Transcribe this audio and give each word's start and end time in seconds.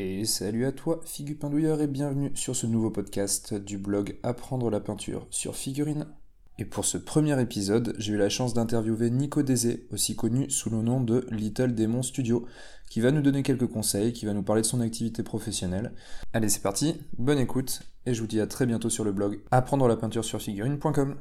Et 0.00 0.24
salut 0.26 0.64
à 0.64 0.70
toi, 0.70 1.00
Figu 1.04 1.34
Pindouilleur, 1.34 1.80
et 1.80 1.88
bienvenue 1.88 2.30
sur 2.36 2.54
ce 2.54 2.68
nouveau 2.68 2.88
podcast 2.88 3.52
du 3.52 3.78
blog 3.78 4.16
Apprendre 4.22 4.70
la 4.70 4.78
peinture 4.78 5.26
sur 5.30 5.56
figurine. 5.56 6.06
Et 6.56 6.64
pour 6.64 6.84
ce 6.84 6.98
premier 6.98 7.40
épisode, 7.42 7.96
j'ai 7.98 8.12
eu 8.12 8.16
la 8.16 8.28
chance 8.28 8.54
d'interviewer 8.54 9.10
Nico 9.10 9.42
Désé, 9.42 9.88
aussi 9.90 10.14
connu 10.14 10.48
sous 10.50 10.70
le 10.70 10.82
nom 10.82 11.00
de 11.00 11.26
Little 11.32 11.74
Demon 11.74 12.04
Studio, 12.04 12.46
qui 12.88 13.00
va 13.00 13.10
nous 13.10 13.22
donner 13.22 13.42
quelques 13.42 13.66
conseils, 13.66 14.12
qui 14.12 14.24
va 14.24 14.34
nous 14.34 14.44
parler 14.44 14.62
de 14.62 14.68
son 14.68 14.80
activité 14.80 15.24
professionnelle. 15.24 15.92
Allez, 16.32 16.48
c'est 16.48 16.62
parti, 16.62 16.94
bonne 17.18 17.40
écoute, 17.40 17.80
et 18.06 18.14
je 18.14 18.20
vous 18.20 18.28
dis 18.28 18.40
à 18.40 18.46
très 18.46 18.66
bientôt 18.66 18.90
sur 18.90 19.02
le 19.02 19.10
blog 19.10 19.40
apprendre 19.50 19.88
la 19.88 19.96
peinture 19.96 20.24
sur 20.24 20.40
figurine.com. 20.40 21.16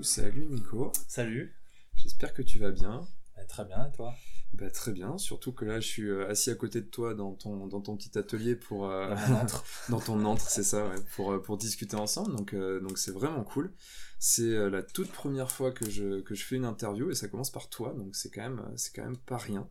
coup, 0.00 0.04
salut 0.04 0.46
Nico, 0.46 0.92
Salut. 1.08 1.54
j'espère 1.94 2.32
que 2.32 2.42
tu 2.42 2.58
vas 2.58 2.70
bien. 2.70 3.06
Bah, 3.36 3.44
très 3.44 3.64
bien, 3.64 3.86
et 3.86 3.92
toi? 3.92 4.14
Bah, 4.54 4.70
très 4.70 4.92
bien, 4.92 5.16
surtout 5.18 5.52
que 5.52 5.64
là 5.64 5.78
je 5.78 5.86
suis 5.86 6.08
euh, 6.08 6.28
assis 6.28 6.50
à 6.50 6.54
côté 6.54 6.80
de 6.80 6.86
toi 6.86 7.14
dans 7.14 7.34
ton, 7.34 7.66
dans 7.66 7.80
ton 7.80 7.96
petit 7.96 8.18
atelier 8.18 8.56
pour... 8.56 8.86
euh, 8.90 9.14
Dans 9.88 10.00
ton 10.00 10.24
antre, 10.24 10.48
c'est 10.48 10.64
ça, 10.64 10.88
ouais, 10.88 10.96
pour, 11.14 11.32
euh, 11.32 11.38
pour 11.42 11.56
discuter 11.56 11.96
ensemble, 11.96 12.34
donc 12.34 12.54
euh, 12.54 12.80
donc 12.80 12.98
c'est 12.98 13.12
vraiment 13.12 13.44
cool. 13.44 13.72
C'est 14.18 14.68
la 14.70 14.82
toute 14.82 15.10
première 15.12 15.50
fois 15.50 15.70
que 15.72 15.88
je, 15.88 16.20
que 16.20 16.34
je 16.34 16.44
fais 16.44 16.56
une 16.56 16.66
interview 16.66 17.10
et 17.10 17.14
ça 17.14 17.28
commence 17.28 17.50
par 17.50 17.70
toi, 17.70 17.94
donc 17.96 18.14
c'est 18.16 18.28
quand 18.30 18.42
même, 18.42 18.62
c'est 18.76 18.94
quand 18.94 19.04
même 19.04 19.16
pas 19.16 19.38
rien. 19.38 19.66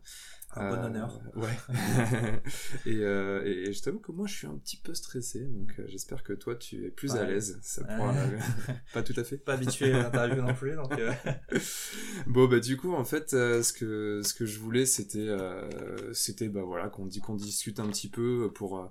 Un 0.55 0.69
bon 0.69 0.75
Euh, 0.81 0.85
honneur. 0.87 1.21
Ouais. 1.35 1.57
et, 2.85 2.97
euh, 3.03 3.43
et, 3.45 3.69
et 3.69 3.73
je 3.73 3.81
t'avoue 3.83 3.99
que 3.99 4.11
moi 4.11 4.25
je 4.27 4.33
suis 4.33 4.47
un 4.47 4.57
petit 4.57 4.77
peu 4.77 4.93
stressé, 4.95 5.41
donc 5.45 5.71
euh, 5.79 5.83
j'espère 5.87 6.23
que 6.23 6.33
toi 6.33 6.55
tu 6.55 6.85
es 6.85 6.89
plus 6.89 7.15
à 7.15 7.23
l'aise. 7.25 7.59
Ça 7.61 7.83
pourra- 7.83 8.15
pas 8.93 9.03
tout 9.03 9.13
à 9.15 9.23
fait. 9.23 9.37
Pas 9.37 9.53
habitué 9.53 9.93
à 9.93 10.03
l'interview 10.03 10.41
non 10.41 10.53
plus, 10.55 10.75
donc 10.75 10.91
euh, 10.97 11.11
Bon 12.27 12.47
bah 12.47 12.59
du 12.59 12.77
coup 12.77 12.93
en 12.93 13.05
fait 13.05 13.33
euh, 13.33 13.61
ce 13.63 13.73
que 13.73 14.21
ce 14.23 14.33
que 14.33 14.45
je 14.45 14.59
voulais 14.59 14.85
c'était 14.85 15.19
euh, 15.27 16.13
c'était 16.13 16.49
bah 16.49 16.63
voilà 16.63 16.89
qu'on 16.89 17.05
dit 17.05 17.19
qu'on 17.19 17.35
discute 17.35 17.79
un 17.79 17.87
petit 17.87 18.09
peu 18.09 18.51
pour 18.53 18.79
euh, 18.79 18.85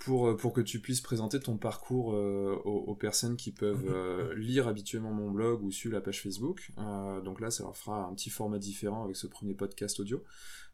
pour 0.00 0.28
euh, 0.28 0.36
pour 0.36 0.52
que 0.52 0.60
tu 0.60 0.80
puisses 0.80 1.00
présenter 1.00 1.38
ton 1.38 1.56
parcours 1.56 2.14
euh, 2.14 2.60
aux, 2.64 2.78
aux 2.78 2.94
personnes 2.96 3.36
qui 3.36 3.52
peuvent 3.52 3.86
euh, 3.86 4.34
lire 4.34 4.66
habituellement 4.66 5.12
mon 5.12 5.30
blog 5.30 5.62
ou 5.62 5.70
suivre 5.70 5.94
la 5.94 6.00
page 6.00 6.22
Facebook. 6.22 6.72
Euh, 6.78 7.20
donc 7.20 7.40
là 7.40 7.50
ça 7.50 7.62
leur 7.62 7.76
fera 7.76 8.06
un 8.06 8.14
petit 8.14 8.30
format 8.30 8.58
différent 8.58 9.04
avec 9.04 9.14
ce 9.14 9.26
premier 9.26 9.54
podcast 9.54 10.00
audio. 10.00 10.24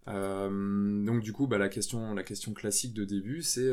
Donc 0.06 1.20
du 1.20 1.32
coup 1.32 1.48
bah 1.48 1.58
la 1.58 1.68
question 1.68 2.14
la 2.14 2.22
question 2.22 2.54
classique 2.54 2.94
de 2.94 3.04
début 3.04 3.42
c'est 3.42 3.72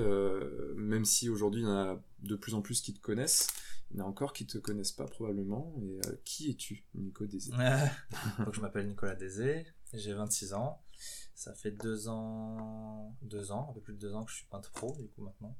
même 0.75 1.05
si 1.05 1.29
aujourd'hui 1.29 1.61
il 1.61 1.65
y 1.65 1.67
en 1.67 1.75
a 1.75 2.03
de 2.23 2.35
plus 2.35 2.55
en 2.55 2.63
plus 2.63 2.81
qui 2.81 2.91
te 2.91 2.99
connaissent 2.99 3.49
il 3.91 3.99
y 3.99 4.01
en 4.01 4.05
a 4.05 4.07
encore 4.07 4.33
qui 4.33 4.47
te 4.47 4.57
connaissent 4.57 4.91
pas 4.91 5.05
probablement 5.05 5.75
et 5.83 5.99
qui 6.25 6.49
es-tu 6.49 6.85
Nico 6.95 7.25
donc 7.27 8.53
je 8.55 8.61
m'appelle 8.61 8.87
Nicolas 8.87 9.13
Désé, 9.13 9.67
j'ai 9.93 10.13
26 10.13 10.53
ans. 10.53 10.81
Ça 11.35 11.53
fait 11.53 11.71
deux 11.71 12.07
ans, 12.07 13.15
deux 13.21 13.51
ans, 13.51 13.67
un 13.69 13.73
peu 13.73 13.81
plus 13.81 13.93
de 13.93 13.99
deux 13.99 14.13
ans 14.13 14.23
que 14.23 14.31
je 14.31 14.37
suis 14.37 14.45
peintre 14.45 14.71
pro, 14.71 14.95
du 14.97 15.07
coup 15.09 15.23
maintenant. 15.23 15.57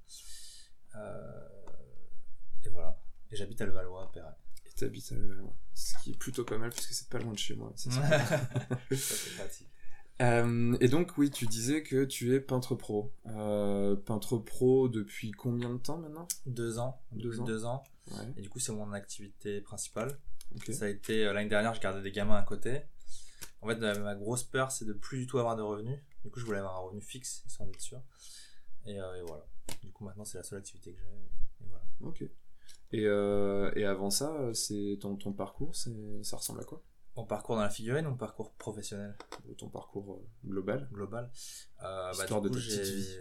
Euh, 0.95 1.47
et 2.63 2.69
voilà. 2.69 2.97
Et 3.31 3.35
j'habite 3.35 3.59
à 3.61 3.65
Levallois, 3.65 4.03
à 4.03 4.07
Perret. 4.07 4.35
Et 4.65 4.69
t'habites 4.71 5.11
à 5.11 5.15
Levallois. 5.15 5.55
Ce 5.73 5.93
qui 6.03 6.11
est 6.11 6.17
plutôt 6.17 6.43
pas 6.45 6.57
mal 6.57 6.69
puisque 6.69 6.93
c'est 6.93 7.09
pas 7.09 7.19
loin 7.19 7.33
de 7.33 7.37
chez 7.37 7.55
moi. 7.55 7.73
c'est 7.75 7.89
pratique. 9.37 9.67
Euh, 10.21 10.77
et 10.79 10.87
donc 10.87 11.17
oui, 11.17 11.31
tu 11.31 11.47
disais 11.47 11.81
que 11.81 12.05
tu 12.05 12.35
es 12.35 12.39
peintre 12.39 12.75
pro. 12.75 13.11
Euh, 13.25 13.95
peintre 13.95 14.37
pro 14.37 14.87
depuis 14.87 15.31
combien 15.31 15.71
de 15.71 15.77
temps 15.79 15.97
maintenant? 15.97 16.27
Deux 16.45 16.77
ans, 16.77 17.01
Deux 17.11 17.39
ans. 17.39 17.43
deux 17.43 17.65
ans. 17.65 17.83
Ouais, 18.11 18.17
Et 18.37 18.41
du 18.41 18.49
coup, 18.49 18.59
c'est 18.59 18.71
mon 18.73 18.93
activité 18.93 19.59
principale. 19.61 20.17
Ça 20.71 20.85
a 20.85 20.89
été 20.89 21.23
l'année 21.25 21.49
dernière, 21.49 21.73
je 21.73 21.81
gardais 21.81 22.01
des 22.03 22.11
gamins 22.11 22.35
à 22.35 22.43
côté. 22.43 22.81
En 23.61 23.67
fait, 23.67 23.81
euh, 23.81 23.99
ma 23.99 24.15
grosse 24.15 24.43
peur, 24.43 24.71
c'est 24.71 24.85
de 24.85 24.93
plus 24.93 25.19
du 25.19 25.27
tout 25.27 25.39
avoir 25.39 25.55
de 25.55 25.61
revenus. 25.61 25.99
Du 26.23 26.29
coup, 26.29 26.39
je 26.39 26.45
voulais 26.45 26.59
avoir 26.59 26.75
un 26.75 26.79
revenu 26.79 27.01
fixe, 27.01 27.43
histoire 27.45 27.67
d'être 27.67 27.81
sûr. 27.81 28.01
Et, 28.85 28.99
euh, 28.99 29.15
et 29.19 29.21
voilà. 29.21 29.45
Du 29.81 29.91
coup, 29.91 30.03
maintenant, 30.05 30.25
c'est 30.25 30.37
la 30.37 30.43
seule 30.43 30.59
activité 30.59 30.91
que 30.93 30.99
j'ai. 30.99 31.65
Et 31.65 31.67
voilà. 31.69 31.83
Ok. 32.01 32.21
Et, 32.91 33.05
euh, 33.07 33.71
et 33.75 33.85
avant 33.85 34.09
ça, 34.09 34.53
c'est 34.53 34.97
ton, 35.01 35.15
ton 35.15 35.33
parcours, 35.33 35.75
ça 35.75 36.37
ressemble 36.37 36.61
à 36.61 36.63
quoi? 36.63 36.81
Mon 37.15 37.25
parcours 37.25 37.55
dans 37.55 37.61
la 37.61 37.69
figurine 37.69 38.07
ou 38.07 38.11
mon 38.11 38.17
parcours 38.17 38.51
professionnel 38.53 39.15
Ton 39.57 39.69
parcours 39.69 40.15
euh, 40.15 40.27
global? 40.47 40.89
Global 40.91 41.29
euh, 41.83 42.11
Histoire 42.11 42.41
de 42.41 42.49
du 42.49 42.55
ta 42.55 42.61
coup, 42.61 42.67
petite 42.67 42.83
j'ai- 42.85 42.95
vie. 42.95 43.19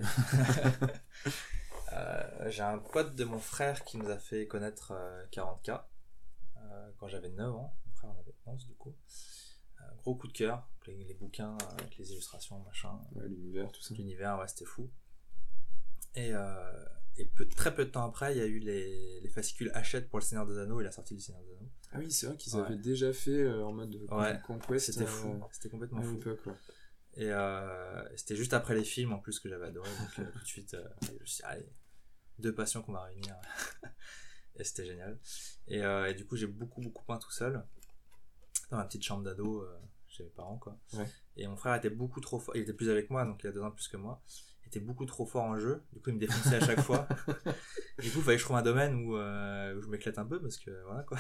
Euh, 1.93 2.49
J'ai 2.51 2.63
un 2.63 2.79
pote 2.79 3.15
de 3.15 3.25
mon 3.25 3.39
frère 3.39 3.85
qui 3.85 3.99
nous 3.99 4.09
a 4.09 4.17
fait 4.17 4.47
connaître 4.47 4.93
euh, 4.97 5.27
40K 5.31 5.83
euh, 6.57 6.91
quand 6.99 7.07
j'avais 7.09 7.29
9 7.29 7.55
ans. 7.55 7.77
Mon 7.87 7.93
frère 7.93 8.11
en 8.11 8.19
avait 8.19 8.35
11 8.47 8.67
du 8.67 8.75
coup. 8.77 8.95
Euh, 9.93 10.03
gros 10.03 10.15
coup 10.15 10.29
de 10.29 10.33
cœur. 10.33 10.69
Les, 10.87 11.05
les 11.05 11.15
bouquins 11.15 11.57
euh, 11.63 11.67
avec 11.79 11.97
les 11.99 12.13
illustrations, 12.13 12.59
machin. 12.61 12.99
Ouais, 13.15 13.29
l'univers, 13.29 13.71
tout 13.73 13.83
ça. 13.83 13.95
l'univers, 13.95 14.39
ouais, 14.39 14.49
c'était 14.49 14.65
fou. 14.65 14.91
Et, 16.15 16.35
euh, 16.35 16.85
et 17.17 17.27
peu- 17.27 17.49
très 17.49 17.75
peu 17.75 17.85
de 17.85 17.91
temps 17.91 18.05
après, 18.05 18.35
il 18.35 18.39
y 18.39 18.43
a 18.43 18.47
eu 18.47 18.59
les, 18.59 19.21
les 19.21 19.29
fascicules 19.31 19.71
Hachette 19.75 20.09
pour 20.09 20.19
le 20.19 20.25
Seigneur 20.25 20.47
des 20.47 20.59
Anneaux 20.59 20.81
et 20.81 20.85
la 20.85 20.93
sortie 20.93 21.15
du 21.15 21.21
Seigneur 21.21 21.43
des 21.43 21.53
Anneaux. 21.57 21.71
Ah 21.93 21.99
oui, 21.99 22.11
c'est 22.11 22.27
vrai 22.27 22.37
qu'ils 22.37 22.55
Ouais. 22.57 22.63
avaient 22.63 22.77
déjà 22.77 23.13
fait 23.13 23.31
euh, 23.43 23.65
en 23.65 23.73
mode 23.73 24.07
con- 24.07 24.21
Ouais, 24.21 24.39
conquest. 24.47 24.87
C'était 24.93 25.05
euh, 25.05 25.07
fou, 25.07 25.43
c'était 25.53 25.69
complètement 25.69 26.03
fou. 26.03 26.21
Et 27.15 27.31
euh, 27.31 28.17
c'était 28.17 28.37
juste 28.37 28.55
après 28.55 28.75
les 28.75 28.85
films 28.85 29.13
en 29.13 29.19
plus 29.19 29.39
que 29.39 29.49
j'avais 29.49 29.67
adoré, 29.67 29.91
donc 29.91 30.19
euh, 30.19 30.31
tout 30.33 30.39
de 30.39 30.45
suite, 30.47 30.73
euh, 30.75 30.83
je 31.03 31.13
me 31.13 31.27
suis 31.27 31.37
dit, 31.37 31.43
allez, 31.45 31.69
deux 32.39 32.55
passions 32.55 32.83
qu'on 32.83 32.93
va 32.93 33.03
réunir. 33.03 33.37
et 34.57 34.65
c'était 34.65 34.87
génial. 34.87 35.19
Et, 35.69 35.83
euh, 35.83 36.09
et 36.11 36.15
du 36.15 36.25
coup, 36.27 36.37
j'ai 36.37 36.47
beaucoup, 36.47 36.81
beaucoup 36.81 37.05
peint 37.05 37.19
tout 37.19 37.31
seul, 37.31 37.63
dans 38.73 38.79
ma 38.79 38.85
petite 38.85 39.05
chambre 39.05 39.23
d'ado 39.23 39.63
euh, 39.63 39.79
chez 40.09 40.25
mes 40.25 40.31
parents, 40.31 40.59
quoi. 40.59 40.77
Ouais. 40.95 41.07
Et 41.37 41.47
mon 41.47 41.57
frère 41.57 41.75
était 41.75 41.91
beaucoup 41.91 42.21
trop 42.21 42.39
fort, 42.39 42.57
il 42.57 42.63
était 42.63 42.73
plus 42.73 42.91
avec 42.91 43.11
moi, 43.11 43.25
donc 43.25 43.43
il 43.45 43.47
a 43.47 43.53
deux 43.53 43.63
ans 43.63 43.71
plus 43.71 43.89
que 43.89 43.97
moi. 43.97 44.21
Il 44.65 44.69
était 44.69 44.81
beaucoup 44.81 45.05
trop 45.07 45.27
fort 45.27 45.45
en 45.45 45.59
jeu, 45.59 45.83
du 45.93 46.01
coup, 46.01 46.11
il 46.11 46.15
me 46.15 46.21
défonçait 46.21 46.57
à 46.57 46.61
chaque 46.65 46.81
fois. 46.81 47.07
du 47.99 48.11
coup, 48.11 48.19
il 48.19 48.23
fallait 48.23 48.37
que 48.37 48.41
je 48.41 48.45
trouve 48.45 48.57
un 48.57 48.63
domaine 48.63 48.95
où, 49.05 49.17
euh, 49.17 49.75
où 49.77 49.83
je 49.83 49.89
m'éclate 49.89 50.19
un 50.19 50.25
peu, 50.25 50.41
parce 50.41 50.57
que 50.59 50.71
voilà, 50.85 51.03
quoi. 51.03 51.19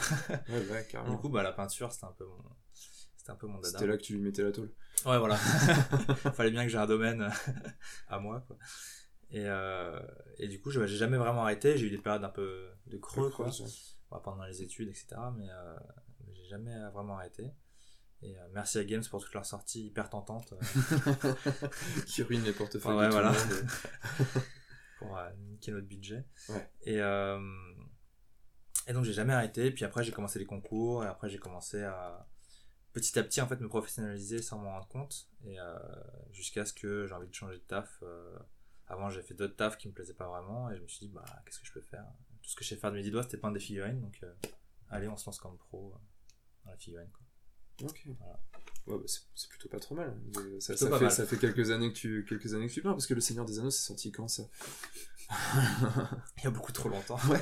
Ouais, 0.49 0.69
ouais, 0.71 0.87
du 1.11 1.17
coup, 1.19 1.29
bah, 1.29 1.43
la 1.43 1.53
peinture, 1.53 1.93
c'était 1.93 2.07
un 2.07 2.13
peu 2.13 2.25
mon. 2.25 2.43
C'était 3.17 3.31
un 3.33 3.37
peu 3.37 3.47
mon 3.47 3.59
dada. 3.61 3.69
C'était 3.79 3.87
là 3.87 3.97
que 3.97 4.03
tu 4.03 4.15
lui 4.15 4.21
mettais 4.23 4.43
la 4.43 4.51
tôle. 4.53 4.73
Ouais, 5.07 5.19
voilà. 5.19 5.37
Fallait 6.35 6.51
bien 6.51 6.65
que 6.65 6.71
j'ai 6.71 6.79
un 6.79 6.87
domaine 6.87 7.29
à 8.09 8.19
moi, 8.19 8.41
quoi. 8.49 8.57
Et, 9.31 9.45
euh, 9.47 10.01
et 10.39 10.49
du 10.49 10.61
coup, 10.61 10.71
je- 10.71 10.85
j'ai 10.87 10.97
jamais 10.97 11.19
vraiment 11.19 11.43
arrêté. 11.43 11.77
J'ai 11.77 11.87
eu 11.87 11.91
des 11.91 11.99
périodes 11.99 12.25
un 12.25 12.31
peu 12.31 12.69
de 12.87 12.97
creux, 12.99 13.31
quoi. 13.31 13.47
Bon, 14.11 14.19
pendant 14.21 14.45
les 14.45 14.63
études, 14.63 14.89
etc. 14.89 15.07
Mais, 15.37 15.49
euh, 15.51 15.77
jamais 16.53 16.75
euh, 16.75 16.91
vraiment 16.91 17.17
arrêté. 17.17 17.51
Et 18.23 18.39
euh, 18.39 18.49
merci 18.53 18.79
à 18.79 18.85
Games 18.85 19.03
pour 19.11 19.21
toutes 19.23 19.35
leurs 19.35 19.47
sorties 19.47 19.87
hyper 19.87 20.09
tentantes 20.09 20.53
euh, 20.53 21.35
qui 22.07 22.23
ruine 22.23 22.45
les 22.45 22.53
portefeuilles 22.53 22.95
Ouais, 22.97 23.07
de 23.07 23.11
tout 23.11 23.17
voilà. 23.17 23.33
le 23.33 23.39
monde. 23.39 23.71
pour 24.99 25.19
euh, 25.19 25.31
niquer 25.51 25.73
notre 25.73 25.89
budget. 25.89 26.25
Ouais. 26.49 26.71
Et, 26.83 27.01
euh, 27.01 27.41
et 28.87 28.93
donc, 28.93 29.05
j'ai 29.05 29.13
jamais 29.13 29.33
arrêté. 29.33 29.73
Puis 29.73 29.85
après, 29.85 30.05
j'ai 30.05 30.13
commencé 30.13 30.39
les 30.39 30.45
concours. 30.45 31.03
Et 31.03 31.09
après, 31.09 31.29
j'ai 31.29 31.39
commencé 31.39 31.83
à 31.83 32.29
petit 32.93 33.19
à 33.19 33.25
petit 33.25 33.41
en 33.41 33.49
fait 33.49 33.59
me 33.59 33.69
professionnaliser 33.69 34.43
sans 34.43 34.59
m'en 34.59 34.71
rendre 34.73 34.89
compte. 34.89 35.29
Et 35.45 35.57
jusqu'à 36.31 36.65
ce 36.65 36.73
que 36.73 37.07
j'ai 37.07 37.15
envie 37.15 37.27
de 37.29 37.35
changer 37.35 37.57
de 37.57 37.63
taf. 37.63 38.05
avant, 38.87 39.11
j'ai 39.11 39.23
fait 39.23 39.35
d'autres 39.35 39.57
tafs 39.57 39.79
qui 39.79 39.89
me 39.89 39.95
plaisaient 39.95 40.15
pas 40.15 40.29
vraiment. 40.29 40.71
Et 40.71 40.77
je 40.77 40.83
me 40.83 40.87
suis 40.89 41.07
dit, 41.07 41.13
bah, 41.13 41.25
qu'est-ce 41.45 41.59
que 41.59 41.67
je 41.67 41.73
peux 41.73 41.81
faire? 41.81 42.05
Tout 42.43 42.51
ce 42.51 42.55
que 42.55 42.63
je 42.63 42.69
sais 42.69 42.77
faire 42.77 42.91
de 42.93 42.97
mes 42.97 43.03
dix 43.03 43.11
doigts, 43.11 43.23
c'était 43.25 43.39
peindre 43.39 43.55
des 43.55 43.61
figurines. 43.61 44.01
Donc, 44.01 44.25
allez, 44.91 45.09
on 45.09 45.17
se 45.17 45.27
lance 45.27 45.41
comme 45.41 45.57
pro 45.59 45.95
dans 46.65 46.71
la 46.71 46.77
figurine. 46.77 47.09
Quoi. 47.13 47.89
Ok. 47.89 48.03
Voilà. 48.19 48.41
Ouais, 48.87 48.97
bah, 48.99 49.05
c'est 49.35 49.49
plutôt 49.49 49.69
pas 49.69 49.79
trop 49.79 49.95
mal. 49.95 50.13
Ça, 50.59 50.73
Plutôt 50.75 50.85
ça 50.87 50.91
pas 50.91 50.99
fait, 50.99 51.05
mal. 51.05 51.13
ça 51.13 51.27
fait 51.27 51.37
quelques 51.39 51.71
années 51.71 51.93
que 51.93 51.97
tu 51.97 52.25
quelques 52.29 52.53
années 52.55 52.67
que 52.67 52.73
tu 52.73 52.83
peins 52.83 52.93
parce 52.93 53.07
que 53.07 53.15
le 53.15 53.21
Seigneur 53.21 53.45
des 53.45 53.59
Anneaux 53.61 53.71
c'est 53.71 53.87
sorti 53.87 54.11
quand 54.11 54.27
ça? 54.29 54.43
Il 56.39 56.45
y 56.45 56.47
a 56.47 56.51
beaucoup 56.51 56.73
trop 56.73 56.89
longtemps. 56.89 57.19
Non, 57.29 57.39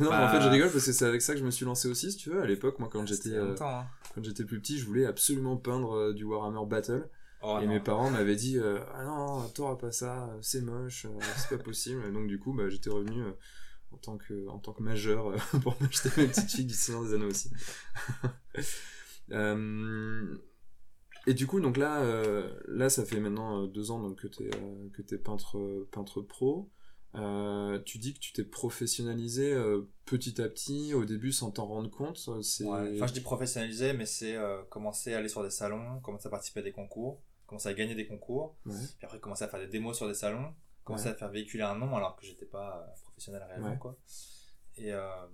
mais 0.00 0.06
en 0.06 0.10
Bah, 0.10 0.32
fait 0.32 0.40
je 0.42 0.48
rigole 0.48 0.70
parce 0.70 0.84
que 0.84 0.92
c'est 0.92 1.04
avec 1.06 1.22
ça 1.22 1.32
que 1.34 1.38
je 1.40 1.44
me 1.44 1.50
suis 1.50 1.64
lancé 1.64 1.88
aussi 1.88 2.10
si 2.12 2.18
tu 2.18 2.30
veux. 2.30 2.42
À 2.42 2.46
l'époque, 2.46 2.78
moi 2.78 2.88
quand 2.90 3.06
j'étais 3.06 3.30
euh. 3.34 3.54
Hein. 3.60 3.86
quand 4.14 4.22
j'étais 4.24 4.44
plus 4.44 4.60
petit, 4.60 4.78
je 4.78 4.84
voulais 4.86 5.06
absolument 5.06 5.56
peindre 5.56 5.92
euh, 5.96 6.12
du 6.12 6.24
Warhammer 6.24 6.66
Battle 6.68 7.08
Oh, 7.42 7.58
et 7.62 7.64
non. 7.66 7.72
mes 7.72 7.80
parents 7.80 8.10
m'avaient 8.10 8.36
dit 8.36 8.58
euh, 8.58 8.80
ah 8.94 9.02
non 9.04 9.48
t'auras 9.54 9.76
pas 9.76 9.92
ça, 9.92 10.28
c'est 10.42 10.60
moche, 10.60 11.06
c'est 11.36 11.56
pas 11.56 11.62
possible. 11.62 12.04
Et 12.06 12.10
donc 12.12 12.26
du 12.26 12.38
coup 12.38 12.52
bah, 12.52 12.68
j'étais 12.68 12.90
revenu 12.90 13.22
en 13.92 13.96
tant 13.98 14.16
que 14.18 14.48
en 14.48 14.58
tant 14.58 14.72
que 14.72 14.82
majeur 14.82 15.28
euh, 15.28 15.36
pour 15.62 15.76
m'acheter 15.80 16.08
mes 16.16 16.28
petites 16.28 16.50
filles 16.50 16.64
du 16.66 16.74
Seigneur 16.74 17.04
des 17.04 17.14
Anneaux 17.14 17.30
aussi. 17.30 17.50
Euh, 19.32 20.36
Et 21.26 21.34
du 21.34 21.46
coup, 21.46 21.60
donc 21.60 21.76
là, 21.76 22.00
euh, 22.02 22.58
là, 22.66 22.88
ça 22.90 23.04
fait 23.04 23.20
maintenant 23.20 23.66
deux 23.66 23.90
ans 23.90 24.00
donc, 24.00 24.20
que 24.20 24.26
tu 24.26 24.44
es, 24.44 24.50
que 24.92 25.02
t'es 25.02 25.18
peintre, 25.18 25.86
peintre 25.92 26.20
pro. 26.22 26.70
Euh, 27.14 27.78
tu 27.84 27.98
dis 27.98 28.14
que 28.14 28.18
tu 28.20 28.32
t'es 28.32 28.44
professionnalisé 28.44 29.52
euh, 29.52 29.82
petit 30.04 30.40
à 30.40 30.48
petit, 30.48 30.94
au 30.94 31.04
début 31.04 31.32
sans 31.32 31.50
t'en 31.50 31.66
rendre 31.66 31.90
compte. 31.90 32.18
Ouais. 32.26 32.40
Enfin, 32.96 33.06
je 33.06 33.12
dis 33.12 33.20
professionnaliser, 33.20 33.92
mais 33.92 34.06
c'est 34.06 34.36
euh, 34.36 34.62
commencer 34.70 35.12
à 35.14 35.18
aller 35.18 35.28
sur 35.28 35.42
des 35.42 35.50
salons, 35.50 36.00
commencer 36.00 36.28
à 36.28 36.30
participer 36.30 36.60
à 36.60 36.62
des 36.62 36.72
concours, 36.72 37.20
commencer 37.46 37.68
à 37.68 37.74
gagner 37.74 37.94
des 37.94 38.06
concours, 38.06 38.56
Ouais. 38.64 38.74
puis 38.98 39.06
après 39.06 39.20
commencer 39.20 39.44
à 39.44 39.48
faire 39.48 39.60
des 39.60 39.66
démos 39.66 39.96
sur 39.96 40.06
des 40.08 40.14
salons, 40.14 40.54
commencer 40.84 41.06
Ouais. 41.06 41.10
à 41.12 41.14
faire 41.16 41.30
véhiculer 41.30 41.64
un 41.64 41.76
nom 41.76 41.94
alors 41.96 42.16
que 42.16 42.24
j'étais 42.24 42.46
pas 42.46 42.92
professionnel 43.20 43.42
réellement, 43.48 43.70
Ouais. 43.72 43.78
quoi. 43.78 43.96
Et, 44.76 44.92
euh, 44.92 45.26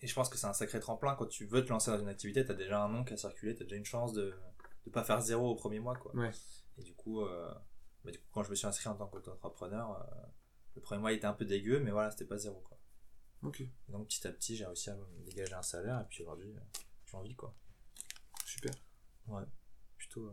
et 0.00 0.06
je 0.06 0.14
pense 0.14 0.28
que 0.28 0.36
c'est 0.38 0.46
un 0.46 0.52
sacré 0.52 0.80
tremplin. 0.80 1.14
Quand 1.16 1.26
tu 1.26 1.46
veux 1.46 1.64
te 1.64 1.68
lancer 1.70 1.90
dans 1.90 1.98
une 2.00 2.08
activité, 2.08 2.44
tu 2.44 2.50
as 2.50 2.54
déjà 2.54 2.82
un 2.82 2.88
nom 2.88 3.04
qui 3.04 3.12
a 3.12 3.16
circulé, 3.16 3.54
tu 3.54 3.62
as 3.62 3.64
déjà 3.66 3.76
une 3.76 3.84
chance 3.84 4.12
de 4.12 4.34
ne 4.86 4.90
pas 4.92 5.04
faire 5.04 5.20
zéro 5.20 5.50
au 5.50 5.54
premier 5.54 5.80
mois. 5.80 5.96
Quoi. 5.96 6.14
Ouais. 6.14 6.30
Et 6.78 6.82
du 6.82 6.94
coup, 6.94 7.20
euh, 7.22 7.52
bah, 8.04 8.10
du 8.10 8.18
coup, 8.18 8.26
quand 8.32 8.42
je 8.42 8.50
me 8.50 8.54
suis 8.54 8.66
inscrit 8.66 8.88
en 8.88 8.96
tant 8.96 9.06
qu'entrepreneur, 9.08 10.00
euh, 10.00 10.26
le 10.74 10.80
premier 10.80 11.00
mois 11.00 11.12
était 11.12 11.26
un 11.26 11.34
peu 11.34 11.44
dégueu, 11.44 11.80
mais 11.80 11.90
voilà, 11.90 12.10
c'était 12.10 12.24
pas 12.24 12.38
zéro. 12.38 12.60
Quoi. 12.60 12.78
Et 13.88 13.92
donc 13.92 14.06
petit 14.06 14.26
à 14.26 14.32
petit, 14.32 14.56
j'ai 14.56 14.64
réussi 14.64 14.88
à 14.90 14.94
me 14.96 15.04
dégager 15.24 15.52
un 15.54 15.62
salaire, 15.62 16.00
et 16.00 16.04
puis 16.08 16.22
aujourd'hui, 16.22 16.54
euh, 16.56 16.60
j'ai 17.06 17.16
envie. 17.16 17.34
Quoi. 17.34 17.54
Super. 18.46 18.72
Ouais, 19.26 19.42
plutôt. 19.96 20.32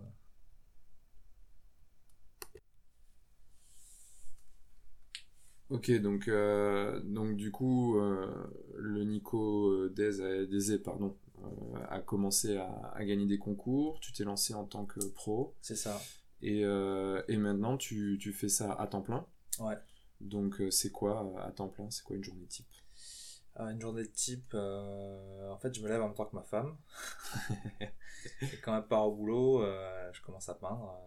Ok, 5.69 5.91
donc, 6.01 6.27
euh, 6.27 6.99
donc 7.03 7.35
du 7.35 7.51
coup, 7.51 7.99
euh, 7.99 8.27
le 8.75 9.03
Nico 9.03 9.69
euh, 9.69 9.89
Dezé, 9.89 10.79
pardon, 10.79 11.15
euh, 11.43 11.77
a 11.89 11.99
commencé 11.99 12.57
à, 12.57 12.71
à 12.95 13.05
gagner 13.05 13.27
des 13.27 13.37
concours, 13.37 13.99
tu 13.99 14.11
t'es 14.11 14.23
lancé 14.23 14.55
en 14.55 14.65
tant 14.65 14.85
que 14.85 14.99
pro, 15.13 15.55
C'est 15.61 15.75
ça. 15.75 16.01
et, 16.41 16.61
et 16.61 17.37
maintenant 17.37 17.77
tu, 17.77 18.17
tu 18.19 18.33
fais 18.33 18.49
ça 18.49 18.73
à 18.73 18.87
temps 18.87 19.01
plein. 19.01 19.27
Ouais. 19.59 19.75
Donc 20.21 20.61
c'est 20.71 20.91
quoi 20.91 21.39
à 21.45 21.51
temps 21.51 21.67
plein? 21.69 21.89
C'est 21.91 22.03
quoi 22.03 22.15
une 22.15 22.23
journée 22.23 22.47
type? 22.47 22.67
Une 23.57 23.79
journée 23.79 24.03
de 24.03 24.07
type, 24.07 24.53
en 24.55 25.57
fait, 25.61 25.75
je 25.75 25.81
me 25.83 25.89
lève 25.89 26.01
en 26.01 26.07
même 26.07 26.15
temps 26.15 26.25
que 26.25 26.35
ma 26.35 26.43
femme. 26.43 26.77
et 28.41 28.57
quand 28.63 28.75
elle 28.75 28.87
part 28.87 29.07
au 29.07 29.11
boulot, 29.15 29.61
je 30.13 30.21
commence 30.23 30.49
à 30.49 30.55
peindre. 30.55 30.97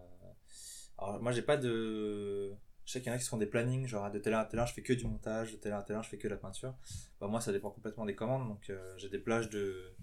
Alors, 0.97 1.21
moi, 1.21 1.31
j'ai 1.31 1.41
pas 1.41 1.57
de. 1.57 2.53
Je 2.85 2.91
sais 2.91 2.99
qu'il 3.01 3.07
y 3.07 3.11
en 3.11 3.15
a 3.15 3.17
qui 3.17 3.23
se 3.23 3.29
font 3.29 3.37
des 3.37 3.45
plannings, 3.45 3.87
genre 3.87 4.11
de 4.11 4.19
telle 4.19 4.33
heure 4.33 4.41
à 4.51 4.55
heure, 4.55 4.67
je 4.67 4.73
fais 4.73 4.83
que 4.83 4.93
du 4.93 5.05
montage, 5.05 5.57
de 5.59 5.69
heure 5.69 5.85
à 5.87 5.91
heure, 5.91 6.03
je 6.03 6.09
fais 6.09 6.17
que 6.17 6.27
de 6.27 6.33
la 6.33 6.39
peinture. 6.39 6.75
Bah, 7.19 7.27
moi, 7.27 7.39
ça 7.41 7.51
dépend 7.51 7.71
complètement 7.71 8.05
des 8.05 8.15
commandes, 8.15 8.47
donc 8.47 8.69
euh, 8.69 8.93
j'ai 8.97 9.09
des 9.09 9.19
plages 9.19 9.49
de... 9.49 9.95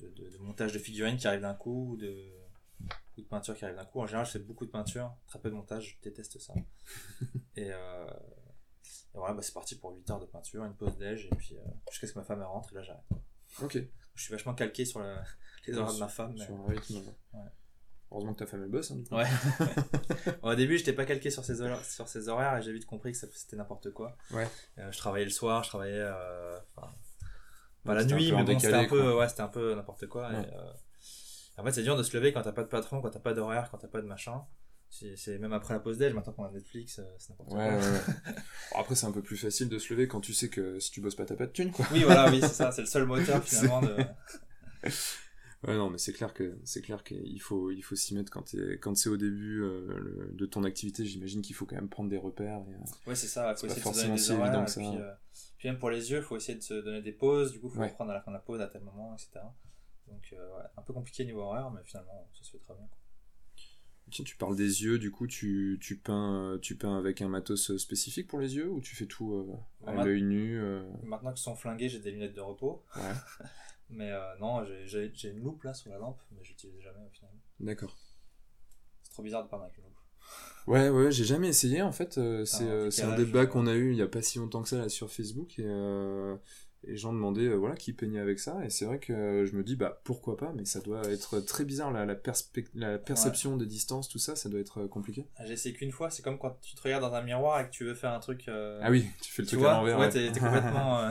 De, 0.00 0.08
de- 0.08 0.28
de 0.28 0.38
montage 0.38 0.72
de 0.72 0.78
figurines 0.80 1.16
qui 1.16 1.28
arrivent 1.28 1.42
d'un 1.42 1.54
coup, 1.54 1.92
ou 1.92 1.96
de... 1.96 2.32
ou 3.16 3.20
de 3.22 3.26
peinture 3.26 3.54
qui 3.56 3.64
arrivent 3.64 3.76
d'un 3.76 3.84
coup. 3.84 4.00
En 4.00 4.06
général, 4.06 4.26
je 4.26 4.32
fais 4.32 4.38
beaucoup 4.40 4.66
de 4.66 4.70
peinture, 4.72 5.14
très 5.28 5.38
peu 5.38 5.50
de 5.50 5.54
montage, 5.54 5.96
je 6.02 6.08
déteste 6.08 6.40
ça. 6.40 6.52
et, 7.56 7.70
euh, 7.70 8.06
et 9.14 9.18
voilà, 9.18 9.34
bah, 9.34 9.42
c'est 9.42 9.54
parti 9.54 9.76
pour 9.78 9.92
8 9.94 10.10
heures 10.10 10.18
de 10.20 10.26
peinture, 10.26 10.64
une 10.64 10.74
pause 10.74 10.96
déj, 10.98 11.26
et 11.26 11.34
puis 11.36 11.56
euh, 11.56 11.60
jusqu'à 11.90 12.08
ce 12.08 12.12
que 12.12 12.18
ma 12.18 12.24
femme 12.24 12.40
elle 12.40 12.46
rentre, 12.46 12.72
et 12.72 12.74
là 12.74 12.82
j'arrête. 12.82 13.04
Ok. 13.62 13.78
Je 14.16 14.22
suis 14.22 14.32
vachement 14.32 14.54
calqué 14.54 14.84
sur 14.84 14.98
la- 14.98 15.22
les 15.68 15.76
horaires 15.78 15.94
de 15.94 15.98
ma 16.00 16.08
femme. 16.08 16.34
mais- 16.36 16.74
rythme. 16.74 17.14
Ouais. 17.34 17.40
Heureusement 18.14 18.32
que 18.32 18.38
ta 18.38 18.46
femme 18.46 18.62
elle 18.62 18.70
bosse, 18.70 18.92
hein, 18.92 18.94
du 18.94 19.02
coup. 19.04 19.16
Ouais. 19.16 19.26
Au 20.42 20.54
début, 20.54 20.78
j'étais 20.78 20.92
pas 20.92 21.04
calqué 21.04 21.30
sur 21.30 21.44
ces 21.44 21.60
horaires, 21.60 21.84
sur 21.84 22.06
ces 22.06 22.28
horaires 22.28 22.56
et 22.58 22.62
j'ai 22.62 22.72
vite 22.72 22.86
compris 22.86 23.10
que 23.10 23.18
c'était 23.18 23.56
n'importe 23.56 23.90
quoi. 23.90 24.16
Ouais. 24.30 24.46
Euh, 24.78 24.92
je 24.92 24.98
travaillais 24.98 25.24
le 25.24 25.32
soir, 25.32 25.64
je 25.64 25.70
travaillais 25.70 25.98
euh, 25.98 26.56
enfin, 26.76 26.92
la 27.92 28.04
nuit, 28.04 28.30
mais 28.30 28.44
bon, 28.44 28.56
c'était 28.56 28.72
un 28.72 28.84
peu, 28.84 29.00
quoi. 29.02 29.16
ouais, 29.18 29.28
c'était 29.28 29.40
un 29.40 29.48
peu 29.48 29.74
n'importe 29.74 30.06
quoi. 30.06 30.32
et, 30.32 30.36
euh, 30.36 30.72
en 31.58 31.64
fait, 31.64 31.72
c'est 31.72 31.82
dur 31.82 31.96
de 31.96 32.04
se 32.04 32.16
lever 32.16 32.32
quand 32.32 32.42
t'as 32.42 32.52
pas 32.52 32.62
de 32.62 32.68
patron, 32.68 33.00
quand 33.02 33.10
t'as 33.10 33.18
pas 33.18 33.34
d'horaire, 33.34 33.68
quand 33.72 33.78
t'as 33.78 33.88
pas 33.88 34.00
de 34.00 34.06
machin. 34.06 34.42
C'est 34.90 35.38
même 35.38 35.52
après 35.52 35.74
la 35.74 35.80
pause 35.80 35.98
déj, 35.98 36.14
maintenant 36.14 36.34
qu'on 36.34 36.44
a 36.44 36.52
Netflix, 36.52 37.00
c'est 37.18 37.30
n'importe 37.30 37.52
Ouais, 37.52 37.68
ouais, 37.68 37.78
quoi. 37.80 37.90
ouais. 37.90 38.38
Bon, 38.72 38.78
après, 38.78 38.94
c'est 38.94 39.06
un 39.06 39.12
peu 39.12 39.22
plus 39.22 39.36
facile 39.36 39.68
de 39.68 39.80
se 39.80 39.92
lever 39.92 40.06
quand 40.06 40.20
tu 40.20 40.32
sais 40.32 40.48
que 40.48 40.78
si 40.78 40.92
tu 40.92 41.00
bosses 41.00 41.16
pas, 41.16 41.24
t'as 41.24 41.34
pas 41.34 41.46
de 41.46 41.52
thune, 41.52 41.72
quoi. 41.72 41.84
Oui, 41.90 42.04
voilà, 42.04 42.30
oui, 42.30 42.40
c'est 42.40 42.46
ça, 42.46 42.70
c'est 42.70 42.82
le 42.82 42.86
seul 42.86 43.06
moteur 43.06 43.42
finalement 43.42 43.82
de. 43.82 43.96
Ouais, 45.66 45.76
non, 45.76 45.88
mais 45.90 45.98
c'est 45.98 46.12
clair 46.12 46.34
que 46.34 46.56
c'est 46.64 46.82
clair 46.82 47.02
qu'il 47.04 47.40
faut 47.40 47.70
il 47.70 47.82
faut 47.82 47.94
s'y 47.96 48.14
mettre 48.14 48.30
quand 48.30 48.42
t'es 48.42 48.78
quand 48.78 48.96
c'est 48.96 49.08
au 49.08 49.16
début 49.16 49.62
euh, 49.62 49.98
le- 49.98 50.30
de 50.32 50.46
ton 50.46 50.64
activité. 50.64 51.04
J'imagine 51.06 51.42
qu'il 51.42 51.54
faut 51.54 51.64
quand 51.66 51.76
même 51.76 51.88
prendre 51.88 52.10
des 52.10 52.18
repères. 52.18 52.58
et, 52.68 52.74
euh, 52.74 53.08
Ouais, 53.10 53.14
c'est 53.14 53.26
ça, 53.28 53.54
faut 53.56 53.66
pas 53.66 53.74
de 53.74 53.80
forcément 53.80 54.16
si 54.16 54.32
évident 54.32 54.64
que 54.64 54.70
ça. 54.70 54.80
puis, 54.80 54.96
euh, 54.98 55.12
puis 55.58 55.68
même 55.68 55.78
pour 55.78 55.90
les 55.90 56.10
yeux, 56.10 56.20
faut 56.22 56.36
essayer 56.36 56.58
de 56.58 56.62
se 56.62 56.74
donner 56.74 57.02
des 57.02 57.12
pauses, 57.12 57.52
du 57.52 57.60
coup, 57.60 57.68
faut 57.70 57.80
Ouais. 57.80 57.88
reprendre 57.88 58.10
à 58.10 58.14
la 58.14 58.20
fin 58.20 58.30
de 58.30 58.36
la 58.36 58.42
pause 58.42 58.60
à 58.60 58.66
tel 58.66 58.82
moment, 58.82 59.14
etc. 59.14 59.40
Donc, 60.06 60.22
euh, 60.34 60.56
ouais, 60.58 60.64
un 60.76 60.82
peu 60.82 60.92
compliqué 60.92 61.24
niveau 61.24 61.40
horaire, 61.40 61.70
mais 61.70 61.80
finalement, 61.84 62.28
ça 62.36 62.44
se 62.44 62.50
fait 62.50 62.58
très 62.58 62.74
bien. 62.74 62.86
quoi. 62.86 62.98
Tiens, 64.10 64.24
tu 64.24 64.36
parles 64.36 64.54
des 64.54 64.82
yeux, 64.84 64.98
du 64.98 65.10
coup, 65.10 65.26
tu, 65.26 65.78
tu 65.80 65.96
peins 65.96 66.58
tu 66.60 66.76
peins 66.76 66.98
avec 66.98 67.22
un 67.22 67.28
matos 67.28 67.74
spécifique 67.78 68.28
pour 68.28 68.38
les 68.38 68.54
yeux 68.54 68.68
ou 68.70 68.80
tu 68.82 68.94
fais 68.94 69.06
tout 69.06 69.32
euh, 69.34 69.56
à 69.86 70.04
l'œil 70.04 70.22
nu 70.22 70.60
euh, 70.60 70.84
Maintenant 71.04 71.30
qu'ils 71.32 71.42
sont 71.42 71.56
flingués, 71.56 71.88
j'ai 71.88 72.00
des 72.00 72.10
lunettes 72.10 72.34
de 72.34 72.40
repos, 72.42 72.84
Ouais, 72.96 73.02
mais 73.90 74.10
euh, 74.10 74.36
non, 74.40 74.64
j'ai- 74.64 75.12
une 75.30 75.42
loupe 75.42 75.62
là 75.64 75.74
sur 75.74 75.90
la 75.90 75.98
lampe, 75.98 76.20
mais 76.32 76.42
j'utilise 76.44 76.80
jamais 76.80 77.04
au 77.06 77.10
final. 77.10 77.30
d'accord. 77.60 77.96
C'est 79.02 79.12
trop 79.12 79.22
bizarre 79.22 79.44
de 79.44 79.48
peindre 79.48 79.64
avec 79.64 79.76
une 79.78 79.84
loupe. 79.84 79.92
Ouais, 80.66 80.88
ouais, 80.88 81.12
j'ai 81.12 81.24
jamais 81.24 81.48
essayé 81.48 81.82
en 81.82 81.92
fait. 81.92 82.16
euh, 82.16 82.44
c'est 82.46 82.64
un 82.64 82.68
euh, 82.68 82.90
un 83.02 83.16
débat 83.16 83.40
euh, 83.40 83.46
qu'on 83.46 83.66
a 83.66 83.74
eu 83.74 83.90
il 83.92 83.98
y 83.98 84.02
a 84.02 84.08
pas 84.08 84.22
si 84.22 84.38
longtemps 84.38 84.62
que 84.62 84.68
ça 84.70 84.78
là 84.78 84.88
sur 84.88 85.10
Facebook 85.10 85.58
et 85.58 85.64
euh, 85.66 86.36
les 86.84 86.96
gens 86.96 87.12
demandaient 87.12 87.48
euh, 87.48 87.54
voilà 87.56 87.76
qui 87.76 87.92
peignait 87.92 88.18
avec 88.18 88.38
ça 88.38 88.64
et 88.64 88.70
c'est 88.70 88.86
vrai 88.86 88.98
que 88.98 89.12
euh, 89.12 89.44
je 89.46 89.52
me 89.56 89.62
dis 89.62 89.76
bah 89.76 90.00
pourquoi 90.04 90.38
pas 90.38 90.52
mais 90.56 90.64
ça 90.64 90.80
doit 90.80 91.02
être 91.10 91.40
très 91.40 91.66
bizarre 91.66 91.92
la, 91.92 92.06
la, 92.06 92.14
la 92.74 92.98
perception 92.98 93.58
des 93.58 93.66
distances 93.66 94.08
tout 94.08 94.18
ça 94.18 94.36
ça 94.36 94.48
doit 94.48 94.60
être 94.60 94.78
euh, 94.84 94.88
compliqué. 94.88 95.26
Ah, 95.36 95.44
J'ai 95.44 95.52
essayé 95.52 95.74
qu'une 95.74 95.92
fois, 95.92 96.08
c'est 96.08 96.22
comme 96.22 96.38
quand 96.38 96.58
tu 96.62 96.74
te 96.74 96.82
regardes 96.82 97.02
dans 97.04 97.12
un 97.14 97.22
miroir 97.22 97.60
et 97.60 97.66
que 97.66 97.70
tu 97.70 97.84
veux 97.84 97.94
faire 97.94 98.12
un 98.12 98.20
truc. 98.20 98.48
euh, 98.48 98.80
Ah 98.82 98.90
oui, 98.90 99.04
tu 99.20 99.32
fais 99.32 99.42
le 99.42 99.46
tu 99.48 99.56
truc 99.56 99.60
vois, 99.60 99.72
à 99.74 99.78
l'envers. 99.80 99.98
ouais, 99.98 100.06
ouais. 100.06 100.10
t'es 100.10 100.28
complètement. 100.40 101.10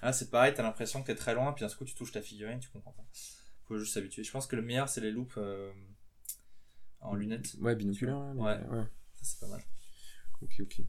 Ah, 0.00 0.12
c'est 0.12 0.30
pareil, 0.30 0.54
t'as 0.54 0.62
l'impression 0.62 1.02
que 1.02 1.08
t'es 1.08 1.14
très 1.14 1.34
loin, 1.34 1.52
puis 1.52 1.66
d'un 1.66 1.74
coup 1.74 1.84
tu 1.84 1.94
touches 1.94 2.12
ta 2.12 2.22
figurine, 2.22 2.60
tu 2.60 2.68
comprends 2.68 2.92
pas. 2.92 3.04
Faut 3.64 3.78
juste 3.78 3.94
s'habituer. 3.94 4.22
Je 4.22 4.30
pense 4.30 4.46
que 4.46 4.56
le 4.56 4.62
meilleur 4.62 4.88
c'est 4.88 5.00
les 5.00 5.10
loupes 5.10 5.34
euh, 5.36 5.72
en 7.00 7.14
lunettes. 7.14 7.56
Ouais, 7.60 7.74
binoculaire. 7.74 8.18
Ouais. 8.36 8.56
Ouais. 8.56 8.68
ouais. 8.68 8.84
Ça 9.16 9.22
c'est 9.22 9.40
pas 9.40 9.48
mal. 9.48 9.62
Ok, 10.40 10.60
ok. 10.60 10.82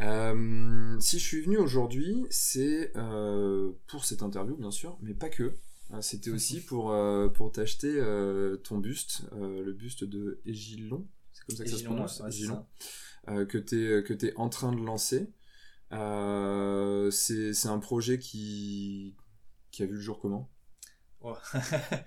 Euh, 0.00 0.98
si 0.98 1.20
je 1.20 1.24
suis 1.24 1.40
venu 1.40 1.56
aujourd'hui, 1.56 2.26
c'est 2.30 2.90
euh, 2.96 3.72
pour 3.86 4.04
cette 4.04 4.22
interview, 4.22 4.56
bien 4.56 4.72
sûr, 4.72 4.98
mais 5.00 5.14
pas 5.14 5.28
que. 5.28 5.54
C'était 6.00 6.30
aussi 6.30 6.60
pour, 6.60 6.92
pour 7.34 7.52
t'acheter 7.52 8.00
ton 8.64 8.78
buste, 8.78 9.22
le 9.32 9.72
buste 9.72 10.02
de 10.02 10.40
Égilon, 10.44 11.06
c'est 11.32 11.44
comme 11.44 11.56
ça 11.56 11.64
que 11.64 11.70
ça 11.70 11.76
se 11.76 11.84
prononce, 11.84 12.18
ouais, 12.18 12.28
Égilon, 12.30 12.66
que 13.26 13.58
tu 13.58 13.98
es, 13.98 14.02
que 14.02 14.12
t'es 14.12 14.34
en 14.34 14.48
train 14.48 14.72
de 14.72 14.82
lancer. 14.82 15.30
Euh, 15.92 17.10
c'est 17.10 17.66
un 17.68 17.78
projet 17.78 18.18
qui, 18.18 19.16
qui 19.70 19.82
a 19.82 19.86
vu 19.86 19.94
le 19.94 20.00
jour 20.00 20.18
comment? 20.20 20.50
Ouais. 21.20 21.34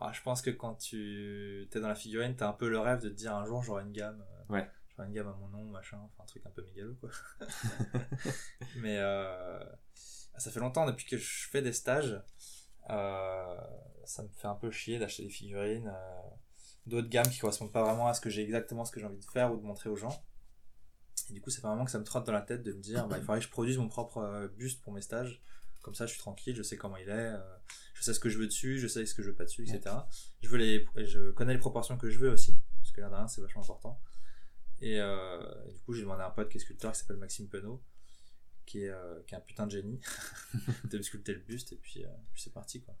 Ah, 0.00 0.12
je 0.12 0.22
pense 0.22 0.40
que 0.42 0.50
quand 0.50 0.74
tu 0.76 1.68
es 1.74 1.80
dans 1.80 1.88
la 1.88 1.94
figurine, 1.94 2.36
t'as 2.36 2.48
un 2.48 2.52
peu 2.52 2.68
le 2.68 2.78
rêve 2.78 3.00
de 3.02 3.08
te 3.08 3.14
dire 3.14 3.34
un 3.34 3.44
jour 3.44 3.62
j'aurai 3.62 3.82
une 3.84 3.92
gamme. 3.92 4.24
Ouais. 4.48 4.70
J'aurai 4.88 5.08
une 5.08 5.14
gamme 5.14 5.28
à 5.28 5.34
mon 5.34 5.48
nom, 5.48 5.64
machin, 5.64 5.98
enfin 5.98 6.22
un 6.22 6.26
truc 6.26 6.46
un 6.46 6.50
peu 6.50 6.62
mégalo 6.64 6.94
quoi. 6.96 7.10
Mais 8.76 8.98
euh, 8.98 9.58
ça 9.94 10.50
fait 10.50 10.60
longtemps 10.60 10.86
depuis 10.86 11.06
que 11.06 11.16
je 11.18 11.48
fais 11.48 11.62
des 11.62 11.72
stages. 11.72 12.20
euh, 12.90 13.56
ça 14.04 14.22
me 14.22 14.28
fait 14.28 14.46
un 14.46 14.54
peu 14.54 14.70
chier 14.70 14.98
d'acheter 15.00 15.24
des 15.24 15.30
figurines 15.30 15.88
euh, 15.88 16.20
d'autres 16.86 17.08
gammes 17.08 17.28
qui 17.28 17.40
correspondent 17.40 17.72
pas 17.72 17.82
vraiment 17.82 18.06
à 18.06 18.14
ce 18.14 18.20
que 18.20 18.30
j'ai 18.30 18.42
exactement 18.42 18.84
ce 18.84 18.92
que 18.92 19.00
j'ai 19.00 19.06
envie 19.06 19.18
de 19.18 19.24
faire 19.24 19.52
ou 19.52 19.56
de 19.56 19.62
montrer 19.62 19.90
aux 19.90 19.96
gens. 19.96 20.24
Et 21.28 21.32
du 21.32 21.40
coup, 21.40 21.50
ça 21.50 21.60
fait 21.60 21.66
vraiment 21.66 21.84
que 21.84 21.90
ça 21.90 21.98
me 21.98 22.04
trotte 22.04 22.26
dans 22.26 22.32
la 22.32 22.42
tête 22.42 22.62
de 22.62 22.72
me 22.72 22.80
dire 22.80 23.06
bah, 23.08 23.16
il 23.18 23.24
faudrait 23.24 23.40
que 23.40 23.44
je 23.44 23.50
produise 23.50 23.78
mon 23.78 23.88
propre 23.88 24.18
euh, 24.18 24.48
buste 24.48 24.82
pour 24.82 24.92
mes 24.92 25.00
stages. 25.00 25.42
Comme 25.82 25.94
ça, 25.94 26.06
je 26.06 26.12
suis 26.12 26.20
tranquille, 26.20 26.56
je 26.56 26.62
sais 26.62 26.76
comment 26.76 26.96
il 26.96 27.08
est, 27.08 27.12
euh, 27.12 27.38
je 27.94 28.02
sais 28.02 28.12
ce 28.12 28.18
que 28.18 28.28
je 28.28 28.38
veux 28.38 28.46
dessus, 28.46 28.78
je 28.78 28.88
sais 28.88 29.06
ce 29.06 29.14
que 29.14 29.22
je 29.22 29.30
veux 29.30 29.36
pas 29.36 29.44
dessus, 29.44 29.62
etc. 29.62 29.94
Je, 30.42 30.48
veux 30.48 30.58
les, 30.58 30.84
je 30.96 31.30
connais 31.30 31.52
les 31.52 31.60
proportions 31.60 31.96
que 31.96 32.10
je 32.10 32.18
veux 32.18 32.30
aussi, 32.30 32.56
parce 32.78 32.90
que 32.90 33.00
l'air 33.00 33.10
de 33.10 33.14
rien, 33.14 33.28
c'est 33.28 33.40
vachement 33.40 33.62
important. 33.62 34.00
Et, 34.80 35.00
euh, 35.00 35.38
du 35.72 35.78
coup, 35.80 35.94
j'ai 35.94 36.02
demandé 36.02 36.22
à 36.22 36.26
un 36.26 36.30
pote 36.30 36.48
qui 36.48 36.56
est 36.56 36.60
sculpteur 36.60 36.90
qui 36.90 36.98
s'appelle 36.98 37.18
Maxime 37.18 37.48
Penaud, 37.48 37.80
qui 38.64 38.82
est, 38.82 38.92
qui 39.28 39.34
est 39.34 39.38
un 39.38 39.40
putain 39.40 39.66
de 39.66 39.70
génie, 39.70 40.00
de 40.90 40.98
me 40.98 41.02
sculpter 41.02 41.34
le 41.34 41.40
buste, 41.40 41.72
et 41.72 41.76
puis, 41.76 42.04
puis 42.32 42.42
c'est 42.42 42.52
parti 42.52 42.80
quoi. 42.80 42.96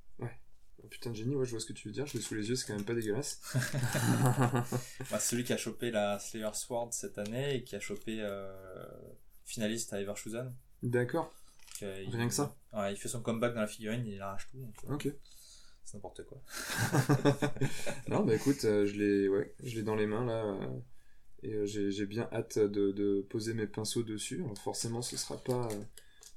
Oh, 0.82 0.86
Putain 0.88 1.10
de 1.10 1.16
génie, 1.16 1.34
ouais, 1.34 1.46
je 1.46 1.50
vois 1.52 1.60
ce 1.60 1.66
que 1.66 1.72
tu 1.72 1.88
veux 1.88 1.94
dire, 1.94 2.06
je 2.06 2.14
l'ai 2.14 2.20
sous 2.22 2.34
les 2.34 2.48
yeux, 2.48 2.56
c'est 2.56 2.66
quand 2.66 2.74
même 2.74 2.84
pas 2.84 2.94
dégueulasse. 2.94 3.40
Bah, 5.10 5.18
c'est 5.18 5.30
celui 5.30 5.44
qui 5.44 5.52
a 5.52 5.56
chopé 5.56 5.90
la 5.90 6.18
Slayer 6.18 6.50
Sword 6.54 6.92
cette 6.92 7.18
année 7.18 7.56
et 7.56 7.64
qui 7.64 7.76
a 7.76 7.80
chopé 7.80 8.18
euh, 8.20 8.52
finaliste 9.44 9.92
à 9.92 10.00
Everschusen. 10.00 10.52
D'accord, 10.82 11.32
euh, 11.82 12.02
il- 12.06 12.14
Rien 12.14 12.28
que 12.28 12.34
ça 12.34 12.54
Ouais, 12.72 12.92
il 12.92 12.96
fait 12.96 13.08
son 13.08 13.22
comeback 13.22 13.54
dans 13.54 13.60
la 13.62 13.66
figurine, 13.66 14.06
il 14.06 14.20
arrache 14.20 14.48
tout. 14.50 14.58
donc, 14.58 14.74
euh, 14.88 14.94
ok. 14.94 15.08
C'est 15.84 15.94
n'importe 15.94 16.24
quoi. 16.24 16.42
non, 18.08 18.24
bah 18.24 18.34
écoute, 18.34 18.64
euh, 18.64 18.86
je 18.86 18.94
l'ai 18.94 19.28
ouais, 19.28 19.54
je 19.62 19.76
l'ai 19.76 19.82
dans 19.82 19.94
les 19.94 20.06
mains 20.06 20.24
là. 20.24 20.44
euh, 20.44 20.78
et 21.42 21.54
euh, 21.54 21.66
j'ai 21.66 21.90
j'ai 21.92 22.06
bien 22.06 22.28
hâte 22.32 22.58
de, 22.58 22.92
de 22.92 23.26
poser 23.30 23.54
mes 23.54 23.66
pinceaux 23.68 24.02
dessus. 24.02 24.42
Alors 24.42 24.58
forcément, 24.58 25.02
ce 25.02 25.16
sera 25.16 25.36
pas. 25.38 25.68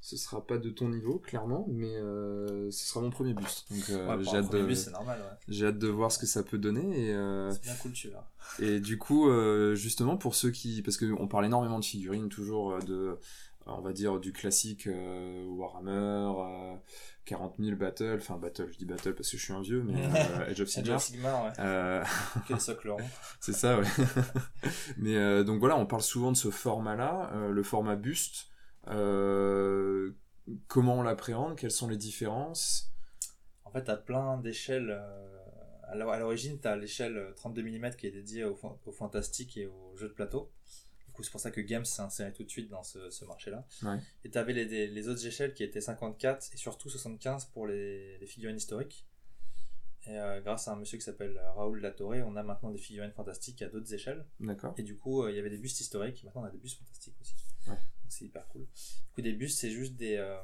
Ce 0.02 0.18
sera 0.18 0.46
pas 0.46 0.58
de 0.58 0.70
ton 0.70 0.90
niveau, 0.90 1.20
clairement, 1.20 1.68
mais 1.70 1.96
euh, 1.96 2.72
ce 2.72 2.88
sera 2.88 3.02
mon 3.02 3.10
premier 3.10 3.34
buste. 3.34 3.72
Donc 3.72 3.90
euh, 3.90 4.18
Ouais, 4.18 4.24
j'ai 4.24 4.38
hâte, 4.38 4.52
de, 4.52 4.64
bus, 4.64 4.86
c'est 4.86 4.92
normal, 4.92 5.20
ouais. 5.20 5.38
j'ai 5.48 5.68
hâte 5.68 5.78
de 5.78 5.88
voir 5.88 6.12
ce 6.12 6.20
que 6.20 6.26
ça 6.26 6.44
peut 6.44 6.58
donner. 6.58 7.08
Et, 7.08 7.14
euh, 7.14 7.52
C'est 7.52 7.64
bien 7.64 7.76
cool, 7.76 7.92
tu 7.92 8.10
vois. 8.10 8.28
et 8.60 8.80
du 8.80 8.98
coup, 8.98 9.30
justement, 9.76 10.18
pour 10.18 10.36
ceux 10.36 10.52
qui... 10.52 10.82
Parce 10.82 10.98
qu'on 10.98 11.28
parle 11.28 11.46
énormément 11.46 11.80
de 11.80 11.86
figurines, 11.86 12.30
toujours 12.30 12.80
de... 12.80 13.18
On 13.66 13.82
va 13.82 13.94
dire 13.94 14.20
du 14.20 14.34
classique 14.34 14.90
Warhammer, 15.48 15.92
euh, 15.92 16.76
40 17.30 17.56
000 17.60 17.76
Battle, 17.76 18.18
enfin 18.20 18.38
Battle, 18.38 18.68
je 18.72 18.78
dis 18.78 18.86
Battle 18.86 19.14
parce 19.14 19.30
que 19.30 19.38
je 19.38 19.44
suis 19.44 19.54
un 19.54 19.62
vieux, 19.62 19.84
mais 19.84 20.04
euh, 20.16 20.50
Age 20.50 20.62
of 20.62 20.68
Sigmar. 20.68 21.00
Sigmar, 21.00 21.46
ouais. 21.46 21.52
Euh, 21.60 22.04
Quel 22.48 22.60
socle 22.60 22.96
c'est 23.40 23.54
ça, 23.54 23.80
ouais. 23.80 23.86
Mais 24.98 25.16
euh, 25.16 25.44
donc 25.44 25.60
voilà, 25.60 25.78
on 25.78 25.86
parle 25.86 26.02
souvent 26.02 26.32
de 26.32 26.38
ce 26.38 26.50
format-là, 26.50 27.32
le 27.52 27.64
format 27.64 27.96
buste. 27.96 28.49
Euh, 28.90 30.12
comment 30.68 30.98
on 31.00 31.02
l'appréhende? 31.02 31.56
Quelles 31.58 31.72
sont 31.72 31.88
les 31.88 31.98
différences? 31.98 32.92
En 33.66 33.72
fait, 33.72 33.84
tu 33.84 33.92
as 33.92 33.98
plein 33.98 34.38
d'échelles. 34.38 34.90
euh, 34.92 35.36
à 35.92 35.96
l'o- 35.96 36.10
à 36.12 36.20
l'origine, 36.20 36.60
tu 36.60 36.68
as 36.68 36.76
l'échelle 36.76 37.34
32 37.36 37.64
mm 37.64 37.96
qui 37.96 38.06
est 38.08 38.12
dédiée 38.12 38.44
au, 38.44 38.56
fan- 38.56 38.78
au 38.86 38.92
fantastique 38.92 39.58
et 39.58 39.66
aux 39.66 39.96
jeux 39.98 40.10
de 40.10 40.14
plateau. 40.14 40.52
Du 41.08 41.12
coup, 41.14 41.24
c'est 41.24 41.32
pour 41.32 41.40
ça 41.42 41.50
que 41.50 41.62
Games 41.62 41.84
s'est 41.86 42.02
inséré 42.04 42.32
tout 42.32 42.44
de 42.44 42.50
suite 42.50 42.70
dans 42.70 42.84
ce, 42.84 43.10
ce 43.10 43.26
marché-là. 43.26 43.66
Ouais. 43.84 43.98
Et 44.24 44.30
tu 44.30 44.38
avais 44.38 44.54
les, 44.54 45.08
autres 45.10 45.26
échelles 45.26 45.54
qui 45.56 45.64
étaient 45.64 45.82
54 45.82 46.54
et 46.54 46.58
surtout 46.58 46.90
75 46.90 47.46
pour 47.46 47.66
les, 47.66 48.18
les 48.20 48.26
figurines 48.28 48.58
historiques. 48.58 49.08
Et 50.06 50.18
euh, 50.18 50.42
grâce 50.42 50.68
à 50.68 50.74
un 50.74 50.76
monsieur 50.76 50.98
qui 50.98 51.04
s'appelle 51.04 51.40
Raoul 51.56 51.82
Latorre, 51.82 52.24
on 52.26 52.36
a 52.36 52.44
maintenant 52.44 52.70
des 52.72 52.78
figurines 52.78 53.12
fantastiques 53.12 53.62
à 53.64 53.68
d'autres 53.70 53.92
échelles. 53.94 54.26
D'accord. 54.40 54.74
Et 54.78 54.84
du 54.84 54.96
coup, 54.96 55.24
euh, 55.24 55.32
il 55.32 55.36
y 55.36 55.40
avait 55.40 55.50
des 55.50 55.58
bustes 55.58 55.80
historiques, 55.80 56.24
maintenant 56.24 56.44
on 56.44 56.46
a 56.46 56.52
des 56.52 56.58
bustes 56.60 56.78
fantastiques 56.80 57.16
aussi. 57.20 57.34
C'est 58.10 58.26
hyper 58.26 58.48
cool. 58.50 58.64
Du 58.64 59.14
coup, 59.14 59.22
des 59.22 59.34
bustes, 59.34 59.60
c'est 59.60 59.72
juste 59.72 59.96
des, 59.96 60.18
euh, 60.18 60.38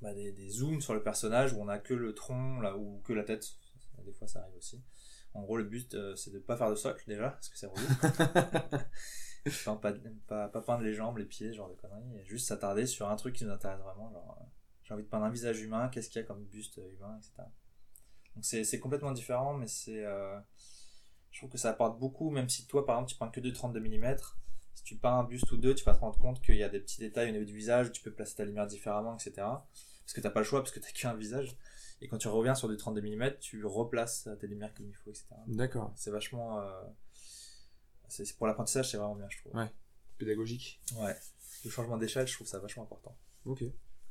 bah, 0.00 0.12
des, 0.14 0.32
des 0.32 0.48
zooms 0.50 0.80
sur 0.80 0.94
le 0.94 1.02
personnage 1.02 1.52
où 1.52 1.60
on 1.60 1.68
a 1.68 1.78
que 1.78 1.94
le 1.94 2.14
tronc 2.14 2.60
là, 2.60 2.76
ou 2.76 3.00
que 3.04 3.12
la 3.12 3.24
tête. 3.24 3.46
Des 4.04 4.12
fois, 4.12 4.28
ça 4.28 4.40
arrive 4.40 4.56
aussi. 4.56 4.82
En 5.32 5.42
gros, 5.42 5.56
le 5.56 5.64
but, 5.64 5.94
euh, 5.94 6.14
c'est 6.14 6.30
de 6.30 6.38
pas 6.38 6.56
faire 6.56 6.68
de 6.70 6.74
socle 6.74 7.04
déjà, 7.06 7.30
parce 7.30 7.48
que 7.48 7.58
c'est 7.58 7.66
relou. 7.66 7.86
Enfin, 9.46 9.76
pas, 9.76 9.92
pas, 10.26 10.48
pas 10.48 10.62
peindre 10.62 10.84
les 10.84 10.94
jambes, 10.94 11.18
les 11.18 11.26
pieds, 11.26 11.52
genre 11.52 11.68
de 11.68 11.74
conneries. 11.74 12.18
Et 12.18 12.24
juste 12.24 12.48
s'attarder 12.48 12.86
sur 12.86 13.10
un 13.10 13.16
truc 13.16 13.34
qui 13.34 13.44
nous 13.44 13.50
intéresse 13.50 13.80
vraiment. 13.80 14.10
Genre, 14.10 14.38
euh, 14.40 14.44
j'ai 14.82 14.94
envie 14.94 15.02
de 15.02 15.08
peindre 15.08 15.26
un 15.26 15.30
visage 15.30 15.60
humain, 15.60 15.88
qu'est-ce 15.88 16.08
qu'il 16.08 16.20
y 16.20 16.24
a 16.24 16.26
comme 16.26 16.44
buste 16.44 16.80
humain, 16.94 17.18
etc. 17.18 17.42
Donc 18.34 18.44
c'est 18.44 18.64
c'est 18.64 18.80
complètement 18.80 19.12
différent, 19.12 19.54
mais 19.54 19.66
c'est. 19.66 20.02
euh, 20.04 20.40
je 21.30 21.40
trouve 21.40 21.50
que 21.50 21.58
ça 21.58 21.70
apporte 21.70 21.98
beaucoup, 21.98 22.30
même 22.30 22.48
si 22.48 22.66
toi, 22.66 22.86
par 22.86 22.96
exemple, 22.96 23.12
tu 23.12 23.18
peins 23.18 23.28
que 23.28 23.40
de 23.40 23.50
32 23.50 23.80
mm. 23.80 24.16
Si 24.74 24.82
tu 24.84 24.96
peins 24.96 25.18
un 25.20 25.24
buste 25.24 25.50
ou 25.52 25.56
deux, 25.56 25.74
tu 25.74 25.84
vas 25.84 25.94
te 25.94 26.00
rendre 26.00 26.18
compte 26.18 26.42
qu'il 26.42 26.56
y 26.56 26.62
a 26.62 26.68
des 26.68 26.80
petits 26.80 26.98
détails 27.00 27.28
au 27.30 27.32
niveau 27.32 27.44
du 27.44 27.54
visage, 27.54 27.92
tu 27.92 28.02
peux 28.02 28.12
placer 28.12 28.36
ta 28.36 28.44
lumière 28.44 28.66
différemment, 28.66 29.14
etc. 29.14 29.32
Parce 29.36 30.12
que 30.14 30.20
t'as 30.20 30.30
pas 30.30 30.40
le 30.40 30.44
choix, 30.46 30.60
parce 30.60 30.72
que 30.72 30.80
t'as 30.80 30.90
qu'un 30.90 31.14
visage. 31.14 31.56
Et 32.02 32.08
quand 32.08 32.18
tu 32.18 32.28
reviens 32.28 32.54
sur 32.54 32.68
du 32.68 32.76
32 32.76 33.00
mm, 33.00 33.38
tu 33.40 33.64
replaces 33.64 34.28
tes 34.40 34.46
lumières 34.46 34.74
comme 34.74 34.86
il 34.88 34.94
faut, 34.94 35.10
etc. 35.10 35.26
D'accord. 35.46 35.92
C'est 35.96 36.10
vachement. 36.10 36.60
euh, 36.60 36.82
c'est 38.08 38.36
pour 38.36 38.46
l'apprentissage, 38.46 38.90
c'est 38.90 38.96
vraiment 38.98 39.14
bien, 39.16 39.26
je 39.30 39.38
trouve. 39.38 39.54
Ouais. 39.56 39.70
Pédagogique. 40.18 40.80
Ouais. 40.96 41.16
Le 41.64 41.70
changement 41.70 41.96
d'échelle, 41.96 42.26
je 42.26 42.34
trouve 42.34 42.46
ça 42.46 42.58
vachement 42.58 42.82
important. 42.82 43.16
Ok. 43.46 43.62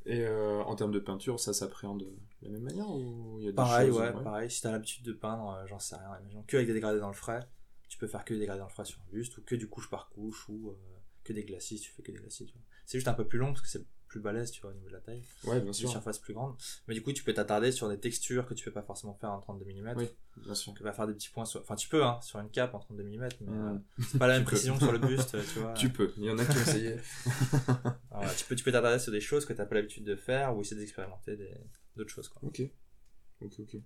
Et 0.06 0.20
euh, 0.20 0.62
en 0.64 0.74
termes 0.76 0.90
de 0.92 0.98
peinture, 0.98 1.40
ça 1.40 1.54
s'appréhende 1.54 2.00
de 2.02 2.16
la 2.42 2.50
même 2.50 2.62
manière 2.62 2.90
ou 2.90 3.36
il 3.38 3.44
y 3.44 3.48
a 3.48 3.52
des 3.52 3.56
Pareil, 3.56 3.88
choses, 3.88 4.00
ouais, 4.00 4.12
pareil. 4.12 4.50
Si 4.50 4.60
t'as 4.60 4.72
l'habitude 4.72 5.04
de 5.04 5.12
peindre, 5.12 5.50
euh, 5.50 5.66
j'en 5.66 5.78
sais 5.78 5.96
rien, 5.96 6.18
imaginons 6.20 6.42
que 6.46 6.56
avec 6.56 6.66
des 6.66 6.74
dégradés 6.74 6.98
dans 7.00 7.08
le 7.08 7.14
frais, 7.14 7.40
tu 7.88 7.98
peux 7.98 8.06
faire 8.06 8.24
que 8.24 8.34
des 8.34 8.46
frais 8.46 8.84
sur 8.84 9.00
un 9.00 9.12
buste, 9.12 9.38
ou 9.38 9.42
que 9.42 9.54
du 9.54 9.68
couche 9.68 9.90
par 9.90 10.08
couche, 10.08 10.48
ou 10.48 10.70
euh, 10.70 10.74
que 11.22 11.32
des 11.32 11.44
glacis, 11.44 11.80
tu 11.80 11.90
fais 11.90 12.02
que 12.02 12.12
des 12.12 12.18
glacis. 12.18 12.52
C'est 12.86 12.98
juste 12.98 13.08
un 13.08 13.14
peu 13.14 13.26
plus 13.26 13.38
long 13.38 13.48
parce 13.48 13.62
que 13.62 13.68
c'est 13.68 13.84
plus 14.14 14.20
balèze, 14.20 14.52
tu 14.52 14.60
vois, 14.60 14.70
au 14.70 14.74
niveau 14.74 14.86
de 14.86 14.92
la 14.92 15.00
taille. 15.00 15.24
Ouais, 15.42 15.56
bien 15.58 15.66
Une 15.66 15.74
sûr. 15.74 15.90
surface 15.90 16.20
plus 16.20 16.34
grande. 16.34 16.54
Mais 16.86 16.94
du 16.94 17.02
coup, 17.02 17.12
tu 17.12 17.24
peux 17.24 17.34
t'attarder 17.34 17.72
sur 17.72 17.88
des 17.88 17.98
textures 17.98 18.46
que 18.46 18.54
tu 18.54 18.64
peux 18.64 18.70
pas 18.70 18.82
forcément 18.82 19.14
faire 19.14 19.32
en 19.32 19.40
32 19.40 19.64
mm. 19.64 19.94
Oui, 19.96 20.08
bien 20.36 20.54
sûr. 20.54 20.72
Tu 20.72 20.78
peux 20.78 20.84
pas 20.84 20.92
faire 20.92 21.08
des 21.08 21.14
petits 21.14 21.30
points 21.30 21.44
sur... 21.44 21.60
Enfin, 21.60 21.74
tu 21.74 21.88
peux, 21.88 22.04
hein, 22.04 22.20
sur 22.22 22.38
une 22.38 22.48
cape 22.48 22.74
en 22.74 22.78
32 22.78 23.02
mm, 23.02 23.28
mais 23.40 23.48
euh, 23.48 23.78
c'est 23.98 24.18
pas 24.18 24.28
la 24.28 24.34
même 24.38 24.44
précision 24.44 24.74
que 24.74 24.84
sur 24.84 24.92
le 24.92 25.00
buste, 25.00 25.36
tu 25.52 25.58
vois. 25.58 25.72
Tu 25.74 25.88
peux. 25.90 26.12
Il 26.16 26.24
y 26.24 26.30
en 26.30 26.38
a 26.38 26.44
qui 26.44 26.56
ont 26.56 26.60
essayé. 26.60 26.96
Voilà, 28.12 28.32
tu 28.32 28.44
peux 28.44 28.54
tu 28.54 28.62
peux 28.62 28.70
t'attarder 28.70 29.00
sur 29.00 29.10
des 29.10 29.20
choses 29.20 29.44
que 29.44 29.52
t'as 29.52 29.66
pas 29.66 29.74
l'habitude 29.74 30.04
de 30.04 30.14
faire 30.14 30.56
ou 30.56 30.60
essayer 30.60 30.80
d'expérimenter 30.80 31.36
des... 31.36 31.50
d'autres 31.96 32.10
choses, 32.10 32.28
quoi. 32.28 32.40
Ok. 32.44 32.62
Ok, 33.40 33.54
ok. 33.58 33.80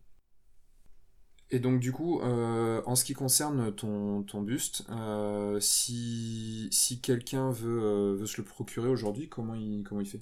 Et 1.50 1.61
donc 1.61 1.81
du 1.81 1.93
coup, 1.93 2.21
euh, 2.21 2.83
en 2.85 2.95
ce 2.95 3.05
qui 3.05 3.14
concerne 3.14 3.75
ton, 3.75 4.23
ton 4.23 4.43
buste, 4.43 4.85
euh, 4.90 5.59
si, 5.61 6.69
si 6.71 7.00
quelqu'un 7.00 7.50
veut, 7.50 7.83
euh, 7.83 8.17
veut 8.17 8.26
se 8.26 8.37
le 8.37 8.45
procurer 8.45 8.88
aujourd'hui, 8.88 9.28
comment 9.28 9.55
il, 9.55 9.83
comment 9.85 10.00
il 10.00 10.09
fait? 10.09 10.21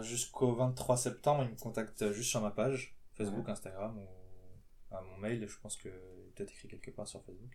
Jusqu'au 0.00 0.54
23 0.54 0.96
septembre, 0.96 1.44
il 1.44 1.50
me 1.50 1.58
contacte 1.58 2.10
juste 2.12 2.30
sur 2.30 2.40
ma 2.40 2.50
page, 2.50 2.96
Facebook, 3.12 3.46
Instagram 3.50 3.98
ou 3.98 4.94
à 4.94 5.02
mon 5.02 5.18
mail, 5.18 5.46
je 5.46 5.58
pense 5.58 5.76
que 5.76 5.90
peut-être 6.34 6.50
écrit 6.52 6.68
quelque 6.68 6.90
part 6.90 7.06
sur 7.06 7.22
Facebook. 7.22 7.54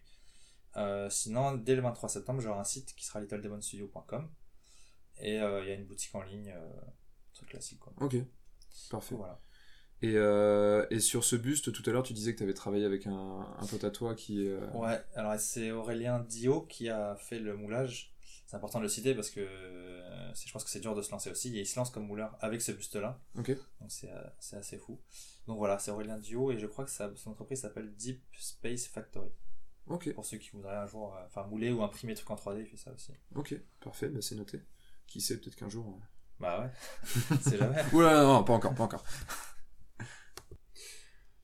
Sinon, 1.10 1.53
dès 1.55 1.75
le 1.75 1.81
23 1.81 2.08
septembre, 2.08 2.39
j'aurai 2.39 2.60
un 2.60 2.63
site 2.63 2.93
qui 2.93 3.03
sera 3.03 3.19
littledemonstudio.com 3.19 4.29
et 5.22 5.38
il 5.38 5.39
y 5.39 5.72
a 5.72 5.74
une 5.74 5.86
boutique 5.86 6.13
en 6.13 6.22
ligne, 6.22 6.53
truc 7.34 7.50
classique 7.50 7.79
quoi. 7.79 7.93
Ok, 8.00 8.17
parfait. 8.91 9.15
Voilà. 9.15 9.41
Et, 10.01 10.13
euh, 10.15 10.86
et 10.89 11.00
sur 11.00 11.24
ce 11.25 11.36
buste, 11.36 11.72
tout 11.74 11.84
à 11.89 11.91
l'heure, 11.94 12.03
tu 12.03 12.13
disais 12.13 12.32
que 12.34 12.38
tu 12.38 12.44
avais 12.44 12.53
travaillé 12.53 12.86
avec 12.86 13.06
un, 13.08 13.46
un 13.60 13.65
pote 13.65 13.84
à 13.84 13.91
toi 13.91 14.15
qui... 14.15 14.48
euh, 14.48 14.65
Ouais, 14.74 15.00
alors 15.15 15.38
c'est 15.39 15.72
Aurélien 15.72 16.20
Dio 16.20 16.62
qui 16.62 16.89
a 16.89 17.15
fait 17.15 17.39
le 17.39 17.56
moulage. 17.58 18.13
C'est 18.46 18.56
important 18.56 18.79
de 18.79 18.84
le 18.84 18.89
citer 18.89 19.13
parce 19.13 19.29
que 19.29 19.41
euh, 19.41 20.34
je 20.34 20.51
pense 20.51 20.63
que 20.63 20.70
c'est 20.70 20.79
dur 20.79 20.96
de 20.96 21.01
se 21.01 21.12
lancer 21.12 21.29
aussi. 21.29 21.56
Et 21.58 21.62
il 21.62 21.65
se 21.68 21.77
lance 21.77 21.89
comme 21.91 22.08
mouleur 22.08 22.36
avec 22.39 22.62
ce 22.62 22.72
buste-là. 22.72 23.20
Ok. 23.38 23.50
Donc 23.82 23.91
c'est 23.91 24.10
euh, 24.10 24.58
assez 24.60 24.77
fou. 24.77 25.00
Donc 25.48 25.58
voilà, 25.58 25.77
c'est 25.79 25.91
Aurélien 25.91 26.18
Dio 26.18 26.51
et 26.51 26.58
je 26.58 26.65
crois 26.65 26.86
que 26.86 26.91
sa- 26.91 27.13
son 27.15 27.32
entreprise 27.32 27.60
s'appelle 27.62 27.94
Deep 27.96 28.22
Space 28.39 28.88
Factory. 28.88 29.29
Ok, 29.88 30.13
Pour 30.13 30.25
ceux 30.25 30.38
qui 30.38 30.51
voudraient 30.51 30.75
un 30.77 30.86
jour 30.86 31.15
enfin 31.25 31.44
mouler 31.48 31.72
ou 31.72 31.82
imprimer 31.84 32.13
des 32.13 32.18
trucs 32.18 32.29
en 32.32 32.36
3D, 32.36 32.60
il 32.62 32.65
fait 32.68 32.77
ça 32.77 32.91
aussi. 32.91 33.12
ok, 33.36 33.56
parfait, 33.84 34.08
bah, 34.10 34.20
c'est 34.22 34.36
noté. 34.36 34.62
Qui 35.08 35.20
sait, 35.20 35.38
peut-être 35.38 35.56
qu'un 35.56 35.70
jour... 35.70 36.00
Bah 36.39 36.62
ouais, 36.62 36.70
c'est 37.41 37.58
jamais. 37.58 37.75
Oula, 37.94 38.24
non, 38.24 38.44
pas 38.44 38.53
encore, 38.53 38.74
pas 38.75 38.84
encore. 38.84 39.03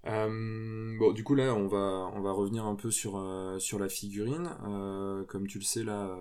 Euh, 0.08 0.98
bon, 1.00 1.12
du 1.14 1.24
coup 1.24 1.36
là, 1.36 1.56
on 1.56 1.68
va 1.68 2.12
on 2.14 2.22
va 2.22 2.32
revenir 2.32 2.66
un 2.66 2.76
peu 2.76 2.92
sur 2.92 3.18
euh, 3.18 3.58
sur 3.60 3.80
la 3.80 3.90
figurine. 3.90 4.50
Euh, 4.68 5.24
comme 5.26 5.48
tu 5.48 5.58
le 5.58 5.64
sais 5.64 5.84
là, 5.84 6.18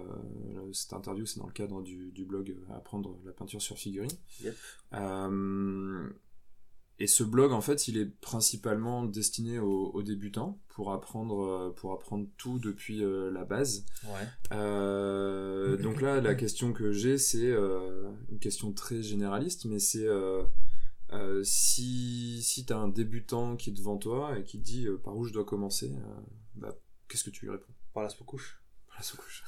cette 0.72 0.92
interview 0.92 1.26
c'est 1.26 1.40
dans 1.40 1.46
le 1.46 1.52
cadre 1.52 1.82
du, 1.82 2.10
du 2.12 2.24
blog 2.24 2.56
Apprendre 2.74 3.18
la 3.24 3.32
peinture 3.32 3.60
sur 3.60 3.76
figurine. 3.76 4.10
Yep. 4.42 4.54
Et 7.00 7.08
ce 7.08 7.24
blog 7.24 7.50
en 7.50 7.60
fait, 7.60 7.88
il 7.88 7.98
est 7.98 8.06
principalement 8.20 9.02
destiné 9.04 9.58
aux, 9.58 9.90
aux 9.92 10.02
débutants 10.04 10.60
pour 10.68 10.92
apprendre 10.92 11.74
pour 11.76 11.92
apprendre 11.92 12.28
tout 12.38 12.58
depuis 12.60 13.02
la 13.02 13.44
base. 13.44 13.84
Ouais. 14.04 15.76
Donc 15.82 16.00
là, 16.00 16.20
la 16.20 16.34
question 16.34 16.72
que 16.72 16.92
j'ai, 16.92 17.18
c'est 17.18 17.52
une 18.30 18.38
question 18.40 18.72
très 18.72 19.02
généraliste, 19.02 19.66
mais 19.66 19.78
c'est 19.78 20.06
euh, 21.14 21.42
si, 21.44 22.42
si 22.42 22.66
tu 22.66 22.72
as 22.72 22.76
un 22.76 22.88
débutant 22.88 23.56
qui 23.56 23.70
est 23.70 23.72
devant 23.72 23.96
toi 23.96 24.38
et 24.38 24.44
qui 24.44 24.58
te 24.58 24.64
dit 24.64 24.86
euh, 24.86 24.98
par 24.98 25.16
où 25.16 25.24
je 25.24 25.32
dois 25.32 25.44
commencer, 25.44 25.92
euh, 25.92 26.20
bah, 26.56 26.74
qu'est-ce 27.08 27.24
que 27.24 27.30
tu 27.30 27.44
lui 27.44 27.52
réponds? 27.52 27.72
Par 27.92 28.02
la 28.02 28.08
sous-couche. 28.08 28.60
Par 28.88 28.96
la 28.98 29.02
sous-couche. 29.02 29.44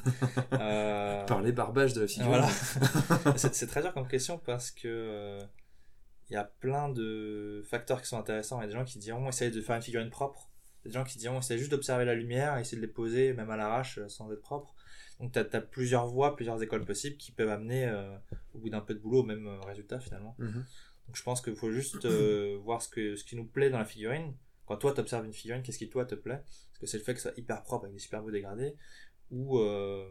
Par 1.27 1.43
les 1.43 1.53
barbages 1.53 1.95
de 1.95 2.03
la 2.03 2.07
figure. 2.07 2.29
Voilà. 2.29 2.49
c'est 3.37 3.67
très 3.67 3.83
dur 3.83 3.93
comme 3.93 4.09
question 4.09 4.39
parce 4.39 4.71
que 4.71 5.39
il 6.29 6.33
y 6.33 6.37
a 6.37 6.45
plein 6.45 6.89
de 6.89 7.63
facteurs 7.65 8.03
qui 8.03 8.09
sont 8.09 8.19
intéressants. 8.19 8.61
Il 8.61 8.63
y 8.63 8.65
a 8.65 8.69
des 8.69 8.73
gens 8.73 8.85
qui 8.85 8.99
diront 8.99 9.29
essaye 9.29 9.51
de 9.51 9.61
faire 9.61 9.77
une 9.77 9.83
figurine 9.83 10.11
propre. 10.11 10.51
Il 10.85 10.89
y 10.89 10.89
a 10.89 10.91
des 10.91 10.99
gens 10.99 11.05
qui 11.05 11.19
diront 11.19 11.39
essaye 11.39 11.59
juste 11.59 11.71
d'observer 11.71 12.05
la 12.05 12.15
lumière, 12.15 12.57
essayer 12.59 12.77
de 12.77 12.83
les 12.83 12.93
poser 12.93 13.33
même 13.33 13.51
à 13.51 13.57
l'arrache 13.57 14.01
sans 14.09 14.31
être 14.33 14.43
propre. 14.43 14.75
Donc 15.21 15.33
tu 15.33 15.39
as, 15.39 15.61
plusieurs 15.61 16.07
voies, 16.07 16.37
plusieurs 16.37 16.61
écoles 16.63 16.85
possibles 16.85 17.17
qui 17.17 17.33
peuvent 17.33 17.49
amener 17.49 17.89
au 18.55 18.59
bout 18.59 18.71
d'un 18.71 18.81
peu 18.81 18.95
de 18.95 18.99
boulot 18.99 19.21
au 19.21 19.25
même 19.25 19.49
résultat 19.65 20.01
finalement. 20.01 20.35
Mhm. 20.39 20.65
Donc 21.07 21.17
je 21.17 21.23
pense 21.23 21.41
qu'il 21.41 21.57
faut 21.57 21.71
juste 21.71 22.05
euh, 22.05 22.59
voir 22.63 22.83
ce, 22.83 22.89
que, 22.89 23.17
ce 23.17 23.25
qui 23.25 23.37
nous 23.37 23.47
plaît 23.47 23.71
dans 23.71 23.79
la 23.79 23.85
figurine. 23.85 24.35
Quand 24.67 24.77
toi 24.77 24.93
t'observes 24.93 25.25
une 25.25 25.33
figurine, 25.33 25.63
qu'est-ce 25.63 25.79
qui 25.79 25.89
toi 25.89 26.05
te 26.05 26.17
plaît? 26.17 26.43
Est-ce 26.73 26.81
que 26.81 26.87
c'est 26.87 26.99
le 26.99 27.05
fait 27.05 27.15
que 27.15 27.21
ça 27.21 27.31
soit 27.31 27.39
hyper 27.39 27.63
propre 27.63 27.85
avec 27.85 27.95
des 27.95 28.01
super 28.01 28.23
beaux 28.23 28.33
dégradés? 28.33 28.75
Ou, 29.31 29.59
euh, 29.59 30.09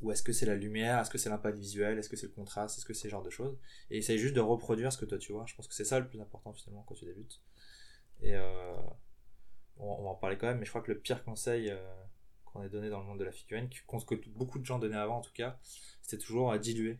ou 0.00 0.10
est-ce 0.10 0.22
que 0.22 0.32
c'est 0.32 0.46
la 0.46 0.56
lumière? 0.56 0.98
Est-ce 1.00 1.10
que 1.10 1.18
c'est 1.18 1.28
l'impact 1.28 1.58
visuel? 1.58 1.98
Est-ce 1.98 2.08
que 2.08 2.16
c'est 2.16 2.26
le 2.26 2.32
contraste? 2.32 2.78
Est-ce 2.78 2.86
que 2.86 2.94
c'est 2.94 3.02
ce 3.02 3.08
genre 3.08 3.22
de 3.22 3.30
choses? 3.30 3.58
Et 3.90 3.98
essaye 3.98 4.18
juste 4.18 4.34
de 4.34 4.40
reproduire 4.40 4.92
ce 4.92 4.98
que 4.98 5.04
toi 5.04 5.18
tu 5.18 5.32
vois. 5.32 5.44
Je 5.46 5.54
pense 5.54 5.68
que 5.68 5.74
c'est 5.74 5.84
ça 5.84 6.00
le 6.00 6.08
plus 6.08 6.20
important 6.20 6.52
finalement 6.54 6.84
quand 6.88 6.94
tu 6.94 7.04
débutes. 7.04 7.42
Et 8.20 8.34
euh, 8.34 8.76
on, 9.76 10.02
va 10.02 10.10
en 10.10 10.14
parler 10.14 10.38
quand 10.38 10.46
même, 10.46 10.58
mais 10.58 10.64
je 10.64 10.70
crois 10.70 10.82
que 10.82 10.90
le 10.90 10.98
pire 10.98 11.22
conseil 11.24 11.70
euh, 11.70 11.78
qu'on 12.46 12.62
ait 12.62 12.70
donné 12.70 12.88
dans 12.90 13.00
le 13.00 13.06
monde 13.06 13.18
de 13.18 13.24
la 13.24 13.32
figurine, 13.32 13.68
que 13.68 14.14
beaucoup 14.30 14.58
de 14.58 14.64
gens 14.64 14.78
donnaient 14.78 14.96
avant 14.96 15.18
en 15.18 15.22
tout 15.22 15.32
cas, 15.32 15.58
c'était 16.02 16.22
toujours 16.22 16.50
à 16.50 16.58
diluer. 16.58 16.98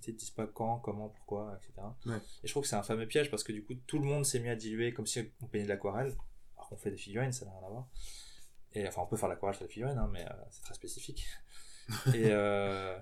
Tu 0.00 0.10
sais, 0.10 0.12
dis 0.16 0.32
pas 0.34 0.46
quand, 0.46 0.78
comment, 0.78 1.08
pourquoi, 1.08 1.56
etc. 1.56 1.86
Ouais. 2.06 2.16
Et 2.42 2.46
je 2.46 2.52
trouve 2.52 2.62
que 2.62 2.68
c'est 2.68 2.76
un 2.76 2.82
fameux 2.82 3.06
piège 3.06 3.30
parce 3.30 3.42
que 3.44 3.52
du 3.52 3.64
coup, 3.64 3.74
tout 3.86 3.98
le 3.98 4.04
monde 4.04 4.24
s'est 4.24 4.40
mis 4.40 4.48
à 4.48 4.56
diluer 4.56 4.92
comme 4.92 5.06
si 5.06 5.30
on 5.42 5.46
peignait 5.46 5.64
de 5.64 5.68
l'aquarelle. 5.68 6.14
Alors 6.56 6.68
qu'on 6.68 6.76
fait 6.76 6.90
des 6.90 6.96
figurines, 6.96 7.32
ça 7.32 7.44
n'a 7.46 7.52
rien 7.52 7.66
à 7.66 7.70
voir. 7.70 7.86
Et 8.72 8.86
enfin, 8.86 9.02
on 9.02 9.06
peut 9.06 9.16
faire 9.16 9.28
l'aquarelle 9.28 9.56
sur 9.56 9.66
des 9.66 9.72
figurines, 9.72 9.98
hein, 9.98 10.08
mais 10.12 10.24
euh, 10.24 10.32
c'est 10.50 10.62
très 10.62 10.74
spécifique. 10.74 11.26
et, 12.14 12.28
euh, 12.30 12.96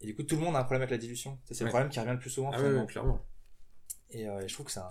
et 0.00 0.06
du 0.06 0.14
coup, 0.14 0.22
tout 0.22 0.36
le 0.36 0.42
monde 0.42 0.54
a 0.56 0.60
un 0.60 0.64
problème 0.64 0.82
avec 0.82 0.90
la 0.90 0.98
dilution. 0.98 1.38
C'est 1.50 1.64
le 1.64 1.70
problème 1.70 1.88
qui 1.88 1.98
revient 1.98 2.12
le 2.12 2.18
plus 2.18 2.30
souvent. 2.30 2.50
Ah 2.52 2.84
clairement. 2.86 3.20
Et, 4.10 4.26
euh, 4.26 4.40
et 4.40 4.48
je 4.48 4.54
trouve 4.54 4.64
que 4.64 4.72
c'est 4.72 4.80
un, 4.80 4.90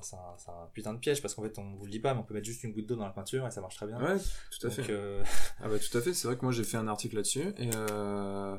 putain 0.74 0.94
de 0.94 1.00
piège 1.00 1.24
parce 1.24 1.34
qu'en 1.34 1.42
fait, 1.42 1.58
on 1.58 1.74
vous 1.76 1.86
le 1.86 1.92
dit 1.92 2.00
pas, 2.00 2.14
mais 2.14 2.20
on 2.20 2.24
peut 2.24 2.36
mettre 2.36 2.46
juste 2.46 2.64
une 2.64 2.72
goutte 2.72 2.86
d'eau 2.86 2.96
dans 2.96 3.06
la 3.06 3.12
peinture 3.12 3.48
et 3.48 3.52
ça 3.52 3.62
marche 3.62 3.76
très 3.76 3.88
bien. 3.88 4.00
Ouais, 4.00 4.20
tout 4.52 4.68
à 4.68 4.70
Donc, 4.70 4.86
fait. 4.86 4.92
euh, 4.92 5.24
Ah 5.60 5.68
bah 5.70 5.80
tout 5.80 5.98
à 5.98 6.02
fait, 6.02 6.14
c'est 6.14 6.28
vrai 6.28 6.38
que 6.38 6.44
moi 6.44 6.52
j'ai 6.52 6.64
fait 6.64 6.78
un 6.78 6.88
article 6.88 7.16
là-dessus 7.16 7.52
et 7.58 7.72
euh, 7.74 8.56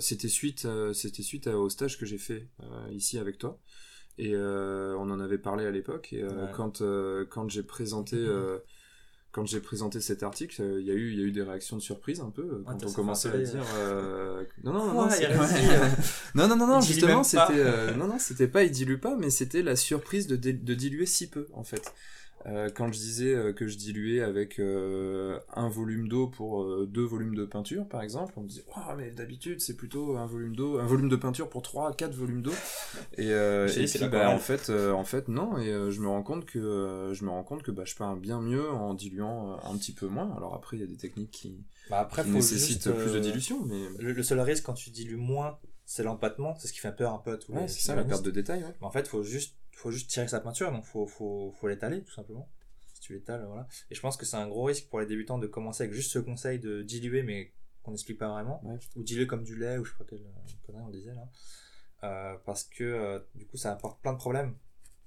c'était 0.00 0.28
suite, 0.28 0.64
euh, 0.66 0.92
c'était 0.92 1.22
suite 1.22 1.46
au 1.48 1.68
stage 1.68 1.98
que 1.98 2.06
j'ai 2.06 2.18
fait 2.18 2.48
euh, 2.62 2.88
ici 2.92 3.18
avec 3.18 3.38
toi 3.38 3.58
et 4.18 4.34
euh, 4.34 4.96
on 4.98 5.10
en 5.10 5.20
avait 5.20 5.38
parlé 5.38 5.66
à 5.66 5.70
l'époque 5.70 6.12
et 6.12 6.22
euh, 6.22 6.28
Ouais. 6.46 6.52
quand 6.54 6.80
euh, 6.82 7.24
quand 7.28 7.50
j'ai 7.50 7.62
présenté 7.64 8.16
euh, 8.16 8.58
quand 9.32 9.46
j'ai 9.46 9.60
présenté 9.60 10.00
cet 10.00 10.22
article, 10.22 10.62
euh, 10.62 10.80
il 10.80 10.86
y 10.86 10.92
a 10.92 10.94
eu, 10.94 11.10
il 11.10 11.18
y 11.18 11.22
a 11.22 11.24
eu 11.24 11.32
des 11.32 11.42
réactions 11.42 11.76
de 11.76 11.82
surprise 11.82 12.20
un 12.20 12.30
peu 12.30 12.42
euh, 12.42 12.62
quand 12.64 12.84
on 12.84 12.88
ça 12.88 12.94
commençait 12.94 13.28
à 13.30 13.38
dire. 13.38 13.64
euh, 13.78 14.44
Non, 14.62 14.72
non, 14.72 14.86
non, 14.86 14.94
non, 14.94 15.08
réussi, 15.08 15.24
euh, 15.24 15.88
non, 16.36 16.46
non, 16.48 16.56
non, 16.56 16.66
non, 16.68 16.80
justement, 16.80 17.24
c'était, 17.24 17.42
euh, 17.58 17.94
non, 17.96 18.06
non, 18.06 18.18
c'était 18.20 18.46
pas 18.46 18.62
il 18.62 18.70
dilue 18.70 18.98
pas, 18.98 19.16
mais 19.16 19.30
c'était 19.30 19.62
la 19.62 19.74
surprise 19.74 20.28
de, 20.28 20.36
de 20.36 20.74
diluer 20.74 21.06
si 21.06 21.28
peu, 21.28 21.48
en 21.52 21.64
fait. 21.64 21.92
Euh, 22.46 22.68
quand 22.74 22.92
je 22.92 22.98
disais 22.98 23.34
euh, 23.34 23.52
que 23.54 23.66
je 23.66 23.76
diluais 23.78 24.20
avec 24.20 24.58
euh, 24.58 25.38
un 25.54 25.68
volume 25.68 26.08
d'eau 26.08 26.26
pour 26.26 26.62
euh, 26.62 26.86
deux 26.86 27.04
volumes 27.04 27.34
de 27.34 27.44
peinture, 27.46 27.86
par 27.88 28.02
exemple, 28.02 28.34
on 28.36 28.42
me 28.42 28.48
disait, 28.48 28.64
Ouah, 28.76 28.94
mais 28.96 29.10
d'habitude, 29.10 29.60
c'est 29.60 29.76
plutôt 29.76 30.16
un 30.16 30.26
volume 30.26 30.54
d'eau, 30.54 30.78
un 30.78 30.84
volume 30.86 31.08
de 31.08 31.16
peinture 31.16 31.48
pour 31.48 31.62
trois, 31.62 31.94
quatre 31.94 32.14
volumes 32.14 32.42
d'eau. 32.42 32.52
Et, 33.16 33.32
euh, 33.32 33.66
et 33.68 33.86
puis, 33.86 34.08
bah, 34.08 34.30
en 34.30 34.38
fait, 34.38 34.68
euh, 34.68 34.92
en 34.92 35.04
fait, 35.04 35.28
non, 35.28 35.56
et 35.58 35.70
euh, 35.70 35.90
je 35.90 36.00
me 36.00 36.08
rends 36.08 36.22
compte 36.22 36.44
que, 36.44 36.58
euh, 36.58 37.14
je 37.14 37.24
me 37.24 37.30
rends 37.30 37.44
compte 37.44 37.62
que, 37.62 37.70
bah, 37.70 37.84
je 37.86 37.94
peins 37.94 38.16
bien 38.16 38.40
mieux 38.40 38.68
en 38.70 38.92
diluant 38.94 39.58
un 39.64 39.76
petit 39.78 39.92
peu 39.92 40.06
moins. 40.06 40.34
Alors 40.36 40.54
après, 40.54 40.76
il 40.76 40.80
y 40.80 40.84
a 40.84 40.86
des 40.86 40.96
techniques 40.96 41.30
qui, 41.30 41.64
Bah 41.88 42.00
après, 42.00 42.22
qui 42.24 42.28
faut 42.28 42.34
nécessitent 42.36 42.84
juste, 42.84 42.96
plus 42.96 43.12
de 43.14 43.20
dilution, 43.20 43.64
mais, 43.64 43.80
Le, 43.98 44.12
le 44.12 44.22
seul 44.22 44.40
risque 44.40 44.64
quand 44.64 44.74
tu 44.74 44.90
dilues 44.90 45.16
moins, 45.16 45.58
c'est 45.84 46.02
l'empattement, 46.02 46.54
c'est 46.56 46.68
ce 46.68 46.72
qui 46.72 46.78
fait 46.80 46.94
peur 46.94 47.12
un 47.12 47.18
peu 47.18 47.32
à 47.32 47.36
tous 47.36 47.52
ouais, 47.52 47.62
les 47.62 47.68
c'est 47.68 47.80
ça, 47.80 47.94
la 47.94 48.04
perte 48.04 48.22
de 48.22 48.30
détail, 48.30 48.62
ouais. 48.64 48.74
Mais 48.80 48.86
en 48.86 48.90
fait, 48.90 49.06
faut 49.06 49.22
juste, 49.22 49.56
faut 49.72 49.90
juste 49.90 50.10
tirer 50.10 50.28
sa 50.28 50.40
peinture, 50.40 50.72
donc 50.72 50.84
faut, 50.84 51.06
faut, 51.06 51.52
faut 51.52 51.68
l'étaler, 51.68 52.02
tout 52.02 52.12
simplement. 52.12 52.48
Si 52.94 53.00
tu 53.00 53.12
l'étales, 53.14 53.44
voilà. 53.46 53.66
Et 53.90 53.94
je 53.94 54.00
pense 54.00 54.16
que 54.16 54.24
c'est 54.24 54.36
un 54.36 54.48
gros 54.48 54.64
risque 54.64 54.88
pour 54.88 55.00
les 55.00 55.06
débutants 55.06 55.38
de 55.38 55.46
commencer 55.46 55.84
avec 55.84 55.94
juste 55.94 56.10
ce 56.12 56.18
conseil 56.18 56.58
de 56.58 56.82
diluer, 56.82 57.22
mais 57.22 57.52
qu'on 57.82 57.90
n'explique 57.90 58.18
pas 58.18 58.28
vraiment. 58.28 58.64
Ouais. 58.64 58.78
Ou 58.96 59.02
diluer 59.02 59.26
comme 59.26 59.44
du 59.44 59.56
lait, 59.56 59.78
ou 59.78 59.84
je 59.84 59.90
sais 59.92 59.98
pas 59.98 60.04
quelle 60.04 60.24
connerie 60.66 60.82
on 60.86 60.90
disait 60.90 61.12
là. 61.14 61.28
Euh, 62.04 62.36
parce 62.44 62.64
que, 62.64 62.84
euh, 62.84 63.18
du 63.34 63.46
coup, 63.46 63.56
ça 63.56 63.72
apporte 63.72 64.00
plein 64.00 64.12
de 64.12 64.18
problèmes. 64.18 64.56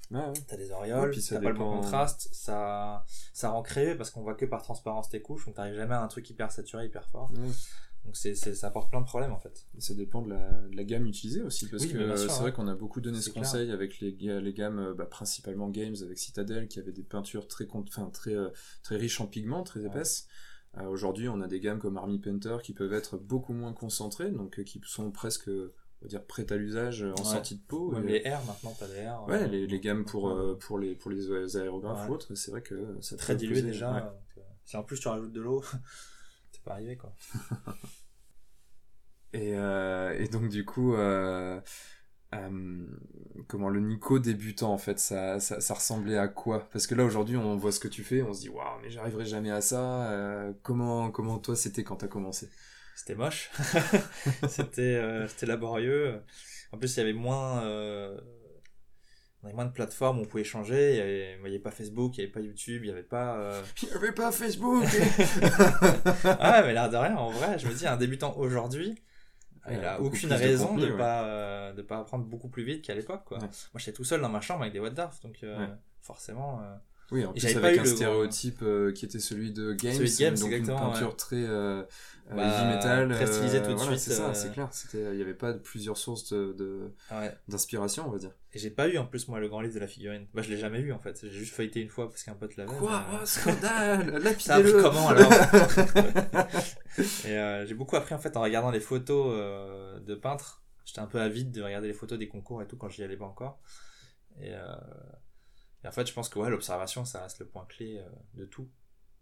Ouais, 0.09 0.19
ouais. 0.21 0.33
T'as 0.47 0.55
des 0.57 0.69
Ouais, 0.69 0.73
auréoles, 0.75 1.15
ça 1.15 1.35
t'as 1.35 1.41
pas 1.41 1.49
le 1.49 1.55
bon 1.57 1.81
contraste, 1.81 2.29
ça, 2.31 3.03
ça 3.33 3.49
rend 3.49 3.61
créeux 3.61 3.97
parce 3.97 4.09
qu'on 4.09 4.21
voit 4.21 4.35
que 4.35 4.45
par 4.45 4.61
transparence 4.63 5.09
tes 5.09 5.21
couches, 5.21 5.45
donc 5.45 5.55
t'arrives 5.55 5.75
jamais 5.75 5.95
à 5.95 6.01
un 6.01 6.07
truc 6.07 6.29
hyper 6.29 6.49
saturé, 6.51 6.85
hyper 6.85 7.09
fort. 7.09 7.29
Ouais. 7.33 7.49
Donc 8.07 8.15
c'est, 8.15 8.33
c'est, 8.35 8.55
ça 8.55 8.67
apporte 8.67 8.89
plein 8.89 9.01
de 9.01 9.05
problèmes 9.05 9.33
en 9.33 9.37
fait. 9.37 9.65
Ça 9.79 9.93
dépend 9.93 10.21
de 10.21 10.29
la, 10.29 10.49
de 10.71 10.75
la 10.75 10.83
gamme 10.85 11.05
utilisée 11.05 11.41
aussi, 11.41 11.67
parce 11.67 11.83
Oui, 11.83 11.91
que 11.91 12.15
sûr, 12.17 12.29
c'est 12.31 12.37
hein. 12.37 12.41
vrai 12.41 12.53
qu'on 12.53 12.67
a 12.67 12.73
beaucoup 12.75 13.01
donné 13.01 13.19
ce 13.19 13.29
clair. 13.29 13.43
conseil 13.43 13.69
avec 13.71 13.99
les, 13.99 14.11
les 14.11 14.53
gammes, 14.53 14.79
euh, 14.79 14.93
bah, 14.93 15.05
principalement 15.05 15.67
Games, 15.69 15.95
avec 16.01 16.17
Citadel, 16.17 16.67
qui 16.69 16.79
avaient 16.79 16.93
des 16.93 17.03
peintures 17.03 17.47
très, 17.49 17.67
enfin, 17.69 18.09
très, 18.09 18.33
euh, 18.33 18.47
très 18.81 18.95
riches 18.95 19.19
en 19.21 19.27
pigments, 19.27 19.63
très 19.63 19.81
Ouais. 19.81 19.87
épaisses. 19.87 20.27
Euh, 20.77 20.85
Aujourd'hui, 20.87 21.27
on 21.27 21.41
a 21.41 21.47
des 21.47 21.59
gammes 21.59 21.79
comme 21.79 21.97
Army 21.97 22.17
Painter 22.19 22.57
qui 22.63 22.73
peuvent 22.73 22.93
être 22.93 23.17
beaucoup 23.17 23.51
moins 23.53 23.73
concentrées, 23.73 24.31
donc 24.31 24.63
qui 24.63 24.81
sont 24.85 25.11
presque, 25.11 25.49
on 25.49 25.71
va 26.03 26.07
dire, 26.07 26.23
prêtes 26.25 26.51
à 26.53 26.55
l'usage 26.55 27.03
en 27.03 27.09
Ouais. 27.09 27.23
sortie 27.25 27.55
de 27.57 27.63
peau. 27.67 27.93
Et- 27.97 28.21
les 28.23 28.29
R 28.29 28.41
maintenant, 28.45 28.73
t'as 28.79 28.87
des 28.87 29.05
R. 29.05 29.25
Ouais, 29.27 29.43
euh, 29.43 29.47
les, 29.47 29.67
les 29.67 29.79
gammes 29.81 30.05
pour, 30.05 30.25
ouais. 30.25 30.33
euh, 30.33 30.55
pour, 30.55 30.79
les, 30.79 30.95
pour 30.95 31.11
les 31.11 31.57
aérographes 31.57 32.05
Ouais. 32.05 32.11
ou 32.11 32.13
autres, 32.15 32.35
c'est 32.35 32.51
vrai 32.51 32.61
que 32.61 32.95
ça 33.01 33.17
très 33.17 33.35
dilué 33.35 33.61
déjà. 33.61 33.91
ouais. 33.93 34.43
si 34.63 34.77
en 34.77 34.83
plus 34.83 34.97
tu 34.99 35.07
rajoutes 35.09 35.33
de 35.33 35.41
l'eau, 35.41 35.61
pas 36.67 36.73
arrivé 36.73 36.97
quoi. 36.97 37.13
Et, 39.33 39.53
euh, 39.55 40.17
et 40.17 40.29
donc 40.29 40.47
du 40.47 40.63
coup, 40.63 40.95
euh, 40.95 41.59
euh, 42.33 42.87
comment 43.47 43.69
le 43.69 43.81
Nico 43.81 44.19
débutant 44.19 44.71
en 44.73 44.77
fait, 44.77 44.99
ça, 44.99 45.39
ça, 45.41 45.59
ça 45.59 45.73
ressemblait 45.73 46.17
à 46.17 46.29
quoi? 46.29 46.67
Parce 46.71 46.87
que 46.87 46.95
là 46.95 47.03
aujourd'hui, 47.03 47.35
on 47.35 47.57
voit 47.57 47.73
ce 47.73 47.79
que 47.81 47.89
tu 47.89 48.03
fais, 48.03 48.23
on 48.23 48.33
se 48.33 48.39
dit 48.39 48.49
waouh, 48.49 48.79
mais 48.81 48.89
j'arriverai 48.89 49.25
jamais 49.25 49.51
à 49.51 49.59
ça. 49.61 50.53
comment 50.63 51.11
comment 51.11 51.39
toi 51.39 51.57
c'était 51.57 51.83
quand 51.83 51.97
t'as 51.97 52.07
commencé? 52.07 52.49
C'était 52.97 53.13
moche. 53.13 53.51
c'était, 54.49 54.95
euh, 54.95 55.27
laborieux. 55.43 56.19
En 56.71 56.79
plus, 56.79 56.95
il 56.95 56.97
y 56.97 57.03
avait 57.03 57.13
moins, 57.13 57.63
euh, 57.63 58.19
on 59.43 59.47
avait 59.47 59.55
moins 59.55 59.65
de 59.65 59.71
plateformes 59.71 60.19
où 60.19 60.21
on 60.21 60.25
pouvait 60.25 60.41
échanger. 60.41 60.91
Il 60.93 60.97
y 60.97 61.49
avait, 61.51 61.59
pas 61.59 61.71
Facebook, 61.71 62.17
il 62.17 62.21
y 62.21 62.23
avait 62.23 62.31
pas 62.31 62.39
YouTube, 62.41 62.83
il 62.83 62.87
y 62.87 62.91
avait 62.91 63.03
pas. 63.03 63.37
euh, 63.37 63.61
Il 63.83 63.89
y 63.89 63.91
avait 63.93 64.11
pas 64.11 64.31
Facebook. 64.31 64.85
Ah, 66.39 66.61
mais 66.65 66.73
l'air 66.73 66.89
de 66.89 66.97
rien, 66.97 67.15
en 67.15 67.29
vrai, 67.29 67.57
je 67.59 67.67
me 67.67 67.73
dis, 67.73 67.87
un 67.87 67.97
débutant 67.97 68.35
aujourd'hui, 68.37 68.95
il 69.69 69.77
Ouais, 69.77 69.85
a 69.85 69.97
beaucoup 69.97 70.15
aucune 70.15 70.29
de 70.29 70.33
raison 70.35 70.75
de 70.77 70.89
ouais. 70.91 70.97
pas 70.97 71.25
euh, 71.25 71.73
de 71.73 71.81
pas 71.81 71.99
apprendre 71.99 72.23
beaucoup 72.25 72.47
plus 72.47 72.63
vite 72.63 72.85
qu'à 72.85 72.95
l'époque 72.95 73.23
quoi. 73.25 73.37
Ouais. 73.37 73.43
Moi 73.73 73.79
j'étais 73.79 73.91
tout 73.91 74.05
seul 74.05 74.21
dans 74.21 74.29
ma 74.29 74.39
chambre 74.39 74.61
avec 74.61 74.71
des 74.71 74.79
what 74.79 74.91
donc 74.91 75.39
euh, 75.43 75.59
Ouais. 75.59 75.67
forcément 75.99 76.61
euh, 76.61 76.73
Oui, 77.11 77.25
en 77.25 77.31
Et 77.33 77.39
plus 77.39 77.55
avec 77.55 77.77
un 77.77 77.83
le 77.83 77.85
stéréotype 77.85 78.59
euh, 78.63 78.91
qui 78.91 79.05
était 79.05 79.19
celui 79.19 79.51
de 79.51 79.71
Games, 79.73 79.93
Celui 79.93 80.09
de 80.11 80.17
Games, 80.17 80.35
donc 80.37 80.51
une 80.51 80.65
peinture 80.65 81.07
ouais. 81.07 81.15
très 81.15 81.35
euh, 81.37 81.83
euh, 82.31 82.35
Bah, 82.35 82.43
heavy 82.43 82.65
metal, 82.65 83.11
très 83.13 83.27
stylisée 83.27 83.57
euh, 83.59 83.61
tout 83.61 83.71
de 83.71 83.75
voilà, 83.75 83.91
suite, 83.97 83.99
c'est 83.99 84.11
ça, 84.15 84.27
euh, 84.29 84.33
c'est 84.33 84.51
clair. 84.51 84.69
Il 84.93 85.17
y 85.17 85.21
avait 85.21 85.33
pas 85.33 85.53
plusieurs 85.53 85.97
sources 85.97 86.33
de, 86.33 86.53
de- 86.57 86.91
ouais. 87.11 87.33
d'inspiration, 87.47 88.07
on 88.07 88.11
va 88.11 88.17
dire. 88.17 88.31
Et 88.53 88.59
j'ai 88.59 88.69
pas 88.71 88.87
eu 88.89 88.97
en 88.97 89.05
plus 89.05 89.27
moi 89.29 89.39
le 89.39 89.47
grand 89.47 89.61
livre 89.61 89.75
de 89.75 89.79
la 89.79 89.87
figurine. 89.87 90.25
Bah 90.33 90.41
je 90.41 90.49
l'ai 90.49 90.57
jamais 90.57 90.79
eu 90.79 90.91
en 90.91 90.99
fait. 90.99 91.19
J'ai 91.23 91.29
juste 91.29 91.53
feuilleté 91.53 91.79
une 91.81 91.89
fois 91.89 92.09
parce 92.09 92.23
qu'un 92.23 92.33
pote 92.33 92.57
l'avait. 92.57 92.75
Quoi? 92.77 92.95
euh, 93.13 93.19
Oh, 93.21 93.25
scandale 93.25 94.09
Ça 94.39 94.57
Lapidez-le 94.59 94.81
comment 94.81 95.07
alors? 95.09 95.31
Et 97.25 97.37
euh, 97.37 97.65
j'ai 97.65 97.73
beaucoup 97.75 97.95
appris 97.95 98.15
en 98.15 98.19
fait 98.19 98.35
en 98.37 98.41
regardant 98.41 98.71
les 98.71 98.79
photos 98.79 99.27
euh, 99.33 99.99
de 99.99 100.15
peintres. 100.15 100.63
J'étais 100.85 100.99
un 100.99 101.05
peu 101.07 101.19
avide 101.21 101.51
de 101.51 101.61
regarder 101.61 101.87
les 101.87 101.93
photos 101.93 102.17
des 102.17 102.27
concours 102.27 102.61
et 102.61 102.67
tout 102.67 102.77
quand 102.77 102.89
j'y 102.89 103.03
allais 103.03 103.17
pas 103.17 103.25
encore. 103.25 103.59
Et, 104.41 104.51
euh, 104.53 104.75
et 105.83 105.87
en 105.87 105.91
fait, 105.91 106.07
je 106.07 106.13
pense 106.13 106.29
que 106.29 106.39
ouais, 106.39 106.49
l'observation, 106.49 107.05
ça 107.05 107.21
reste 107.23 107.39
le 107.39 107.47
point 107.47 107.65
clé 107.65 107.97
euh, 107.99 108.09
de 108.35 108.45
tout. 108.45 108.69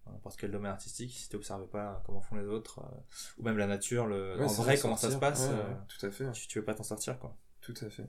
Dans 0.06 0.12
N'importe 0.12 0.38
quel 0.40 0.52
domaine 0.52 0.72
artistique, 0.72 1.12
si 1.12 1.30
tu 1.30 1.36
n'observes 1.36 1.68
pas 1.68 2.02
comment 2.06 2.22
font 2.22 2.36
les 2.36 2.46
autres, 2.46 2.80
euh, 2.80 2.98
ou 3.40 3.44
même 3.44 3.58
la 3.58 3.68
nature, 3.68 4.06
le, 4.06 4.38
Ouais, 4.38 4.46
en 4.46 4.54
vrai, 4.54 4.78
comment 4.78 4.98
ça 4.98 5.10
se 5.12 5.18
passe, 5.18 5.42
Ouais, 5.42 5.54
euh, 5.54 5.74
tout 5.88 6.06
à 6.06 6.12
fait. 6.12 6.32
tu, 6.32 6.48
tu 6.48 6.60
veux 6.60 6.66
pas 6.66 6.76
t'en 6.76 6.84
sortir 6.84 7.18
quoi. 7.20 7.36
Tout 7.62 7.74
à 7.82 7.90
fait. 7.90 8.08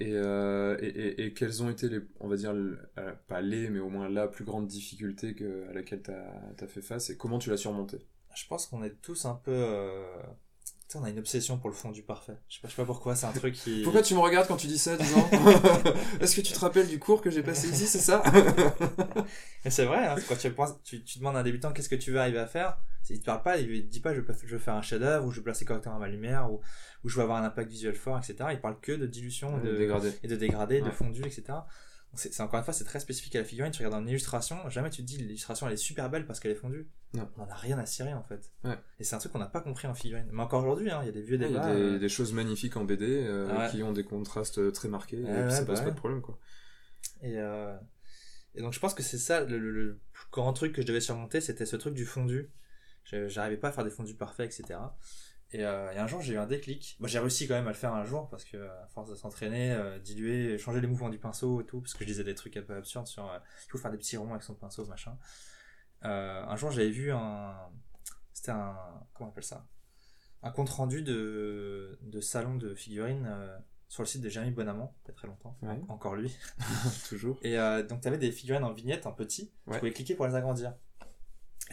Et, 0.00 0.12
euh, 0.14 0.76
et, 0.80 0.86
et, 0.86 1.24
et 1.26 1.34
quelles 1.34 1.60
ont 1.62 1.70
été 1.70 1.88
les, 1.88 2.00
on 2.20 2.28
va 2.28 2.36
dire, 2.36 2.52
le- 2.52 2.78
euh, 2.98 3.14
pas 3.26 3.40
les, 3.40 3.68
mais 3.68 3.80
au 3.80 3.88
moins 3.88 4.08
la 4.08 4.28
plus 4.28 4.44
grande 4.44 4.68
difficulté 4.68 5.34
que, 5.34 5.68
à 5.68 5.72
laquelle 5.72 6.02
tu 6.02 6.12
as, 6.12 6.68
fait 6.68 6.82
face 6.82 7.10
et 7.10 7.16
comment 7.16 7.38
tu 7.40 7.50
l'as 7.50 7.56
surmontée? 7.56 7.98
Je 8.34 8.46
pense 8.46 8.66
qu'on 8.66 8.84
est 8.84 9.00
tous 9.02 9.24
un 9.24 9.34
peu. 9.34 9.50
Euh... 9.52 10.22
on 10.96 11.04
a 11.04 11.10
une 11.10 11.18
obsession 11.18 11.58
pour 11.58 11.68
le 11.70 11.74
fondu 11.74 12.02
parfait. 12.02 12.36
Je 12.48 12.54
sais 12.56 12.60
pas, 12.62 12.68
je 12.68 12.74
sais 12.74 12.82
pas 12.82 12.86
pourquoi, 12.86 13.14
c'est 13.14 13.26
un 13.26 13.32
truc 13.32 13.54
qui. 13.54 13.82
Pourquoi 13.82 14.02
tu 14.02 14.14
me 14.14 14.20
regardes 14.20 14.46
quand 14.48 14.56
tu 14.56 14.66
dis 14.68 14.78
ça, 14.78 14.96
disant 14.96 15.28
Est-ce 16.20 16.34
que 16.36 16.40
tu 16.40 16.52
te 16.52 16.58
rappelles 16.58 16.88
du 16.88 16.98
cours 16.98 17.20
que 17.20 17.30
j'ai 17.30 17.42
passé 17.42 17.68
ici, 17.68 17.86
c'est 17.86 17.98
ça? 17.98 18.22
Mais 19.64 19.70
c'est 19.70 19.84
vrai, 19.84 20.06
hein, 20.06 20.16
quand 20.28 20.36
tu, 20.36 20.50
penses- 20.50 20.80
tu, 20.84 21.02
tu 21.04 21.18
demandes 21.18 21.36
à 21.36 21.40
un 21.40 21.42
débutant 21.42 21.72
qu'est-ce 21.72 21.88
que 21.88 21.94
tu 21.96 22.10
veux 22.12 22.20
arriver 22.20 22.38
à 22.38 22.46
faire, 22.46 22.78
il 23.10 23.20
te 23.20 23.24
parle 23.24 23.42
pas, 23.42 23.58
il 23.58 23.66
te 23.84 23.90
dit 23.90 24.00
pas 24.00 24.14
je 24.14 24.20
veux, 24.20 24.24
pas- 24.24 24.34
je 24.42 24.46
veux 24.52 24.58
faire 24.58 24.74
un 24.74 24.82
chef-d'œuvre, 24.82 25.26
ou 25.26 25.30
je 25.30 25.36
veux 25.38 25.42
placer 25.44 25.64
correctement 25.64 25.98
ma 25.98 26.08
lumière, 26.08 26.50
ou, 26.50 26.60
ou 27.04 27.08
je 27.08 27.16
veux 27.16 27.22
avoir 27.22 27.42
un 27.42 27.44
impact 27.46 27.70
visuel 27.70 27.94
fort, 27.94 28.18
etc. 28.18 28.50
Il 28.52 28.60
parle 28.60 28.78
que 28.80 28.92
de 28.92 29.06
dilution 29.06 29.58
de, 29.58 29.76
Dégradé. 29.76 30.12
et 30.22 30.28
de 30.28 30.36
dégradé, 30.36 30.80
de 30.80 30.90
fondu, 30.90 31.20
etc. 31.22 31.42
C'est 32.14 32.40
encore 32.40 32.58
une 32.58 32.64
fois, 32.64 32.72
c'est 32.74 32.84
très 32.84 33.00
spécifique 33.00 33.36
à 33.36 33.40
la 33.40 33.44
figurine. 33.44 33.70
Tu 33.70 33.84
regardes 33.84 34.02
une 34.02 34.08
illustration, 34.08 34.56
jamais 34.70 34.90
tu 34.90 35.02
te 35.02 35.06
dis 35.06 35.18
l'illustration 35.18 35.66
elle 35.68 35.74
est 35.74 35.76
super 35.76 36.08
belle 36.10 36.26
parce 36.26 36.40
qu'elle 36.40 36.50
est 36.52 36.56
fondue. 36.56 36.88
Non. 37.14 37.30
On 37.36 37.42
en 37.42 37.48
a 37.48 37.54
rien 37.54 37.78
à 37.78 37.86
cirer 37.86 38.12
en 38.14 38.22
fait. 38.22 38.50
Ouais. 38.64 38.76
Et 38.98 39.04
c'est 39.04 39.14
un 39.14 39.18
truc 39.18 39.30
qu'on 39.32 39.38
n'a 39.38 39.46
pas 39.46 39.60
compris 39.60 39.86
en 39.86 39.94
figurine. 39.94 40.26
Mais 40.32 40.42
encore 40.42 40.62
aujourd'hui, 40.64 40.90
hein, 40.90 41.00
il 41.02 41.06
y 41.06 41.08
a 41.10 41.12
des 41.12 41.22
vieux 41.22 41.36
Il 41.36 41.42
y 41.42 41.48
débats. 41.48 41.64
a 41.66 41.74
des, 41.74 41.80
euh, 41.80 41.98
des 41.98 42.08
choses 42.08 42.32
magnifiques 42.32 42.76
en 42.76 42.84
BD 42.84 43.04
euh, 43.06 43.56
Ouais. 43.56 43.70
qui 43.70 43.82
ont 43.82 43.92
des 43.92 44.04
contrastes 44.04 44.72
très 44.72 44.88
marqués 44.88 45.20
et 45.20 45.22
puis 45.24 45.52
ça 45.52 45.60
bah 45.60 45.66
pose 45.74 45.80
pas 45.82 45.90
de 45.90 45.96
problème 45.96 46.22
quoi. 46.22 46.38
Et, 47.22 47.38
euh, 47.38 47.76
et 48.54 48.62
donc 48.62 48.72
je 48.72 48.80
pense 48.80 48.94
que 48.94 49.02
c'est 49.02 49.18
ça 49.18 49.44
le, 49.44 49.58
le- 49.58 49.70
le 49.70 50.00
plus 50.12 50.26
grand 50.32 50.52
truc 50.54 50.72
que 50.74 50.82
je 50.82 50.86
devais 50.86 51.00
surmonter, 51.00 51.40
c'était 51.40 51.66
ce 51.66 51.76
truc 51.76 51.94
du 51.94 52.06
fondu. 52.06 52.50
J'arrivais 53.04 53.56
pas 53.58 53.68
à 53.68 53.72
faire 53.72 53.84
des 53.84 53.90
fondus 53.90 54.14
parfaits, 54.14 54.46
etc. 54.58 54.78
Et, 55.52 55.64
euh, 55.64 55.90
et 55.92 55.98
un 55.98 56.06
jour 56.06 56.20
j'ai 56.20 56.34
eu 56.34 56.38
un 56.38 56.46
déclic. 56.46 56.96
Moi 57.00 57.08
j'ai 57.08 57.18
réussi 57.18 57.48
quand 57.48 57.54
même 57.54 57.66
à 57.66 57.70
le 57.70 57.76
faire 57.76 57.94
un 57.94 58.04
jour 58.04 58.28
parce 58.28 58.44
que 58.44 58.56
à 58.58 58.86
force 58.88 59.08
de 59.10 59.14
s'entraîner, 59.14 59.72
euh, 59.72 59.98
diluer, 59.98 60.58
changer 60.58 60.80
les 60.80 60.86
mouvements 60.86 61.08
du 61.08 61.18
pinceau 61.18 61.60
et 61.62 61.64
tout, 61.64 61.80
parce 61.80 61.94
que 61.94 62.00
je 62.04 62.08
disais 62.08 62.24
des 62.24 62.34
trucs 62.34 62.56
un 62.58 62.62
peu 62.62 62.74
absurdes 62.76 63.06
sur 63.06 63.30
euh, 63.30 63.38
il 63.66 63.70
faut 63.70 63.78
faire 63.78 63.90
des 63.90 63.96
petits 63.96 64.16
ronds 64.18 64.30
avec 64.30 64.42
son 64.42 64.54
pinceau, 64.54 64.84
machin. 64.86 65.16
Euh, 66.04 66.44
un 66.44 66.56
jour 66.56 66.70
j'avais 66.70 66.90
vu 66.90 67.12
un, 67.12 67.56
c'était 68.34 68.50
un, 68.52 68.76
comment 69.14 69.28
on 69.30 69.32
appelle 69.32 69.42
ça, 69.44 69.66
un 70.42 70.50
compte 70.50 70.68
rendu 70.68 71.02
de, 71.02 71.98
de 72.02 72.20
salon 72.20 72.56
de 72.56 72.74
figurines 72.74 73.26
euh, 73.28 73.58
sur 73.88 74.02
le 74.02 74.06
site 74.06 74.20
de 74.20 74.28
Jérémy 74.28 74.52
Bonamant, 74.52 74.94
il 75.04 75.08
y 75.08 75.10
a 75.12 75.14
très 75.14 75.26
longtemps, 75.28 75.56
Ouais. 75.62 75.80
encore 75.88 76.14
lui. 76.14 76.36
Toujours. 77.08 77.38
Et 77.42 77.58
euh, 77.58 77.82
donc, 77.82 78.02
tu 78.02 78.08
avais 78.08 78.18
des 78.18 78.30
figurines 78.32 78.62
en 78.64 78.72
vignette, 78.72 79.06
en 79.06 79.12
petit. 79.12 79.50
Tu 79.64 79.70
Ouais. 79.70 79.78
pouvais 79.78 79.92
cliquer 79.92 80.14
pour 80.14 80.26
les 80.26 80.34
agrandir. 80.34 80.74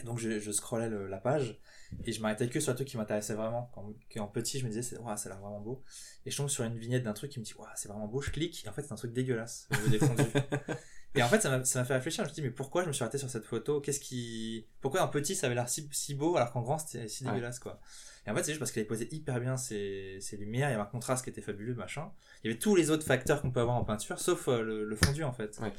Et 0.00 0.02
donc, 0.04 0.18
je, 0.18 0.38
je 0.38 0.50
scrollais 0.52 0.88
le- 0.88 1.06
la 1.06 1.18
page 1.18 1.58
et 2.04 2.12
je 2.12 2.20
m'arrêtais 2.20 2.48
que 2.48 2.60
sur 2.60 2.72
le 2.72 2.76
truc 2.76 2.88
qui 2.88 2.96
m'intéressait 2.96 3.34
vraiment. 3.34 3.70
Quand, 3.74 3.94
en 4.22 4.26
petit, 4.28 4.58
je 4.58 4.64
me 4.64 4.68
disais, 4.70 4.82
c'est- 4.82 4.98
Ouah, 4.98 5.16
ça 5.16 5.28
a 5.28 5.32
l'air 5.32 5.40
vraiment 5.40 5.60
beau. 5.60 5.82
Et 6.26 6.30
je 6.30 6.36
tombe 6.36 6.48
sur 6.48 6.64
une 6.64 6.76
vignette 6.78 7.02
d'un 7.04 7.12
truc 7.14 7.30
qui 7.30 7.38
me 7.40 7.44
dit, 7.44 7.54
Ouah, 7.58 7.72
c'est 7.76 7.88
vraiment 7.88 8.06
beau. 8.08 8.20
Je 8.20 8.30
clique 8.30 8.64
et 8.64 8.68
en 8.68 8.72
fait, 8.72 8.82
c'est 8.82 8.92
un 8.92 8.96
truc 8.96 9.12
dégueulasse 9.12 9.68
et 11.14 11.22
en 11.22 11.28
fait, 11.28 11.40
ça 11.40 11.48
m'a 11.48 11.84
fait 11.84 11.94
réfléchir. 11.94 12.24
Je 12.24 12.28
me 12.28 12.34
suis 12.34 12.42
dit, 12.42 12.46
mais 12.48 12.52
pourquoi 12.54 12.82
je 12.82 12.88
me 12.88 12.92
suis 12.92 13.02
arrêté 13.02 13.16
sur 13.16 13.30
cette 13.30 13.46
photo? 13.46 13.80
Qu'est-ce 13.80 14.00
qui. 14.00 14.66
Pourquoi 14.82 15.00
en 15.02 15.08
petit, 15.08 15.34
ça 15.34 15.46
avait 15.46 15.54
l'air 15.54 15.68
si, 15.68 15.88
si 15.92 16.14
beau 16.14 16.36
alors 16.36 16.52
qu'en 16.52 16.60
grand, 16.60 16.78
c'était 16.78 17.08
si 17.08 17.24
Ouais. 17.24 17.30
dégueulasse, 17.30 17.58
quoi? 17.58 17.80
Et 18.26 18.30
en 18.30 18.34
fait, 18.34 18.42
c'est 18.42 18.50
juste 18.52 18.58
parce 18.58 18.70
qu'elle 18.72 18.82
avait 18.82 18.88
posé 18.88 19.08
hyper 19.14 19.40
bien 19.40 19.56
ses, 19.56 20.18
ses 20.20 20.36
lumières, 20.36 20.68
il 20.68 20.72
y 20.72 20.74
avait 20.74 20.82
un 20.82 20.86
contraste 20.86 21.24
qui 21.24 21.30
était 21.30 21.40
fabuleux, 21.40 21.74
machin. 21.74 22.10
Il 22.42 22.48
y 22.48 22.50
avait 22.50 22.58
tous 22.58 22.74
les 22.76 22.90
autres 22.90 23.06
facteurs 23.06 23.40
qu'on 23.40 23.50
peut 23.52 23.60
avoir 23.60 23.76
en 23.76 23.84
peinture, 23.84 24.18
sauf 24.18 24.48
euh, 24.48 24.62
le, 24.62 24.84
le 24.84 24.96
fondu, 24.96 25.22
en 25.24 25.32
fait. 25.32 25.56
Ouais. 25.60 25.72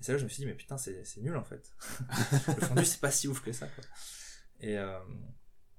Et 0.00 0.04
c'est 0.04 0.12
là 0.12 0.16
que 0.16 0.20
je 0.20 0.24
me 0.24 0.28
suis 0.30 0.40
dit, 0.40 0.46
mais 0.46 0.54
putain, 0.54 0.76
c'est 0.76 1.02
nul, 1.22 1.36
en 1.36 1.44
fait. 1.44 1.70
le 2.48 2.66
fondu, 2.66 2.84
c'est 2.84 3.00
pas 3.00 3.10
si 3.10 3.28
ouf 3.28 3.40
que 3.42 3.52
ça, 3.52 3.66
quoi. 3.66 3.84
Et, 4.60 4.76
euh, 4.78 4.98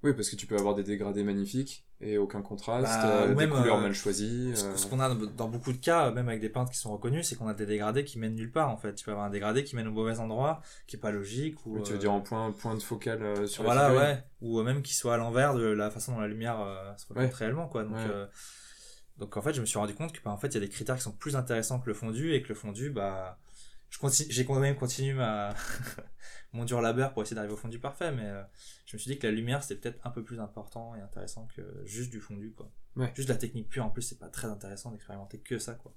Oui, 0.03 0.13
parce 0.13 0.29
que 0.29 0.35
tu 0.35 0.45
peux 0.47 0.57
avoir 0.57 0.75
des 0.75 0.83
dégradés 0.83 1.23
magnifiques 1.23 1.83
et 1.99 2.19
aucun 2.19 2.43
contraste, 2.43 2.85
Bah, 3.01 3.21
euh, 3.21 3.25
ou 3.25 3.29
des 3.29 3.35
même, 3.35 3.49
couleurs 3.49 3.77
euh, 3.77 3.81
mal 3.81 3.93
choisies. 3.93 4.51
Ce, 4.55 4.65
euh, 4.65 4.77
ce 4.77 4.85
qu'on 4.85 4.99
a 4.99 5.15
dans 5.15 5.47
beaucoup 5.49 5.73
de 5.73 5.77
cas, 5.79 6.11
même 6.11 6.29
avec 6.29 6.41
des 6.41 6.49
peintres 6.49 6.71
qui 6.71 6.77
sont 6.77 6.91
reconnus, 6.91 7.27
c'est 7.27 7.35
qu'on 7.35 7.47
a 7.47 7.55
des 7.55 7.65
dégradés 7.65 8.03
qui 8.05 8.19
mènent 8.19 8.35
nulle 8.35 8.51
part 8.51 8.69
en 8.69 8.77
fait. 8.77 8.93
Tu 8.93 9.03
peux 9.03 9.09
avoir 9.11 9.25
un 9.25 9.31
dégradé 9.31 9.63
qui 9.63 9.75
mène 9.75 9.87
au 9.87 9.91
mauvais 9.91 10.19
endroit, 10.19 10.61
qui 10.85 10.95
est 10.95 10.99
pas 10.99 11.09
logique. 11.09 11.65
Ou, 11.65 11.77
oui, 11.77 11.83
tu 11.83 11.93
veux 11.93 11.97
dire 11.97 12.11
en 12.13 12.21
point, 12.21 12.51
point 12.51 12.75
de 12.75 12.83
focale 12.83 13.23
euh, 13.23 13.47
sur 13.47 13.63
la 13.63 13.73
Voilà, 13.73 13.95
ouais. 13.95 14.23
Ou 14.41 14.61
même 14.61 14.83
qu'il 14.83 14.95
soit 14.95 15.15
à 15.15 15.17
l'envers 15.17 15.55
de 15.55 15.65
la 15.65 15.89
façon 15.89 16.13
dont 16.13 16.19
la 16.19 16.27
lumière 16.27 16.57
se 16.97 17.07
reflète 17.07 17.31
Ouais. 17.31 17.35
réellement, 17.35 17.67
quoi. 17.67 17.83
Donc, 17.83 17.95
Ouais. 17.95 18.25
donc 19.17 19.35
en 19.35 19.41
fait, 19.41 19.53
je 19.53 19.61
me 19.61 19.65
suis 19.65 19.79
rendu 19.79 19.95
compte 19.95 20.11
que, 20.11 20.21
bah, 20.23 20.29
en 20.29 20.37
fait, 20.37 20.49
il 20.49 20.53
y 20.53 20.57
a 20.57 20.59
des 20.61 20.69
critères 20.69 20.97
qui 20.97 21.01
sont 21.01 21.11
plus 21.13 21.35
intéressants 21.35 21.79
que 21.79 21.87
le 21.87 21.95
fondu 21.95 22.33
et 22.35 22.43
que 22.43 22.49
le 22.49 22.55
fondu, 22.55 22.91
bah, 22.91 23.39
j'ai 24.29 24.45
quand 24.45 24.59
même 24.59 24.75
continué 24.75 25.13
ma, 25.13 25.53
mon 26.53 26.65
dur 26.65 26.81
labeur 26.81 27.13
pour 27.13 27.23
essayer 27.23 27.35
d'arriver 27.35 27.53
au 27.53 27.57
fondu 27.57 27.79
parfait, 27.79 28.11
mais 28.11 28.25
euh, 28.25 28.43
je 28.85 28.95
me 28.95 28.99
suis 28.99 29.11
dit 29.11 29.19
que 29.19 29.27
la 29.27 29.33
lumière, 29.33 29.63
c'était 29.63 29.79
peut-être 29.79 30.05
un 30.05 30.09
peu 30.11 30.23
plus 30.23 30.39
important 30.39 30.95
et 30.95 31.01
intéressant 31.01 31.47
que 31.55 31.61
juste 31.85 32.09
du 32.11 32.19
fondu, 32.19 32.53
quoi. 32.55 32.69
Ouais. 32.95 33.11
Juste 33.15 33.29
la 33.29 33.35
technique 33.35 33.69
pure, 33.69 33.85
en 33.85 33.89
plus, 33.89 34.01
c'est 34.01 34.19
pas 34.19 34.29
très 34.29 34.47
intéressant 34.47 34.91
d'expérimenter 34.91 35.39
que 35.39 35.59
ça, 35.59 35.73
quoi. 35.73 35.93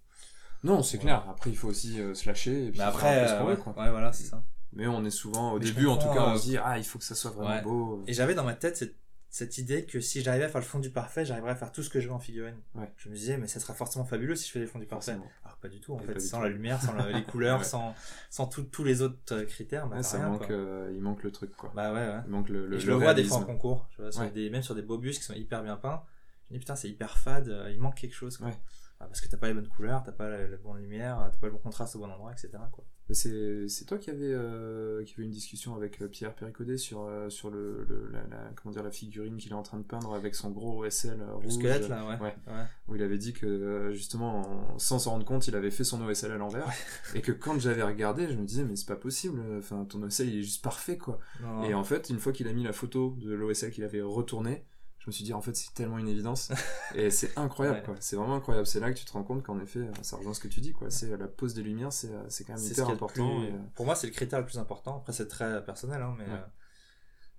Non, 0.62 0.82
c'est 0.82 0.98
clair. 0.98 1.24
Après, 1.28 1.50
il 1.50 1.56
faut 1.56 1.68
aussi 1.68 2.00
euh, 2.00 2.12
se 2.14 2.26
lâcher 2.26 2.66
et 2.66 2.70
puis 2.70 2.78
Mais 2.78 2.84
après, 2.84 3.28
euh, 3.30 3.44
ouais, 3.46 3.56
quoi. 3.56 3.72
ouais, 3.78 3.90
voilà, 3.90 4.12
c'est 4.12 4.24
ça. 4.24 4.44
Mais 4.72 4.86
on 4.86 5.04
est 5.04 5.10
souvent, 5.10 5.52
au 5.54 5.58
Mais 5.58 5.64
début, 5.64 5.86
en 5.86 5.96
tout 5.96 6.12
cas, 6.12 6.26
on 6.28 6.34
euh, 6.34 6.36
se 6.36 6.42
dit, 6.42 6.58
ah, 6.58 6.78
il 6.78 6.84
faut 6.84 6.98
que 6.98 7.04
ça 7.04 7.14
soit 7.14 7.30
vraiment 7.30 7.48
Ouais. 7.50 7.62
beau. 7.62 8.04
Et 8.06 8.12
j'avais 8.12 8.34
dans 8.34 8.44
ma 8.44 8.54
tête 8.54 8.76
cette, 8.76 8.94
cette 9.32 9.58
idée 9.58 9.84
que 9.86 10.00
si 10.00 10.22
j'arrivais 10.22 10.44
à 10.44 10.48
faire 10.48 10.60
le 10.60 10.66
fondu 10.66 10.90
parfait, 10.90 11.24
j'arriverais 11.24 11.52
à 11.52 11.54
faire 11.54 11.70
tout 11.70 11.82
ce 11.84 11.88
que 11.88 12.00
je 12.00 12.08
veux 12.08 12.14
en 12.14 12.18
figurine. 12.18 12.56
Ouais. 12.74 12.92
Je 12.96 13.08
me 13.08 13.14
disais, 13.14 13.38
mais 13.38 13.46
ça 13.46 13.60
sera 13.60 13.74
forcément 13.74 14.04
fabuleux 14.04 14.34
si 14.34 14.48
je 14.48 14.52
fais 14.52 14.58
des 14.60 14.66
fondus 14.66 14.86
parfaits. 14.86 15.14
Forcément. 15.16 15.30
Alors 15.44 15.56
pas 15.58 15.68
du 15.68 15.80
tout, 15.80 15.94
en 15.94 16.00
Et 16.00 16.04
fait, 16.04 16.14
du 16.14 16.20
sans 16.20 16.38
tout. 16.38 16.42
la 16.44 16.48
lumière, 16.50 16.82
sans 16.82 16.92
la- 16.94 17.10
les 17.12 17.22
couleurs, 17.24 17.58
Ouais. 17.58 17.64
sans, 17.64 17.94
sans 18.28 18.46
tous 18.48 18.82
les 18.84 19.02
autres 19.02 19.16
euh, 19.32 19.44
critères, 19.44 19.86
bah, 19.86 19.96
Ouais, 19.98 20.02
ça 20.02 20.18
rien, 20.18 20.28
manque, 20.30 20.46
quoi. 20.46 20.56
euh, 20.56 20.90
il 20.92 21.00
manque 21.00 21.22
le 21.22 21.30
truc, 21.30 21.54
quoi. 21.56 21.70
Bah 21.76 21.92
ouais, 21.92 22.00
ouais. 22.00 22.20
Il 22.26 22.30
manque 22.30 22.48
le, 22.48 22.66
le, 22.66 22.76
Et 22.76 22.80
je 22.80 22.88
le 22.88 22.94
vois 22.94 23.14
des 23.14 23.22
fois 23.24 23.38
en 23.38 23.44
concours, 23.44 23.86
tu 23.94 24.02
vois, 24.02 24.10
sur 24.10 24.22
Ouais. 24.22 24.30
des, 24.32 24.50
même 24.50 24.62
sur 24.62 24.74
des 24.74 24.82
beaux 24.82 24.98
bustes 24.98 25.20
qui 25.20 25.26
sont 25.26 25.34
hyper 25.34 25.62
bien 25.62 25.76
peints. 25.76 26.02
Je 26.48 26.54
me 26.54 26.58
dis 26.58 26.64
putain, 26.64 26.74
c'est 26.74 26.88
hyper 26.88 27.16
fade, 27.16 27.48
euh, 27.48 27.70
il 27.72 27.78
manque 27.80 27.94
quelque 27.94 28.14
chose. 28.16 28.36
Quoi. 28.36 28.50
Ah, 28.98 29.06
parce 29.06 29.20
que 29.20 29.28
t'as 29.28 29.36
pas 29.36 29.46
les 29.46 29.54
bonnes 29.54 29.68
couleurs, 29.68 30.02
t'as 30.02 30.12
pas 30.12 30.28
la, 30.28 30.46
la 30.48 30.56
bonne 30.56 30.76
lumière, 30.78 31.28
t'as 31.32 31.38
pas 31.38 31.46
le 31.46 31.52
bon 31.52 31.58
contraste 31.58 31.94
au 31.96 32.00
bon 32.00 32.10
endroit, 32.10 32.32
etc. 32.32 32.50
Quoi. 32.72 32.84
C'est 33.14 33.84
toi 33.86 33.98
qui 33.98 34.10
avais, 34.10 34.32
euh, 34.32 35.02
qui 35.04 35.14
avait 35.14 35.24
une 35.24 35.30
discussion 35.30 35.74
avec 35.74 36.00
euh, 36.00 36.08
Pierre 36.08 36.34
Péricaudet 36.34 36.76
sur, 36.76 37.02
euh, 37.02 37.28
sur 37.30 37.50
le, 37.50 37.84
le- 37.88 38.08
la, 38.12 38.20
la- 38.28 38.50
comment 38.56 38.72
dire, 38.72 38.82
la 38.82 38.90
figurine 38.90 39.36
qu'il 39.36 39.52
est 39.52 39.54
en 39.54 39.62
train 39.62 39.78
de 39.78 39.82
peindre 39.84 40.14
avec 40.14 40.34
son 40.34 40.50
gros 40.50 40.84
OSL 40.84 41.20
euh, 41.20 41.26
Le 41.26 41.32
rouge. 41.34 41.52
squelette 41.54 41.88
là, 41.88 42.04
ouais. 42.06 42.18
ouais. 42.20 42.34
ouais. 42.46 42.64
Où 42.88 42.94
il 42.96 43.02
avait 43.02 43.18
dit 43.18 43.32
que 43.32 43.90
justement, 43.92 44.40
en- 44.74 44.78
sans 44.78 44.98
s'en 44.98 45.10
rendre 45.12 45.24
compte, 45.24 45.48
il 45.48 45.56
avait 45.56 45.70
fait 45.70 45.84
son 45.84 46.00
OSL 46.02 46.32
à 46.32 46.36
l'envers. 46.36 46.66
et 47.14 47.20
que 47.20 47.32
quand 47.32 47.58
j'avais 47.58 47.82
regardé, 47.82 48.28
je 48.28 48.34
me 48.34 48.44
disais, 48.44 48.64
mais 48.64 48.76
c'est 48.76 48.86
pas 48.88 48.96
possible, 48.96 49.40
enfin, 49.58 49.84
ton 49.88 50.02
OSL 50.02 50.28
il 50.28 50.38
est 50.38 50.42
juste 50.42 50.62
parfait 50.62 50.98
quoi. 50.98 51.18
Non, 51.42 51.64
Et 51.64 51.74
en 51.74 51.84
fait, 51.84 52.10
une 52.10 52.18
fois 52.18 52.32
qu'il 52.32 52.48
a 52.48 52.52
mis 52.52 52.62
la 52.64 52.72
photo 52.72 53.16
de 53.20 53.32
l'OSL 53.32 53.70
qu'il 53.70 53.84
avait 53.84 54.02
retourné, 54.02 54.64
je 55.00 55.06
me 55.06 55.12
suis 55.12 55.24
dit, 55.24 55.32
en 55.32 55.40
fait, 55.40 55.56
c'est 55.56 55.72
tellement 55.74 55.98
une 55.98 56.08
évidence. 56.08 56.52
et 56.94 57.10
c'est 57.10 57.36
incroyable, 57.38 57.78
Ouais. 57.78 57.84
quoi. 57.84 57.94
C'est 58.00 58.16
vraiment 58.16 58.36
incroyable. 58.36 58.66
C'est 58.66 58.80
là 58.80 58.92
que 58.92 58.98
tu 58.98 59.04
te 59.04 59.12
rends 59.12 59.24
compte 59.24 59.42
qu'en 59.42 59.58
effet, 59.58 59.80
euh, 59.80 59.92
ça 60.02 60.16
rejoint 60.16 60.34
ce 60.34 60.40
que 60.40 60.48
tu 60.48 60.60
dis, 60.60 60.72
quoi. 60.72 60.90
C'est 60.90 61.10
euh, 61.12 61.16
la 61.16 61.26
pose 61.26 61.54
des 61.54 61.62
lumières, 61.62 61.92
c'est 61.92 62.10
euh, 62.12 62.22
c'est 62.28 62.44
quand 62.44 62.54
même 62.54 62.62
hyper 62.64 62.88
important. 62.88 63.40
plus- 63.40 63.48
et, 63.48 63.54
Pour 63.74 63.86
moi, 63.86 63.94
c'est 63.96 64.06
le 64.06 64.12
critère 64.12 64.38
le 64.40 64.44
plus 64.46 64.58
important. 64.58 64.98
Après, 64.98 65.12
c'est 65.12 65.26
très 65.28 65.64
personnel, 65.64 66.02
hein, 66.02 66.14
mais, 66.18 66.24
Ouais. 66.26 66.30
euh, 66.32 66.46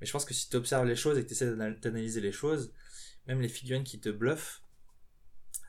mais 0.01 0.07
je 0.07 0.11
pense 0.11 0.25
que 0.25 0.33
si 0.33 0.49
tu 0.49 0.55
observes 0.57 0.85
les 0.85 0.95
choses 0.95 1.17
et 1.17 1.23
que 1.23 1.27
tu 1.27 1.33
essaies 1.33 1.55
d'analyser 1.55 2.19
les 2.21 2.31
choses, 2.31 2.73
même 3.27 3.39
les 3.41 3.47
figurines 3.49 3.83
qui 3.83 3.99
te 3.99 4.09
bluffent, 4.09 4.63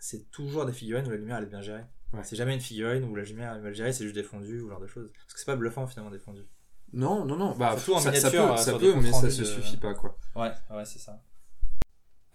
c'est 0.00 0.30
toujours 0.30 0.64
des 0.64 0.72
figurines 0.72 1.06
où 1.06 1.10
la 1.10 1.16
lumière 1.16 1.36
elle 1.36 1.44
est 1.44 1.48
bien 1.48 1.60
gérée. 1.60 1.84
Ouais. 2.14 2.24
C'est 2.24 2.36
jamais 2.36 2.54
une 2.54 2.60
figurine 2.60 3.04
où 3.04 3.14
la 3.14 3.22
lumière 3.22 3.54
est 3.54 3.60
mal 3.60 3.74
gérée, 3.74 3.92
c'est 3.92 4.04
juste 4.04 4.14
défendu 4.16 4.60
ou 4.60 4.68
genre 4.70 4.80
de 4.80 4.86
choses. 4.86 5.10
Parce 5.12 5.34
que 5.34 5.38
c'est 5.40 5.46
pas 5.46 5.56
bluffant 5.56 5.86
finalement 5.86 6.10
défendu. 6.10 6.42
Non, 6.94 7.24
non, 7.24 7.36
non. 7.36 7.54
Bah, 7.56 7.72
Surtout 7.76 7.94
en 7.94 8.00
ça, 8.00 8.12
ça 8.12 8.28
miniature, 8.28 8.54
peut, 8.54 8.60
ça 8.60 8.72
peut 8.72 8.78
des 8.80 8.92
comptes 8.92 9.02
mais 9.02 9.12
ça 9.12 9.30
se 9.30 9.40
de- 9.40 9.44
suffit 9.46 9.76
pas, 9.78 9.94
quoi. 9.94 10.18
Ouais, 10.36 10.52
ouais, 10.70 10.84
c'est 10.84 10.98
ça. 10.98 11.22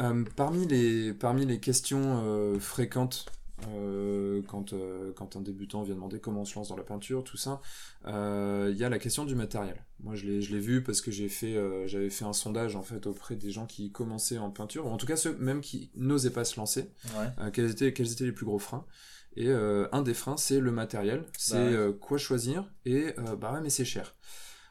Euh, 0.02 0.24
parmi, 0.36 0.68
les, 0.68 1.12
parmi 1.14 1.46
les 1.46 1.60
questions 1.60 2.22
euh, 2.24 2.60
fréquentes 2.60 3.26
euh, 3.74 4.44
quand, 4.48 4.74
euh, 4.74 5.12
quand 5.16 5.36
un 5.36 5.42
débutant 5.42 5.82
vient 5.82 5.96
demander 5.96 6.20
comment 6.20 6.42
on 6.42 6.46
se 6.46 6.54
lance 6.54 6.70
dans 6.70 6.78
la 6.78 6.84
peinture, 6.84 7.24
tout 7.24 7.38
ça, 7.38 7.62
euh, 8.06 8.70
il 8.72 8.78
y 8.78 8.84
a 8.84 8.90
la 8.90 9.00
question 9.00 9.26
du 9.26 9.34
matériel. 9.34 9.84
Moi, 10.00 10.14
je 10.14 10.28
l'ai 10.28 10.42
je 10.44 10.54
l'ai 10.54 10.60
vu 10.60 10.84
parce 10.84 11.02
que 11.02 11.10
j'ai 11.10 11.30
fait, 11.30 11.56
euh, 11.58 11.88
j'avais 11.88 12.12
fait 12.12 12.26
un 12.26 12.34
sondage 12.34 12.76
en 12.76 12.84
fait 12.84 13.08
auprès 13.08 13.36
des 13.36 13.50
gens 13.50 13.66
qui 13.66 13.92
commençaient 13.92 14.38
en 14.38 14.52
peinture, 14.52 14.86
ou 14.86 14.90
en 14.90 14.98
tout 14.98 15.08
cas 15.08 15.16
ceux 15.16 15.36
même 15.38 15.62
qui 15.62 15.90
n'osaient 15.96 16.30
pas 16.30 16.46
se 16.46 16.60
lancer, 16.60 16.92
Ouais. 17.18 17.50
quels, 17.52 17.72
étaient, 17.72 17.92
quels 17.94 18.12
étaient 18.12 18.26
les 18.26 18.32
plus 18.32 18.46
gros 18.46 18.60
freins. 18.60 18.86
Et 19.36 19.48
euh, 19.50 19.88
un 19.92 20.04
des 20.04 20.14
freins, 20.14 20.38
c'est 20.38 20.60
le 20.60 20.72
matériel, 20.72 21.26
c'est 21.40 21.56
Bah 21.74 21.88
ouais. 21.88 21.94
quoi 22.00 22.20
choisir, 22.20 22.72
et 22.86 23.16
bah 23.40 23.52
ouais, 23.54 23.62
mais 23.62 23.72
c'est 23.72 23.86
cher. 23.86 24.14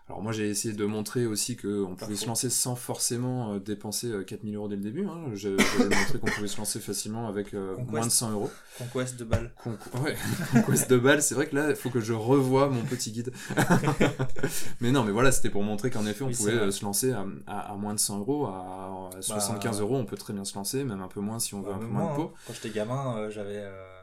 Alors 0.09 0.23
moi 0.23 0.31
j'ai 0.31 0.49
essayé 0.49 0.73
de 0.73 0.85
montrer 0.85 1.27
aussi 1.27 1.57
qu'on 1.57 1.97
pouvait 1.97 2.15
se 2.15 2.27
lancer 2.27 2.49
sans 2.49 2.77
forcément 2.77 3.55
euh, 3.55 3.59
dépenser 3.59 4.07
euh, 4.07 4.23
4000 4.23 4.55
euros 4.55 4.69
dès 4.69 4.77
le 4.77 4.83
début. 4.83 5.05
Hein. 5.05 5.31
J'avais 5.35 5.57
montré 5.81 6.19
qu'on 6.21 6.27
pouvait 6.31 6.47
se 6.47 6.59
lancer 6.59 6.79
facilement 6.79 7.27
avec 7.27 7.55
euh, 7.55 7.77
moins 7.89 8.07
de 8.07 8.11
100 8.13 8.31
euros. 8.31 8.49
Conquest 8.79 9.17
de 9.17 9.25
balles. 9.25 9.53
Con- 9.61 9.77
ouais, 10.05 10.17
Conquest 10.53 10.89
de 10.89 10.97
balles, 10.97 11.23
c'est 11.23 11.35
vrai 11.35 11.49
que 11.49 11.57
là 11.57 11.71
il 11.71 11.77
faut 11.77 11.91
que 11.91 11.99
je 11.99 12.13
revoie 12.13 12.69
mon 12.69 12.83
petit 12.85 13.11
guide. 13.11 13.33
mais 14.81 14.93
non 14.93 15.03
mais 15.03 15.11
voilà 15.11 15.33
c'était 15.33 15.51
pour 15.51 15.65
montrer 15.65 15.91
qu'en 15.91 16.07
effet 16.07 16.23
on 16.23 16.29
Oui, 16.29 16.35
pouvait 16.37 16.53
euh, 16.53 16.71
se 16.71 16.85
lancer 16.85 17.13
à, 17.13 17.25
à- 17.49 17.73
à 17.73 17.77
moins 17.77 17.93
de 17.95 17.99
100 17.99 18.21
euros, 18.21 18.47
à, 18.47 19.11
à 19.17 19.23
75 19.23 19.81
euros 19.81 19.97
on 19.97 20.05
peut 20.05 20.17
très 20.17 20.33
bien 20.33 20.45
se 20.45 20.55
lancer, 20.55 20.85
même 20.85 21.01
un 21.03 21.09
peu 21.09 21.21
moins 21.21 21.41
si 21.41 21.55
on 21.55 21.63
veut 21.63 21.71
Bah, 21.71 21.77
un 21.77 21.79
peu 21.81 21.87
moins 21.87 22.03
moi, 22.05 22.13
de 22.13 22.17
pot. 22.17 22.33
hein, 22.33 22.39
Quand 22.47 22.53
j'étais 22.55 22.71
gamin, 22.71 23.17
euh, 23.19 23.31
j'avais 23.31 23.59
euh, 23.59 24.01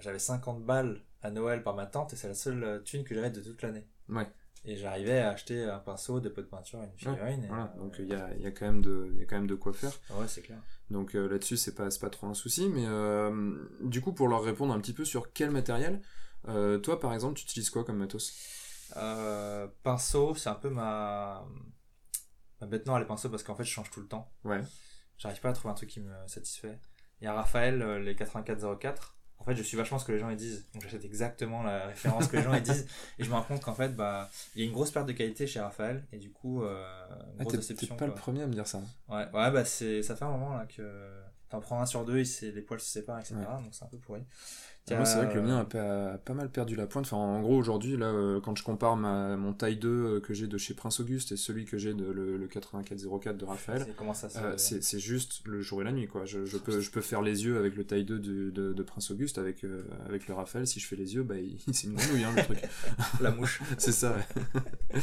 j'avais 0.00 0.18
50 0.18 0.62
balles 0.64 1.00
à 1.22 1.30
Noël 1.30 1.62
par 1.62 1.74
ma 1.74 1.86
tante 1.86 2.12
et 2.12 2.16
c'est 2.16 2.28
la 2.28 2.34
seule 2.34 2.62
euh, 2.62 2.78
thune 2.80 3.04
que 3.04 3.14
j'avais 3.14 3.30
de 3.30 3.40
toute 3.40 3.62
l'année. 3.62 3.86
Ouais. 4.10 4.26
Et 4.66 4.76
j'arrivais 4.76 5.18
à 5.18 5.30
acheter 5.30 5.64
un 5.64 5.78
pinceau, 5.78 6.20
des 6.20 6.30
pots 6.30 6.40
de 6.40 6.46
peinture 6.46 6.80
une 6.82 6.90
figurine. 6.96 7.44
et, 7.44 7.48
Voilà, 7.48 7.72
euh, 7.76 7.78
donc 7.78 7.96
il 7.98 8.06
y 8.08 8.14
a, 8.14 8.32
il 8.34 8.42
y, 8.42 8.46
a 8.46 8.50
quand 8.50 8.64
même 8.64 8.80
de- 8.80 9.10
il 9.12 9.18
y 9.20 9.22
a 9.22 9.26
quand 9.26 9.36
même 9.36 9.46
de 9.46 9.54
quoi 9.54 9.72
faire. 9.74 9.92
Ouais, 10.10 10.26
c'est 10.26 10.40
clair. 10.42 10.58
Donc 10.90 11.14
euh, 11.14 11.28
là-dessus, 11.28 11.56
c'est 11.58 11.74
pas, 11.74 11.88
pas 12.00 12.10
trop 12.10 12.26
un 12.28 12.34
souci. 12.34 12.68
Mais 12.68 12.84
euh, 12.86 13.56
du 13.82 14.00
coup, 14.00 14.12
pour 14.14 14.26
leur 14.28 14.42
répondre 14.42 14.72
un 14.72 14.80
petit 14.80 14.94
peu 14.94 15.04
sur 15.04 15.32
quel 15.32 15.50
matériel, 15.50 16.00
euh, 16.48 16.78
toi 16.78 16.98
par 16.98 17.12
exemple, 17.12 17.34
tu 17.34 17.44
utilises 17.44 17.68
quoi 17.70 17.84
comme 17.84 17.98
matos? 17.98 18.32
Euh, 18.96 19.66
pinceau, 19.82 20.34
c'est 20.34 20.48
un 20.48 20.54
peu 20.54 20.70
ma... 20.70 21.44
ma 22.60 22.66
bête 22.66 22.86
noire 22.86 22.98
les 22.98 23.06
pinceaux 23.06 23.28
parce 23.28 23.42
qu'en 23.42 23.54
fait 23.54 23.64
je 23.64 23.70
change 23.70 23.90
tout 23.90 24.00
le 24.00 24.06
temps. 24.08 24.32
Ouais. 24.44 24.62
J'arrive 25.18 25.40
pas 25.40 25.50
à 25.50 25.52
trouver 25.52 25.72
un 25.72 25.74
truc 25.74 25.90
qui 25.90 26.00
me 26.00 26.12
satisfait. 26.26 26.78
Il 27.20 27.24
y 27.24 27.26
a 27.26 27.34
Raphaël, 27.34 27.82
euh, 27.82 27.98
les 27.98 28.14
8404. 28.14 29.16
En 29.38 29.44
fait, 29.44 29.56
je 29.56 29.62
suis 29.62 29.76
vachement 29.76 29.98
ce 29.98 30.06
que 30.06 30.12
les 30.12 30.18
gens 30.18 30.30
ils 30.30 30.36
disent. 30.36 30.64
Donc 30.72 30.82
j'achète 30.82 31.04
exactement 31.04 31.62
la 31.62 31.86
référence 31.88 32.28
que 32.28 32.36
les 32.36 32.42
gens 32.42 32.54
ils 32.54 32.62
disent. 32.62 32.86
Et 33.18 33.24
je 33.24 33.28
me 33.28 33.34
rends 33.34 33.42
compte 33.42 33.62
qu'en 33.62 33.74
fait, 33.74 33.94
bah, 33.94 34.30
il 34.54 34.62
y 34.62 34.64
a 34.64 34.66
une 34.66 34.72
grosse 34.72 34.90
perte 34.90 35.06
de 35.06 35.12
qualité 35.12 35.46
chez 35.46 35.60
Raphaël. 35.60 36.02
Et 36.12 36.18
du 36.18 36.30
coup, 36.30 36.62
euh, 36.62 36.82
Ah, 37.10 37.42
grosse 37.42 37.52
t'es, 37.52 37.58
déception. 37.58 37.94
t'es 37.94 37.98
pas 37.98 38.06
le 38.06 38.14
premier 38.14 38.42
à 38.42 38.46
me 38.46 38.54
dire 38.54 38.66
ça. 38.66 38.78
Ouais, 39.08 39.16
ouais, 39.34 39.50
bah 39.50 39.64
c'est, 39.66 40.02
ça 40.02 40.16
fait 40.16 40.24
un 40.24 40.30
moment 40.30 40.54
là 40.54 40.64
que 40.66 41.10
t'en 41.50 41.60
prends 41.60 41.80
un 41.80 41.86
sur 41.86 42.04
deux, 42.06 42.18
et 42.18 42.24
c'est, 42.24 42.52
les 42.52 42.62
poils 42.62 42.80
se 42.80 42.86
séparent, 42.90 43.18
etc. 43.20 43.34
Donc 43.62 43.68
c'est 43.72 43.84
un 43.84 43.88
peu 43.88 43.98
pourri. 43.98 44.22
Moi, 44.90 45.06
c'est 45.06 45.16
vrai 45.16 45.28
que 45.28 45.34
le 45.34 45.40
Euh, 45.40 45.46
mien 45.46 45.58
a 45.60 45.64
pas, 45.64 46.12
a 46.12 46.18
pas 46.18 46.34
mal 46.34 46.50
perdu 46.50 46.76
la 46.76 46.86
pointe. 46.86 47.06
Enfin, 47.06 47.16
en 47.16 47.40
gros, 47.40 47.56
aujourd'hui, 47.56 47.96
là, 47.96 48.04
euh, 48.08 48.38
quand 48.42 48.54
je 48.54 48.62
compare 48.62 48.96
ma, 48.96 49.34
mon 49.34 49.54
taille 49.54 49.76
2 49.78 49.88
euh, 49.88 50.20
que 50.20 50.34
j'ai 50.34 50.46
de 50.46 50.58
chez 50.58 50.74
Prince 50.74 51.00
Auguste 51.00 51.32
et 51.32 51.38
celui 51.38 51.64
que 51.64 51.78
j'ai 51.78 51.94
de 51.94 52.04
le, 52.04 52.36
le 52.36 52.46
8404 52.46 53.36
de 53.38 53.44
Raphaël, 53.46 53.86
c'est- 54.58 54.94
euh, 54.94 54.98
juste 54.98 55.40
le 55.46 55.62
jour 55.62 55.80
et 55.80 55.84
la 55.84 55.92
nuit, 55.92 56.06
quoi. 56.06 56.26
Je, 56.26 56.44
je, 56.44 56.58
peux, 56.58 56.80
je 56.80 56.90
peux 56.90 57.00
faire 57.00 57.22
les 57.22 57.44
yeux 57.46 57.56
avec 57.56 57.76
le 57.76 57.84
taille 57.84 58.04
2 58.04 58.18
du- 58.18 58.52
de, 58.52 58.74
de 58.74 58.82
Prince 58.82 59.10
Auguste, 59.10 59.38
avec, 59.38 59.64
euh, 59.64 59.84
avec 60.06 60.28
le 60.28 60.34
Raphaël. 60.34 60.66
Si 60.66 60.80
je 60.80 60.86
fais 60.86 60.96
les 60.96 61.14
yeux, 61.14 61.22
bah, 61.22 61.36
c'est 61.72 61.86
une 61.86 61.94
grenouille, 61.94 62.24
hein, 62.24 62.34
le 62.36 62.42
truc. 62.42 62.58
la 63.22 63.30
mouche. 63.30 63.62
c'est 63.78 63.92
ça, 63.92 64.14
ouais. 64.14 65.00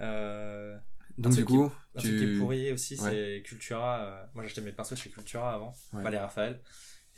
Euh, 0.00 0.76
Donc, 1.18 1.34
du 1.34 1.44
coup, 1.44 1.64
Un 1.96 1.98
truc 1.98 2.16
qui 2.18 2.22
est 2.24 2.26
tu. 2.34 2.38
pourri 2.38 2.72
aussi, 2.72 2.94
Ouais. 3.00 3.10
c'est 3.10 3.42
Cultura. 3.44 4.28
Moi, 4.34 4.44
j'achetais 4.44 4.60
mes 4.60 4.70
pinceaux 4.70 4.94
chez 4.94 5.10
Cultura 5.10 5.54
avant, 5.54 5.74
Ouais. 5.92 6.04
pas 6.04 6.10
les 6.10 6.18
Raphaël. 6.18 6.60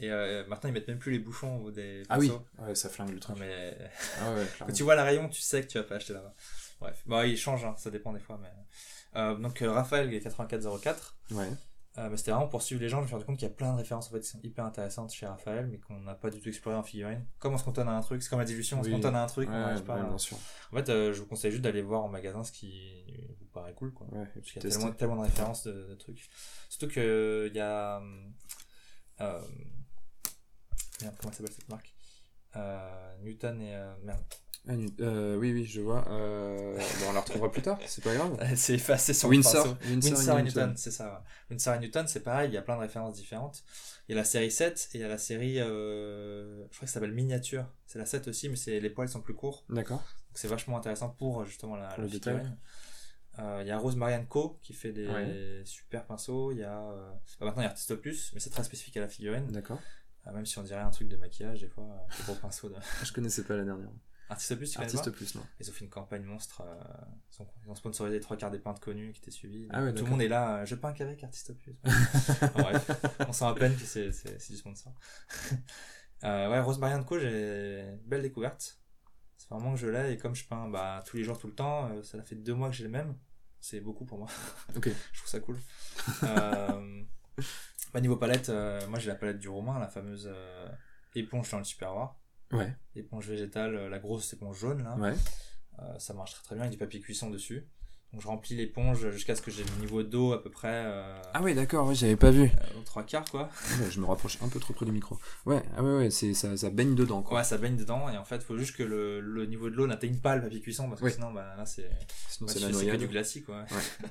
Et 0.00 0.10
euh, 0.10 0.44
maintenant, 0.46 0.68
ils 0.70 0.72
mettent 0.72 0.88
même 0.88 0.98
plus 0.98 1.12
les 1.12 1.18
bouchons 1.18 1.68
des 1.70 2.02
Ah 2.08 2.18
oui, 2.18 2.32
ouais, 2.58 2.74
ça 2.74 2.88
flingue 2.88 3.10
le 3.12 3.20
truc. 3.20 3.36
Mais 3.38 3.76
Ah 4.20 4.32
ouais, 4.34 4.46
quand 4.58 4.72
tu 4.72 4.82
vois 4.82 4.94
la 4.94 5.04
rayon, 5.04 5.28
tu 5.28 5.40
sais 5.40 5.62
que 5.62 5.66
tu 5.68 5.78
vas 5.78 5.84
pas 5.84 5.96
acheter 5.96 6.12
là-bas. 6.14 6.34
Bref, 6.80 7.02
bon, 7.06 7.22
ils 7.22 7.36
changent, 7.36 7.64
hein, 7.64 7.74
ça 7.76 7.90
dépend 7.90 8.12
des 8.12 8.20
fois. 8.20 8.38
Mais... 8.42 8.48
Euh, 9.16 9.34
donc, 9.36 9.60
euh, 9.62 9.70
Raphaël, 9.70 10.08
les 10.08 10.16
8404. 10.16 11.16
Ouais. 11.32 11.48
Euh, 11.98 12.08
mais 12.08 12.16
c'était 12.16 12.30
vraiment 12.30 12.46
pour 12.46 12.62
suivre 12.62 12.80
les 12.80 12.88
gens. 12.88 12.98
Je 12.98 13.02
me 13.02 13.06
suis 13.08 13.14
rendu 13.14 13.26
compte 13.26 13.36
qu'il 13.36 13.48
y 13.48 13.50
a 13.50 13.54
plein 13.54 13.72
de 13.72 13.78
références 13.78 14.06
en 14.08 14.12
fait, 14.12 14.20
qui 14.20 14.28
sont 14.28 14.38
hyper 14.44 14.64
intéressantes 14.64 15.12
chez 15.12 15.26
Raphaël, 15.26 15.66
mais 15.66 15.78
qu'on 15.78 15.98
n'a 15.98 16.14
pas 16.14 16.30
du 16.30 16.40
tout 16.40 16.48
exploré 16.48 16.76
en 16.76 16.84
figurine. 16.84 17.26
Comme 17.40 17.52
on 17.52 17.58
se 17.58 17.64
cantonne 17.64 17.88
à 17.88 17.92
un 17.96 18.00
truc, 18.00 18.22
c'est 18.22 18.30
comme 18.30 18.38
la 18.38 18.44
dilution, 18.44 18.78
on 18.78 18.82
se 18.84 18.88
Oui. 18.88 18.94
cantonne 18.94 19.16
à 19.16 19.24
un 19.24 19.26
truc, 19.26 19.48
Ouais, 19.48 19.54
on 19.56 19.58
n'arrive 19.58 19.82
pas 19.82 19.96
ouais, 19.96 20.00
à- 20.02 20.04
bien 20.04 20.16
sûr. 20.16 20.36
En 20.72 20.76
fait, 20.76 20.88
euh, 20.88 21.12
je 21.12 21.18
vous 21.20 21.26
conseille 21.26 21.50
juste 21.50 21.64
d'aller 21.64 21.82
voir 21.82 22.04
en 22.04 22.08
magasin 22.08 22.44
ce 22.44 22.52
qui 22.52 23.04
vous 23.40 23.46
paraît 23.46 23.74
cool. 23.74 23.92
Quoi. 23.92 24.06
Et 24.06 24.24
Parce 24.38 24.52
qu'il 24.52 24.62
y 24.62 24.66
a 24.66 24.70
tellement, 24.70 24.92
tellement 24.92 25.16
de 25.16 25.22
références 25.22 25.64
de, 25.66 25.72
de 25.90 25.94
trucs. 25.96 26.30
Surtout 26.70 26.88
que 26.94 27.48
il 27.50 27.56
y 27.56 27.60
a. 27.60 28.00
Euh, 29.20 29.40
merde, 31.02 31.16
comment 31.20 31.32
s'appelle 31.32 31.52
cette 31.52 31.68
marque 31.68 31.94
euh, 32.56 33.14
Newton 33.22 33.60
et. 33.60 33.74
euh, 33.74 33.94
merde. 34.04 34.22
Ah, 34.68 34.72
euh, 35.00 35.36
oui, 35.38 35.52
oui, 35.54 35.64
je 35.64 35.80
vois. 35.80 36.06
Euh, 36.10 36.76
bon, 36.76 37.06
on 37.08 37.12
la 37.14 37.20
retrouvera 37.20 37.50
plus 37.50 37.62
tard, 37.62 37.78
c'est 37.86 38.04
pas 38.04 38.14
grave. 38.14 38.36
Elle 38.42 38.58
s'est 38.58 38.74
effacée 38.74 39.14
sur 39.14 39.30
Windsor, 39.30 39.66
le. 39.84 39.88
Windsor, 39.90 40.12
Windsor 40.18 40.38
et 40.38 40.42
Newton, 40.42 40.76
c'est 40.76 40.90
ça. 40.90 41.24
Windsor 41.48 41.74
et 41.76 41.78
Newton, 41.78 42.06
c'est 42.06 42.20
pareil, 42.20 42.50
il 42.50 42.54
y 42.54 42.58
a 42.58 42.62
plein 42.62 42.74
de 42.76 42.80
références 42.82 43.14
différentes. 43.14 43.64
Il 44.08 44.12
y 44.12 44.14
a 44.14 44.20
la 44.20 44.24
série 44.24 44.50
7 44.50 44.90
et 44.92 44.98
il 44.98 45.00
y 45.00 45.04
a 45.04 45.08
la 45.08 45.16
série. 45.16 45.60
euh, 45.60 46.62
je 46.70 46.76
crois 46.76 46.80
que 46.80 46.86
ça 46.86 46.94
s'appelle 46.94 47.12
Miniature. 47.12 47.64
C'est 47.86 47.98
la 47.98 48.04
7 48.06 48.28
aussi, 48.28 48.48
mais 48.50 48.56
c'est 48.56 48.80
les 48.80 48.90
poils 48.90 49.08
sont 49.08 49.22
plus 49.22 49.34
courts. 49.34 49.64
D'accord. 49.70 49.98
Donc 50.00 50.34
c'est 50.34 50.48
vachement 50.48 50.76
intéressant 50.76 51.08
pour 51.08 51.44
justement 51.46 51.76
la, 51.76 51.88
Pour 51.88 51.98
la 52.00 52.04
le 52.04 52.10
détail. 52.10 52.34
figurine. 52.34 52.56
Il 53.62 53.66
y 53.66 53.70
a 53.70 53.78
Rose 53.78 53.96
Marianne 53.96 54.26
Co 54.26 54.58
qui 54.62 54.74
fait 54.74 54.92
des 54.92 55.08
Ouais. 55.08 55.62
super 55.64 56.04
pinceaux. 56.04 56.52
Il 56.52 56.58
y 56.58 56.64
a 56.64 56.78
bah, 57.38 57.46
maintenant 57.46 57.62
il 57.62 57.64
y 57.64 57.66
a 57.66 57.70
Artist 57.70 57.94
Plus, 57.94 58.30
mais 58.34 58.40
c'est 58.40 58.50
très 58.50 58.64
spécifique 58.64 58.96
à 58.98 59.00
la 59.00 59.08
figurine. 59.08 59.46
D'accord. 59.46 59.78
Euh, 60.26 60.32
même 60.32 60.44
si 60.46 60.58
on 60.58 60.62
dirait 60.62 60.80
un 60.80 60.90
truc 60.90 61.08
de 61.08 61.16
maquillage 61.16 61.60
des 61.60 61.68
fois, 61.68 62.06
les 62.18 62.24
gros 62.24 62.34
pinceaux 62.34 62.68
de 62.68 62.74
Je 63.04 63.12
connaissais 63.12 63.44
pas 63.44 63.56
la 63.56 63.64
dernière. 63.64 63.88
Artist 64.28 64.54
Plus. 64.56 64.70
Tu 64.70 64.76
connais 64.76 64.86
Artiste 64.86 65.04
pas 65.06 65.10
plus, 65.10 65.34
non. 65.34 65.42
Ils 65.58 65.68
ont 65.68 65.72
fait 65.72 65.84
une 65.84 65.90
campagne 65.90 66.22
monstre. 66.22 66.60
euh, 66.64 67.44
ils, 67.66 67.70
ont, 67.70 67.74
sponsorisé 67.74 68.16
les 68.16 68.20
trois 68.22 68.36
quarts 68.36 68.50
des 68.52 68.60
peintres 68.60 68.80
connus 68.80 69.12
qui 69.12 69.20
étaient 69.20 69.30
suivis. 69.32 69.66
Ah 69.70 69.82
ouais, 69.82 69.92
Tout 69.92 70.04
le 70.04 70.10
monde 70.10 70.22
est 70.22 70.28
là. 70.28 70.58
euh, 70.58 70.66
je 70.66 70.76
peins 70.76 70.92
qu'avec 70.92 71.24
Artist 71.24 71.52
Plus. 71.54 71.74
Enfin, 71.84 72.48
bref, 72.54 72.90
on 73.26 73.32
sent 73.32 73.44
à 73.44 73.54
peine 73.54 73.74
que 73.74 73.82
c'est 73.82 74.12
c'est- 74.12 74.38
c'est 74.38 74.52
du 74.52 74.58
sponsor. 74.58 74.92
euh, 76.24 76.48
ouais, 76.50 76.60
Rose 76.60 76.78
Marianne 76.78 77.04
Co, 77.04 77.18
j'ai 77.18 77.98
belle 78.04 78.22
découverte. 78.22 78.78
C'est 79.36 79.48
vraiment 79.48 79.72
que 79.74 79.80
je 79.80 79.88
l'ai 79.88 80.12
et 80.12 80.16
comme 80.16 80.34
je 80.36 80.44
peins 80.46 80.68
bah, 80.68 81.02
tous 81.06 81.16
les 81.16 81.24
jours, 81.24 81.38
tout 81.38 81.48
le 81.48 81.54
temps, 81.54 81.90
euh, 81.90 82.02
ça 82.04 82.22
fait 82.22 82.36
deux 82.36 82.54
mois 82.54 82.68
que 82.68 82.76
j'ai 82.76 82.84
le 82.84 82.90
même. 82.90 83.16
C'est 83.58 83.80
beaucoup 83.80 84.04
pour 84.04 84.18
moi. 84.18 84.28
Ok. 84.76 84.90
je 85.12 85.18
trouve 85.18 85.28
ça 85.30 85.40
cool. 85.40 85.58
Bah, 87.92 88.00
niveau 88.00 88.16
palette, 88.16 88.48
euh, 88.48 88.80
moi 88.88 88.98
j'ai 88.98 89.08
la 89.08 89.14
palette 89.16 89.38
du 89.38 89.48
Romain, 89.48 89.78
la 89.78 89.88
fameuse 89.88 90.28
euh, 90.32 90.68
éponge 91.14 91.50
dans 91.50 91.58
le 91.58 91.64
super 91.64 91.92
rare. 91.94 92.16
Ouais. 92.52 92.74
Éponge 92.96 93.28
végétale, 93.28 93.74
euh, 93.76 93.88
la 93.88 93.98
grosse 93.98 94.32
éponge 94.32 94.58
jaune 94.58 94.82
là. 94.82 94.96
Ouais. 94.96 95.14
Euh, 95.80 95.98
ça 95.98 96.14
marche 96.14 96.32
très 96.34 96.42
très 96.42 96.54
bien 96.56 96.64
avec 96.64 96.72
du 96.72 96.78
papier 96.78 97.00
cuisson 97.00 97.30
dessus. 97.30 97.66
Donc 98.12 98.22
je 98.22 98.26
remplis 98.26 98.56
l'éponge 98.56 99.08
jusqu'à 99.10 99.36
ce 99.36 99.40
que 99.42 99.52
j'ai 99.52 99.62
le 99.62 99.70
niveau 99.80 100.02
d'eau 100.02 100.32
à 100.32 100.42
peu 100.42 100.50
près 100.50 100.82
euh, 100.84 101.22
Ah 101.32 101.40
ouais, 101.42 101.54
d'accord, 101.54 101.86
ouais, 101.86 101.94
j'avais 101.94 102.16
pas 102.16 102.32
vu. 102.32 102.42
euh, 102.42 102.82
trois 102.84 103.04
quarts 103.04 103.24
quoi. 103.30 103.48
Ouais, 103.80 103.88
je 103.88 104.00
me 104.00 104.06
rapproche 104.06 104.36
un 104.42 104.48
peu 104.48 104.58
trop 104.58 104.72
près 104.74 104.84
du 104.84 104.90
micro. 104.90 105.16
Ouais, 105.46 105.62
ah 105.76 105.82
ouais, 105.84 105.96
ouais, 105.96 106.10
c'est, 106.10 106.34
ça, 106.34 106.56
ça 106.56 106.70
baigne 106.70 106.96
dedans, 106.96 107.22
quoi. 107.22 107.38
Ouais, 107.38 107.44
ça 107.44 107.56
baigne 107.56 107.76
dedans 107.76 108.08
et 108.08 108.18
en 108.18 108.24
fait, 108.24 108.42
faut 108.42 108.58
juste 108.58 108.74
que 108.74 108.82
le, 108.82 109.20
le 109.20 109.46
niveau 109.46 109.70
de 109.70 109.76
l'eau 109.76 109.86
n'atteigne 109.86 110.16
pas 110.18 110.34
le 110.34 110.42
papier 110.42 110.60
cuisson 110.60 110.88
parce 110.88 111.00
que 111.00 111.06
Oui. 111.06 111.12
sinon, 111.12 111.30
bah, 111.32 111.54
là, 111.56 111.64
c'est 111.66 111.88
Sinon, 112.28 112.48
ouais, 112.48 112.54
c'est 112.54 112.58
la 112.60 112.70
noyade. 112.70 112.98
du 112.98 113.06
glacis 113.06 113.44
quoi. 113.44 113.60
Ouais. 113.60 114.08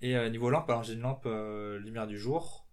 et 0.02 0.30
niveau 0.30 0.50
lampe, 0.50 0.68
alors 0.68 0.82
j'ai 0.82 0.94
une 0.94 1.02
lampe 1.02 1.28
lumière 1.80 2.08
du 2.08 2.18
jour. 2.18 2.66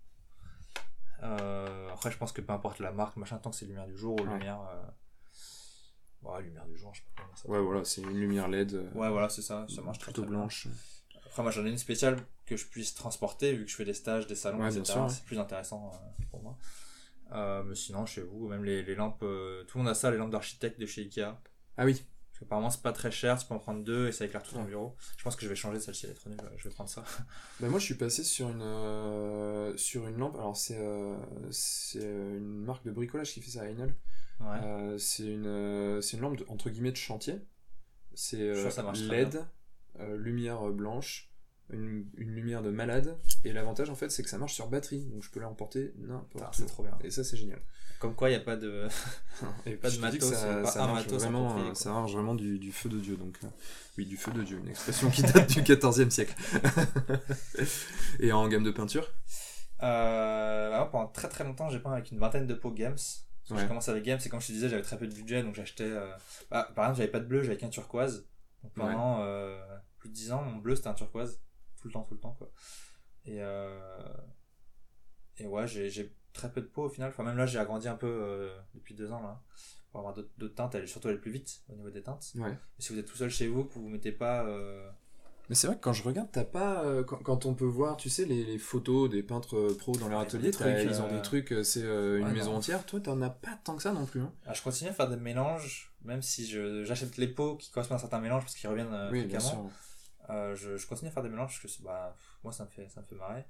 Euh, 1.23 1.89
après, 1.91 2.12
je 2.12 2.17
pense 2.17 2.32
que 2.32 2.41
peu 2.41 2.53
importe 2.53 2.80
la 2.80 2.91
marque, 2.91 3.17
machin, 3.17 3.38
tant 3.38 3.49
que 3.49 3.56
c'est 3.56 3.65
lumière 3.65 3.88
du 3.88 3.97
jour 3.97 4.15
ou 4.19 4.23
Ouais. 4.23 4.34
lumière. 4.34 4.62
Euh... 4.62 4.84
Ouais, 6.23 6.41
lumière 6.41 6.65
du 6.65 6.77
jour, 6.77 6.93
je 6.93 6.99
sais 7.01 7.06
pas 7.15 7.23
comment 7.23 7.36
ça 7.36 7.47
Ouais, 7.49 7.62
voilà, 7.62 7.84
c'est 7.86 8.01
une 8.01 8.19
lumière 8.19 8.47
LED. 8.47 8.73
euh, 8.73 8.89
Ouais, 8.93 9.10
voilà, 9.10 9.30
c'est 9.30 9.41
ça, 9.41 9.65
ça 9.69 9.82
marche 9.82 9.99
très, 9.99 10.12
plutôt 10.12 10.23
très 10.23 10.32
bien. 10.32 10.39
blanche. 10.39 10.67
Après, 11.25 11.41
moi, 11.43 11.51
j'en 11.51 11.65
ai 11.65 11.69
une 11.69 11.77
spéciale 11.77 12.17
que 12.45 12.56
je 12.58 12.65
puisse 12.65 12.93
transporter, 12.95 13.53
vu 13.53 13.65
que 13.65 13.71
je 13.71 13.75
fais 13.75 13.86
des 13.86 13.93
stages, 13.93 14.27
des 14.27 14.36
salons, 14.36 14.60
Ouais, 14.60 14.69
bien 14.71 14.82
etc. 14.82 14.99
C'est 15.10 15.23
plus 15.25 15.38
intéressant 15.39 15.91
euh, 15.93 16.23
pour 16.32 16.41
moi. 16.41 16.58
Euh, 17.34 17.63
mais 17.63 17.75
sinon, 17.75 18.06
chez 18.06 18.21
vous, 18.21 18.47
même 18.47 18.63
les, 18.63 18.84
les 18.84 18.95
lampes, 18.95 19.21
euh, 19.23 19.63
tout 19.65 19.77
le 19.77 19.84
monde 19.84 19.91
a 19.91 19.95
ça, 19.95 20.10
les 20.12 20.17
lampes 20.17 20.32
d'architecte 20.32 20.80
de 20.80 20.86
chez 20.86 21.01
Ikea. 21.03 21.36
Ah 21.77 21.86
oui. 21.86 22.03
Parce 22.38 22.50
qu'apparemment, 22.50 22.69
c'est 22.69 22.84
pas 22.84 22.93
très 22.93 23.10
cher, 23.10 23.36
tu 23.39 23.47
peux 23.47 23.56
en 23.56 23.60
prendre 23.60 23.84
deux 23.84 24.08
et 24.08 24.12
ça 24.12 24.23
éclaire 24.26 24.43
tout 24.43 24.54
ton 24.54 24.63
bureau. 24.63 24.95
Je 25.17 25.23
pense 25.23 25.36
que 25.36 25.41
je 25.41 25.50
vais 25.50 25.56
changer 25.56 25.80
celle-ci, 25.80 26.06
elle 26.06 26.12
est 26.12 26.15
trop 26.15 26.30
nulle, 26.30 26.38
je 26.58 26.63
vais 26.65 26.69
prendre 26.69 26.89
ça. 26.89 27.04
Bah 27.60 27.67
moi 27.67 27.80
je 27.80 27.86
suis 27.86 27.95
passé 27.95 28.23
sur 28.23 28.50
une 28.50 28.62
euh, 28.62 29.76
sur 29.76 30.08
une 30.08 30.17
lampe. 30.17 30.36
Alors 30.36 30.56
c'est 30.56 30.78
euh, 30.78 31.17
c'est 31.50 32.04
euh, 32.04 32.38
une 32.38 32.63
marque 32.63 32.86
de 32.86 32.91
bricolage 32.91 33.32
qui 33.34 33.41
fait 33.41 33.50
ça 33.50 33.62
à 33.62 33.65
Heinel. 33.65 33.95
Ouais. 34.39 34.60
Euh, 34.63 34.97
c'est 35.00 35.26
une 35.26 36.00
c'est 36.04 36.17
une 36.17 36.21
lampe 36.21 36.38
de- 36.38 36.45
entre 36.50 36.69
guillemets 36.69 36.91
de 36.91 36.97
chantier. 36.97 37.39
C'est 38.13 38.38
LED, 38.38 39.43
lumière 40.15 40.62
blanche, 40.69 41.32
une, 41.71 42.06
une 42.17 42.30
lumière 42.36 42.62
de 42.62 42.69
malade. 42.69 43.17
Et 43.45 43.52
l'avantage 43.54 43.89
en 43.89 43.95
fait 43.95 44.10
c'est 44.12 44.21
que 44.21 44.30
ça 44.30 44.38
marche 44.38 44.54
sur 44.54 44.67
batterie, 44.67 45.06
donc 45.06 45.23
je 45.23 45.32
peux 45.32 45.39
l'emporter 45.39 45.91
Ah, 45.95 46.02
n'importe 46.08 46.54
c'est 46.56 46.63
où. 46.63 46.67
trop 46.67 46.84
bien. 46.84 46.95
Et 47.04 47.10
ça 47.10 47.23
c'est 47.23 47.38
génial. 47.38 47.62
Comme 47.99 48.15
quoi, 48.15 48.29
il 48.29 48.33
n'y 48.33 48.38
a 48.38 48.43
pas 48.43 48.55
de. 48.55 48.88
Et 49.65 49.75
Pas 49.75 49.89
de 49.89 49.95
je 49.95 49.99
matos, 49.99 50.33
ça, 50.33 50.55
pas 50.62 50.65
ça 50.65 50.83
un 50.83 50.88
marche 50.88 51.05
matos 51.05 51.23
vraiment, 51.23 51.57
euh, 51.60 51.73
ça 51.73 51.91
marche 51.91 52.12
vraiment 52.12 52.36
du, 52.36 52.60
du 52.60 52.71
feu 52.71 52.89
de 52.89 52.99
Dieu. 52.99 53.17
Donc, 53.17 53.38
euh, 53.43 53.47
oui, 53.97 54.05
du 54.05 54.17
feu 54.17 54.31
de 54.31 54.43
Dieu, 54.43 54.57
une 54.60 54.69
expression 54.69 55.10
qui 55.10 55.23
date 55.23 55.49
du 55.49 55.62
14e 55.63 56.10
siècle. 56.12 56.36
Et 58.19 58.31
en 58.31 58.47
gamme 58.47 58.63
de 58.63 58.71
peinture? 58.71 59.07
Euh, 59.83 60.86
pendant 60.86 61.07
très 61.07 61.29
très 61.29 61.43
longtemps, 61.43 61.69
j'ai 61.69 61.79
peint 61.79 61.91
avec 61.91 62.12
une 62.12 62.19
vingtaine 62.19 62.47
de 62.47 62.53
pots 62.53 62.71
Games. 62.71 62.97
Ouais. 63.49 63.57
J'ai 63.62 63.67
commencé 63.67 63.91
avec 63.91 64.03
Games 64.03 64.19
et 64.23 64.29
comme 64.29 64.41
je 64.41 64.47
te 64.47 64.51
disais, 64.51 64.69
j'avais 64.69 64.81
très 64.81 64.97
peu 64.97 65.07
de 65.07 65.13
budget 65.13 65.41
donc 65.41 65.55
j'achetais. 65.55 65.83
euh, 65.86 66.12
bah, 66.51 66.69
par 66.75 66.86
exemple, 66.86 66.97
j'avais 66.97 67.12
pas 67.12 67.19
de 67.19 67.25
bleu, 67.25 67.43
j'avais 67.43 67.57
qu'un 67.57 67.69
turquoise. 67.69 68.27
Donc 68.63 68.73
pendant 68.73 69.21
euh, 69.21 69.57
plus 69.99 70.10
de 70.10 70.13
10 70.13 70.31
ans, 70.33 70.41
mon 70.43 70.57
bleu 70.57 70.75
c'était 70.75 70.89
un 70.89 70.93
turquoise. 70.93 71.39
Tout 71.79 71.88
le 71.88 71.93
temps, 71.93 72.03
tout 72.03 72.15
le 72.15 72.19
temps 72.19 72.33
quoi. 72.38 72.51
Et, 73.25 73.38
euh, 73.41 73.79
et 75.38 75.45
ouais, 75.47 75.67
j'ai 75.67 76.13
très 76.38 76.52
peu 76.52 76.62
de 76.62 76.67
pots 76.67 76.84
au 76.86 76.89
final. 76.89 77.10
Enfin, 77.10 77.23
même 77.23 77.38
là, 77.38 77.45
j'ai 77.45 77.60
agrandi 77.60 77.88
un 77.88 77.95
peu 77.95 78.08
euh, 78.08 78.58
depuis 78.76 78.95
deux 78.95 79.12
ans 79.12 79.21
là. 79.21 79.41
Pour 79.91 80.02
avoir 80.02 80.13
d'autres 80.13 80.54
teintes, 80.56 80.76
aller 80.76 80.86
surtout 80.88 81.08
aller 81.08 81.17
plus 81.17 81.32
vite 81.32 81.62
au 81.69 81.76
niveau 81.76 81.89
des 81.89 82.04
teintes. 82.04 82.34
Ouais. 82.36 82.52
Et 82.52 82.82
si 82.82 82.93
vous 82.93 83.00
êtes 83.00 83.06
tout 83.06 83.15
seul 83.17 83.30
chez 83.30 83.47
vous, 83.47 83.63
que 83.63 83.73
vous 83.73 83.84
vous 83.84 83.89
mettez 83.89 84.12
pas. 84.12 84.43
euh, 84.45 84.89
Mais 85.50 85.56
c'est 85.56 85.65
vrai 85.67 85.78
que 85.78 85.82
quand 85.82 85.93
je 85.93 86.04
regarde, 86.04 86.28
t'as 86.32 86.43
pas. 86.43 86.84
euh, 86.84 87.04
quand, 87.04 87.17
quand 87.23 87.45
on 87.45 87.54
peut 87.56 87.65
voir, 87.65 87.95
tu 87.97 88.10
sais, 88.10 88.26
les, 88.26 88.43
les 88.43 88.58
photos 88.58 89.10
des 89.10 89.23
peintres 89.23 89.69
pros 89.80 89.93
dans 89.97 90.10
leur 90.10 90.19
atelier, 90.19 90.52
trucs, 90.52 90.67
ils 90.84 91.02
ont 91.02 91.08
des 91.08 91.21
trucs, 91.21 91.54
c'est 91.63 91.82
une 91.82 91.88
ouais, 92.26 92.32
maison 92.34 92.52
non. 92.52 92.58
entière. 92.58 92.86
Toi, 92.86 93.00
t'en 93.00 93.21
as 93.21 93.30
pas 93.30 93.58
tant 93.63 93.76
que 93.78 93.82
ça 93.82 93.93
non 93.93 94.06
plus. 94.06 94.21
Hein. 94.21 94.32
Je 94.54 94.62
continue 94.62 94.89
à 94.89 94.93
faire 94.93 95.10
des 95.10 95.15
mélanges, 95.15 95.93
même 96.04 96.21
si 96.21 96.45
j'achète 96.84 97.15
les 97.17 97.28
pots 97.30 97.56
qui 97.56 97.71
correspondent 97.71 97.97
à 97.97 98.02
certains 98.02 98.19
mélanges 98.19 98.43
parce 98.43 98.56
qu'ils 98.56 98.69
reviennent 98.69 99.10
oui, 99.12 99.23
bien 99.26 99.39
fréquemment. 99.39 99.69
sûr. 100.30 100.56
Je, 100.56 100.76
je 100.76 100.86
continue 100.88 101.08
à 101.10 101.13
faire 101.13 101.23
des 101.23 101.30
mélanges 101.30 101.58
parce 101.63 101.78
que 101.78 101.84
bah, 101.84 102.13
moi 102.43 102.52
ça 102.52 102.65
me 102.65 102.69
fait, 102.69 102.89
ça 102.89 103.00
me 103.00 103.06
fait 103.06 103.15
marrer. 103.15 103.45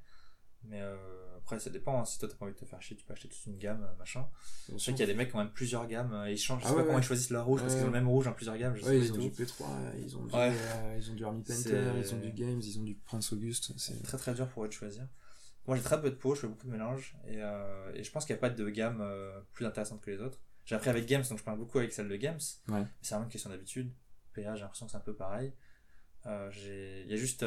Mais 0.70 0.82
euh, 0.82 0.96
après, 1.38 1.60
ça 1.60 1.70
dépend. 1.70 2.02
hein. 2.02 2.06
Si 2.06 2.20
toi 2.20 2.28
t'as 2.28 2.36
pas 2.36 2.46
envie 2.46 2.54
de 2.54 2.60
te 2.60 2.66
faire 2.66 2.82
chier, 2.82 2.96
tu 2.98 3.06
peux 3.06 3.14
acheter 3.14 3.30
toute 3.30 3.46
une 3.46 3.58
gamme, 3.58 3.84
euh, 3.84 3.96
machin. 3.98 4.28
Je 4.72 4.78
sais 4.78 4.92
qu'il 4.92 5.00
y 5.00 5.04
a 5.04 5.06
des 5.08 5.14
mecs 5.14 5.30
qui 5.30 5.36
ont 5.36 5.40
même 5.40 5.52
plusieurs 5.52 5.88
gammes 5.88 6.14
euh, 6.14 6.30
ils 6.30 6.38
changent. 6.38 6.62
Je 6.62 6.66
Ah 6.66 6.70
sais 6.70 6.74
pas 6.76 6.80
ouais, 6.82 6.86
comment 6.88 6.98
ouais. 6.98 7.04
ils 7.04 7.06
choisissent 7.08 7.30
leur 7.30 7.46
rouge 7.46 7.62
parce 7.62 7.74
qu'ils 7.74 7.84
ont 7.84 7.88
le 7.88 7.92
même 7.94 8.08
rouge 8.08 8.28
en 8.28 8.34
plusieurs 8.34 8.58
gammes. 8.58 8.76
Je 8.76 8.84
sais 8.84 8.98
ils 9.00 9.14
ont 9.14 9.18
du 9.18 9.32
tout. 9.32 9.44
P3, 9.44 9.66
ils 10.00 10.18
ont 10.18 10.26
du, 10.26 10.34
Ouais. 10.36 10.52
euh, 10.54 10.96
ils 10.98 11.12
ont 11.12 11.14
du 11.16 11.24
Army 11.26 11.44
Painter, 11.44 11.92
ils 11.98 12.14
ont 12.14 12.20
du 12.20 12.32
Games, 12.32 12.60
ils 12.62 12.80
ont 12.80 12.84
du 12.84 12.96
Prince 12.96 13.32
Auguste. 13.34 13.72
C'est 13.78 14.04
très 14.04 14.18
très 14.18 14.34
dur 14.34 14.48
pour 14.50 14.66
eux 14.66 14.68
de 14.68 14.74
choisir. 14.74 15.08
Moi 15.68 15.76
j'ai 15.78 15.84
très 15.84 16.02
peu 16.02 16.10
de 16.10 16.16
pots, 16.16 16.36
je 16.36 16.42
fais 16.42 16.48
beaucoup 16.48 16.66
de 16.68 16.72
mélanges 16.72 17.18
et, 17.26 17.42
euh, 17.42 17.92
et 17.94 18.04
je 18.04 18.12
pense 18.12 18.26
qu'il 18.26 18.34
n'y 18.34 18.40
a 18.40 18.42
pas 18.42 18.50
de 18.50 18.70
gamme 18.70 19.04
plus 19.54 19.66
intéressante 19.66 20.02
que 20.02 20.12
les 20.12 20.20
autres. 20.22 20.40
J'ai 20.66 20.76
appris 20.76 20.90
avec 20.90 21.06
Games 21.06 21.24
donc 21.30 21.40
je 21.40 21.44
parle 21.44 21.58
beaucoup 21.60 21.78
avec 21.80 21.94
celle 21.94 22.10
de 22.10 22.16
Games. 22.18 22.40
Mais 22.68 22.84
c'est 23.02 23.14
vraiment 23.16 23.26
une 23.26 23.32
question 23.32 23.50
d'habitude. 23.50 23.92
PA, 24.34 24.56
j'ai 24.56 24.62
l'impression 24.62 24.86
que 24.86 24.92
c'est 24.92 24.98
un 24.98 25.02
peu 25.02 25.14
pareil. 25.16 25.54
Il 26.26 27.06
y 27.08 27.14
a 27.14 27.16
juste 27.16 27.46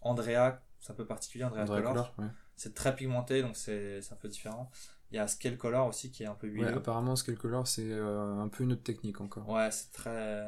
Andrea, 0.00 0.62
c'est 0.80 0.92
un 0.92 0.94
peu 0.94 1.06
particulier, 1.06 1.44
Andrea, 1.44 1.62
Andrea 1.62 1.82
Color. 1.82 1.92
Color, 1.92 2.14
ouais. 2.18 2.34
C'est 2.56 2.74
très 2.74 2.94
pigmenté 2.94 3.42
donc 3.42 3.56
c'est 3.56 4.00
un 4.10 4.16
peu 4.16 4.28
différent. 4.28 4.70
Il 5.12 5.16
y 5.16 5.18
a 5.18 5.28
Scale 5.28 5.56
Color 5.56 5.86
aussi 5.86 6.10
qui 6.10 6.24
est 6.24 6.26
un 6.26 6.34
peu 6.34 6.46
Ouais, 6.48 6.52
huileux. 6.54 6.74
apparemment, 6.76 7.14
Scale 7.14 7.36
Color, 7.38 7.66
c'est 7.68 7.88
euh, 7.92 8.38
un 8.40 8.48
peu 8.48 8.64
une 8.64 8.72
autre 8.72 8.82
technique 8.82 9.20
encore. 9.20 9.48
Ouais, 9.48 9.70
c'est 9.70 9.92
très. 9.92 10.44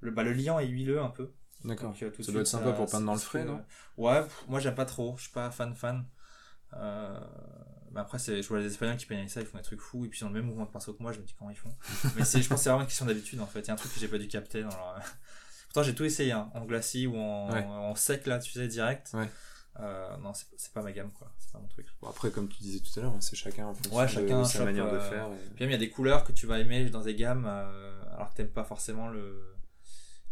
Le, 0.00 0.10
bah, 0.10 0.22
le 0.22 0.32
liant 0.32 0.58
est 0.58 0.66
huileux 0.66 1.00
un 1.00 1.10
peu. 1.10 1.32
D'accord. 1.64 1.94
Euh, 2.00 2.10
Ça 2.22 2.32
doit 2.32 2.40
être 2.42 2.46
sympa 2.46 2.72
pour 2.72 2.88
peindre 2.88 3.04
dans 3.06 3.12
le 3.14 3.18
frais, 3.18 3.44
non 3.44 3.62
Ouais, 3.96 4.22
pff, 4.22 4.44
moi 4.48 4.60
j'aime 4.60 4.74
pas 4.76 4.86
trop. 4.86 5.16
Je 5.16 5.24
suis 5.24 5.32
pas 5.32 5.50
fan 5.50 5.74
fan. 5.74 6.06
Euh, 6.74 7.20
mais 7.92 8.00
après, 8.00 8.18
je 8.18 8.46
vois 8.46 8.60
les 8.60 8.66
Espagnols 8.66 8.96
qui 8.96 9.06
peignent 9.06 9.18
avec 9.20 9.30
ça, 9.30 9.40
ils 9.40 9.46
font 9.46 9.56
des 9.58 9.64
trucs 9.64 9.80
fous, 9.80 10.04
et 10.04 10.08
puis 10.08 10.20
ils 10.20 10.24
ont 10.24 10.28
le 10.28 10.34
même 10.34 10.44
mouvement 10.46 10.66
de 10.66 10.70
pinceau 10.70 10.92
que 10.92 11.02
moi, 11.02 11.12
je 11.12 11.18
me 11.18 11.24
dis 11.24 11.34
comment 11.38 11.50
ils 11.50 11.56
font. 11.56 11.74
mais 12.16 12.24
je 12.24 12.32
pense 12.48 12.48
que 12.48 12.56
c'est 12.56 12.68
vraiment 12.68 12.80
une 12.82 12.86
question 12.86 13.06
d'habitude 13.06 13.40
en 13.40 13.46
fait. 13.46 13.60
Il 13.60 13.68
y 13.68 13.70
a 13.70 13.74
un 13.74 13.76
truc 13.76 13.92
que 13.92 13.98
j'ai 14.00 14.08
pas 14.08 14.18
dû 14.18 14.28
capter 14.28 14.62
dans 14.62 14.68
leur. 14.68 15.00
Pourtant, 15.66 15.82
j'ai 15.82 15.94
tout 15.94 16.04
essayé, 16.04 16.32
hein, 16.32 16.50
en 16.54 16.64
glacis 16.64 17.06
ou 17.06 17.16
en, 17.16 17.50
Ouais. 17.52 17.62
en 17.64 17.94
sec 17.94 18.26
là, 18.26 18.38
tu 18.38 18.52
sais, 18.52 18.66
direct. 18.68 19.10
Ouais. 19.14 19.28
Euh, 19.80 20.16
non, 20.18 20.32
c'est, 20.34 20.72
pas 20.72 20.82
ma 20.82 20.90
gamme 20.90 21.12
quoi, 21.12 21.32
c'est 21.38 21.52
pas 21.52 21.58
mon 21.60 21.68
truc. 21.68 21.86
Bon, 22.02 22.08
après, 22.08 22.30
comme 22.32 22.48
tu 22.48 22.58
disais 22.62 22.80
tout 22.80 22.98
à 22.98 23.02
l'heure, 23.02 23.12
hein, 23.12 23.20
c'est 23.20 23.36
chacun 23.36 23.66
en 23.66 23.74
fonction 23.74 23.94
Ouais, 23.96 24.06
de 24.06 24.10
chacun 24.10 24.44
sa 24.44 24.58
chope, 24.58 24.64
manière 24.66 24.90
de 24.90 24.96
euh, 24.96 25.10
faire. 25.10 25.26
et- 25.32 25.50
Puis 25.54 25.64
même, 25.64 25.70
il 25.70 25.72
y 25.72 25.76
a 25.76 25.78
des 25.78 25.90
couleurs 25.90 26.24
que 26.24 26.32
tu 26.32 26.46
vas 26.46 26.58
aimer 26.58 26.90
dans 26.90 27.02
des 27.02 27.14
gammes, 27.14 27.46
euh, 27.48 28.02
alors 28.14 28.30
que 28.30 28.36
t'aimes 28.36 28.48
pas 28.48 28.64
forcément 28.64 29.08
le, 29.08 29.54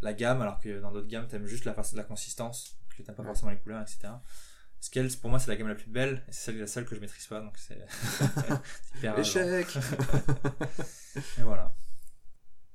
la 0.03 0.13
gamme, 0.15 0.43
alors 0.43 0.59
que 0.59 0.81
dans 0.81 0.91
d'autres 0.91 1.07
gammes, 1.07 1.29
t'aimes 1.29 1.47
juste 1.47 1.65
la, 1.65 1.77
la 1.95 2.03
consistance, 2.05 2.77
que 2.97 3.03
t'aimes 3.03 3.15
pas 3.15 3.23
Ouais. 3.23 3.29
forcément 3.29 3.53
les 3.53 3.59
couleurs, 3.59 3.83
etc. 3.83 4.09
Scale, 4.81 5.09
pour 5.21 5.31
moi, 5.31 5.39
c'est 5.39 5.49
la 5.51 5.57
gamme 5.57 5.69
la 5.69 5.75
plus 5.77 5.91
belle, 5.91 6.23
et 6.29 6.33
c'est 6.33 6.47
celle, 6.47 6.59
la 6.59 6.67
seule 6.67 6.85
que 6.85 6.95
je 6.97 7.01
maîtrise 7.01 7.27
pas, 7.27 7.41
donc 7.41 7.57
c'est 7.57 7.79
c'est 7.89 8.97
hyper 8.99 9.19
Échec 9.19 9.79
Et 11.39 11.43
voilà. 11.43 11.73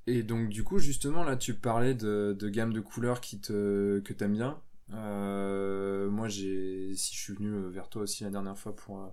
Et 0.08 0.24
donc, 0.24 0.50
du 0.50 0.64
coup, 0.64 0.80
justement, 0.80 1.24
là, 1.24 1.36
tu 1.36 1.54
parlais 1.54 1.94
de, 1.94 2.36
de 2.38 2.50
gamme 2.50 2.74
de 2.74 2.80
couleurs 2.80 3.22
qui 3.22 3.40
te, 3.40 4.00
que 4.00 4.14
t'aimes 4.14 4.34
bien. 4.34 4.60
Euh, 4.94 6.10
moi, 6.10 6.28
j'ai, 6.28 6.94
si 6.96 7.16
je 7.16 7.20
suis 7.22 7.34
venu 7.34 7.50
euh, 7.50 7.70
vers 7.70 7.90
toi 7.90 8.04
aussi 8.04 8.24
la 8.24 8.30
dernière 8.30 8.58
fois 8.58 8.76
pour, 8.76 9.00
euh, 9.02 9.08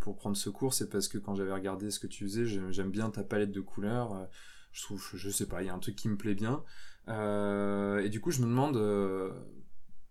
pour 0.00 0.16
prendre 0.16 0.36
ce 0.36 0.50
cours, 0.50 0.74
c'est 0.74 0.88
parce 0.88 1.08
que 1.08 1.18
quand 1.18 1.34
j'avais 1.34 1.52
regardé 1.52 1.90
ce 1.90 2.00
que 2.00 2.06
tu 2.06 2.24
faisais, 2.24 2.46
j'aime 2.46 2.90
bien 2.90 3.10
ta 3.10 3.22
palette 3.22 3.52
de 3.52 3.60
couleurs. 3.60 4.28
Je 4.72 4.82
trouve, 4.82 5.04
je 5.14 5.30
sais 5.30 5.46
pas, 5.46 5.62
il 5.62 5.66
y 5.66 5.68
a 5.68 5.74
un 5.74 5.78
truc 5.78 5.96
qui 5.96 6.08
me 6.08 6.16
plaît 6.16 6.34
bien. 6.34 6.64
Euh, 7.08 8.00
et 8.00 8.08
du 8.08 8.20
coup, 8.20 8.30
je 8.30 8.40
me 8.40 8.46
demande, 8.46 8.76
euh, 8.76 9.30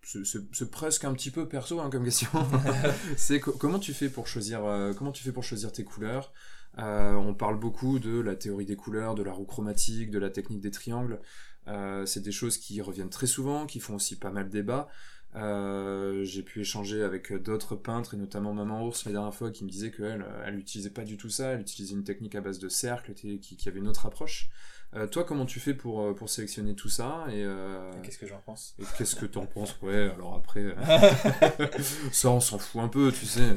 c'est- 0.02 0.70
presque 0.70 1.04
un 1.04 1.12
petit 1.12 1.30
peu 1.30 1.48
perso 1.48 1.80
hein, 1.80 1.90
comme 1.90 2.04
question. 2.04 2.28
c'est 3.16 3.40
co- 3.40 3.52
comment 3.52 3.78
tu 3.78 3.92
fais 3.94 4.08
pour 4.08 4.26
choisir, 4.26 4.60
comment 4.96 5.12
tu 5.12 5.22
fais 5.22 5.32
pour 5.32 5.44
choisir 5.44 5.72
tes 5.72 5.84
couleurs? 5.84 6.32
On 6.78 7.34
parle 7.34 7.58
beaucoup 7.58 7.98
de 7.98 8.20
la 8.20 8.36
théorie 8.36 8.64
des 8.66 8.76
couleurs, 8.76 9.14
de 9.14 9.22
la 9.22 9.32
roue 9.32 9.44
chromatique, 9.44 10.10
de 10.10 10.18
la 10.18 10.30
technique 10.30 10.60
des 10.60 10.70
triangles. 10.70 11.20
Euh, 11.68 12.06
c'est 12.06 12.20
des 12.20 12.32
choses 12.32 12.58
qui 12.58 12.80
reviennent 12.80 13.10
très 13.10 13.26
souvent, 13.26 13.66
qui 13.66 13.80
font 13.80 13.96
aussi 13.96 14.16
pas 14.18 14.30
mal 14.30 14.48
débat. 14.48 14.88
Euh, 15.36 16.24
j'ai 16.24 16.42
pu 16.42 16.60
échanger 16.60 17.02
avec 17.02 17.32
d'autres 17.32 17.76
peintres, 17.76 18.14
et 18.14 18.16
notamment 18.16 18.52
Maman 18.52 18.84
Ours 18.84 19.04
la 19.04 19.12
dernière 19.12 19.34
fois, 19.34 19.50
qui 19.50 19.64
me 19.64 19.70
disait 19.70 19.90
qu'elle, 19.90 20.24
elle 20.44 20.58
utilisait 20.58 20.90
pas 20.90 21.04
du 21.04 21.16
tout 21.16 21.30
ça, 21.30 21.52
elle 21.52 21.60
utilisait 21.60 21.94
une 21.94 22.04
technique 22.04 22.34
à 22.34 22.40
base 22.40 22.58
de 22.58 22.68
cercle, 22.68 23.14
qui, 23.14 23.38
qui 23.38 23.68
avait 23.68 23.78
une 23.78 23.88
autre 23.88 24.06
approche. 24.06 24.50
Euh, 24.96 25.06
toi, 25.06 25.22
comment 25.22 25.46
tu 25.46 25.60
fais 25.60 25.72
pour, 25.72 26.00
euh, 26.00 26.14
pour 26.14 26.28
sélectionner 26.28 26.74
tout 26.74 26.88
ça 26.88 27.24
et, 27.28 27.44
euh, 27.44 27.92
Qu'est-ce 28.02 28.18
que 28.18 28.26
j'en 28.26 28.40
pense? 28.40 28.74
Et 28.80 28.84
qu'est-ce 28.98 29.14
que 29.14 29.26
t'en 29.26 29.46
penses? 29.46 29.80
Ouais, 29.82 30.10
alors 30.10 30.34
après, 30.34 30.74
ça 32.12 32.30
on 32.30 32.40
s'en 32.40 32.58
fout 32.58 32.82
un 32.82 32.88
peu, 32.88 33.12
tu 33.12 33.24
sais. 33.24 33.54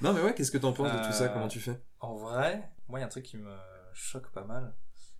non 0.00 0.14
mais 0.14 0.22
ouais, 0.22 0.34
qu'est-ce 0.34 0.50
que 0.50 0.56
t'en 0.56 0.72
penses 0.72 0.90
de 0.92 1.06
tout 1.06 1.12
ça? 1.12 1.28
Comment 1.28 1.48
tu 1.48 1.60
fais? 1.60 1.78
En 2.00 2.14
vrai, 2.14 2.70
moi 2.88 2.98
il 2.98 3.02
y 3.02 3.04
a 3.04 3.06
un 3.06 3.10
truc 3.10 3.24
qui 3.24 3.36
me 3.36 3.54
choque 3.92 4.30
pas 4.30 4.44
mal, 4.44 4.72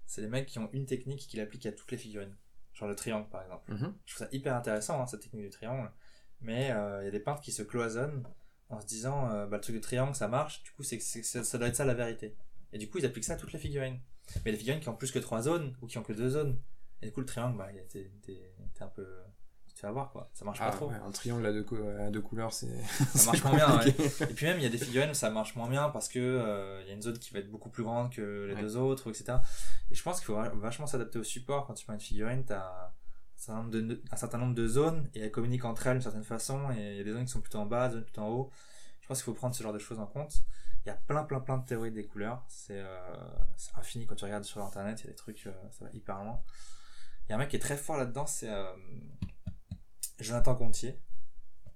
c'est 0.08 0.20
les 0.20 0.26
mecs 0.26 0.46
qui 0.46 0.58
ont 0.58 0.68
une 0.72 0.86
technique 0.86 1.20
qui 1.20 1.36
l'appliquent 1.36 1.66
à 1.66 1.72
toutes 1.72 1.92
les 1.92 1.98
figurines. 1.98 2.36
Genre 2.72 2.88
le 2.88 2.96
triangle 2.96 3.28
par 3.28 3.42
exemple. 3.42 3.72
Mhm. 3.72 3.94
Je 4.04 4.14
trouve 4.14 4.26
ça 4.26 4.34
hyper 4.34 4.56
intéressant, 4.56 5.00
hein, 5.00 5.06
cette 5.06 5.20
technique 5.20 5.44
du 5.44 5.50
triangle. 5.50 5.92
Mais 6.40 6.64
il 6.64 7.04
y 7.04 7.08
a 7.08 7.10
des 7.10 7.20
peintres 7.20 7.42
qui 7.42 7.52
se 7.52 7.62
cloisonnent 7.62 8.26
en 8.68 8.80
se 8.80 8.86
disant, 8.86 9.28
bah, 9.46 9.56
le 9.56 9.60
truc 9.60 9.76
du 9.76 9.80
triangle 9.80 10.14
ça 10.16 10.26
marche, 10.26 10.64
du 10.64 10.72
coup 10.72 10.82
c'est, 10.82 11.00
ça 11.00 11.58
doit 11.58 11.68
être 11.68 11.76
ça 11.76 11.84
la 11.84 11.94
vérité. 11.94 12.36
Et 12.72 12.78
du 12.78 12.88
coup 12.88 12.98
ils 12.98 13.06
appliquent 13.06 13.24
ça 13.24 13.34
à 13.34 13.36
toutes 13.36 13.52
les 13.52 13.58
figurines. 13.58 14.00
Mais 14.44 14.52
les 14.52 14.58
figurines 14.58 14.80
qui 14.80 14.88
ont 14.88 14.96
plus 14.96 15.10
que 15.10 15.18
3 15.18 15.42
zones 15.42 15.76
ou 15.80 15.86
qui 15.86 15.98
ont 15.98 16.02
que 16.02 16.12
2 16.12 16.30
zones. 16.30 16.60
Et 17.00 17.06
du 17.06 17.12
coup, 17.12 17.20
le 17.20 17.26
triangle, 17.26 17.56
bah, 17.56 17.68
t'es 17.88 18.10
un 18.80 18.88
peu. 18.88 19.06
Tu 19.78 19.86
avoir 19.86 20.10
quoi, 20.10 20.28
ça 20.32 20.44
marche 20.44 20.58
pas 20.58 20.66
ah, 20.66 20.72
trop. 20.72 20.88
Ouais, 20.88 20.96
un 20.96 21.10
triangle 21.12 21.46
à 21.46 21.52
deux, 21.52 21.64
à 22.00 22.10
deux 22.10 22.20
couleurs, 22.20 22.52
c'est. 22.52 22.66
Ça 23.14 23.26
marche 23.26 23.44
moins 23.44 23.54
bien, 23.54 23.78
ouais. 23.78 23.94
Et 24.28 24.34
puis 24.34 24.46
même, 24.46 24.58
il 24.58 24.64
y 24.64 24.66
a 24.66 24.70
des 24.70 24.78
figurines 24.78 25.10
où 25.10 25.14
ça 25.14 25.30
marche 25.30 25.54
moins 25.54 25.68
bien 25.68 25.88
parce 25.90 26.08
que 26.08 26.18
euh, 26.18 26.82
il 26.82 26.88
y 26.88 26.90
a 26.90 26.94
une 26.94 27.02
zone 27.02 27.16
qui 27.18 27.32
va 27.32 27.38
être 27.38 27.50
beaucoup 27.50 27.68
plus 27.68 27.84
grande 27.84 28.10
que 28.10 28.46
les 28.48 28.60
deux 28.60 28.76
autres, 28.76 29.08
etc. 29.10 29.38
Et 29.92 29.94
je 29.94 30.02
pense 30.02 30.16
qu'il 30.16 30.26
faut 30.26 30.40
vachement 30.56 30.88
s'adapter 30.88 31.20
au 31.20 31.22
support 31.22 31.64
quand 31.66 31.74
tu 31.74 31.84
prends 31.84 31.94
une 31.94 32.00
figurine, 32.00 32.44
t'as 32.44 32.90
un, 33.48 33.70
un 34.10 34.16
certain 34.16 34.38
nombre 34.38 34.54
de 34.54 34.66
zones 34.66 35.08
et 35.14 35.20
elles 35.20 35.30
communiquent 35.30 35.64
entre 35.64 35.86
elles 35.86 35.94
d'une 35.94 36.02
certaine 36.02 36.24
façon 36.24 36.72
et 36.72 36.92
il 36.92 36.96
y 36.96 37.00
a 37.00 37.04
des 37.04 37.12
zones 37.12 37.24
qui 37.24 37.30
sont 37.30 37.40
plutôt 37.40 37.58
en 37.58 37.66
bas, 37.66 37.86
des 37.86 37.94
zones 37.94 38.04
plutôt 38.04 38.22
en 38.22 38.28
haut. 38.30 38.50
Je 39.00 39.06
pense 39.06 39.18
qu'il 39.18 39.26
faut 39.26 39.38
prendre 39.38 39.54
ce 39.54 39.62
genre 39.62 39.72
de 39.72 39.78
choses 39.78 40.00
en 40.00 40.06
compte. 40.06 40.42
Il 40.84 40.88
y 40.88 40.90
a 40.90 40.94
plein, 40.94 41.22
plein, 41.22 41.40
plein 41.40 41.58
de 41.58 41.64
théories 41.64 41.92
des 41.92 42.04
couleurs. 42.04 42.44
C'est 42.48 42.80
euh, 42.80 43.16
infini 43.76 44.06
quand 44.06 44.16
tu 44.16 44.24
regardes 44.24 44.44
sur 44.44 44.62
internet. 44.64 45.00
Il 45.00 45.04
y 45.04 45.06
a 45.06 45.10
des 45.10 45.16
trucs, 45.16 45.46
euh, 45.46 45.52
ça 45.70 45.84
va 45.84 45.90
hyper 45.92 46.22
loin. 46.24 46.40
Il 47.28 47.30
y 47.30 47.32
a 47.32 47.36
un 47.36 47.38
mec 47.38 47.50
qui 47.50 47.56
est 47.56 47.60
très 47.60 47.76
fort 47.76 47.96
là-dedans, 47.96 48.26
c'est 48.26 48.48
euh, 48.48 48.72
Jonathan 50.20 50.54
Contier. 50.54 50.98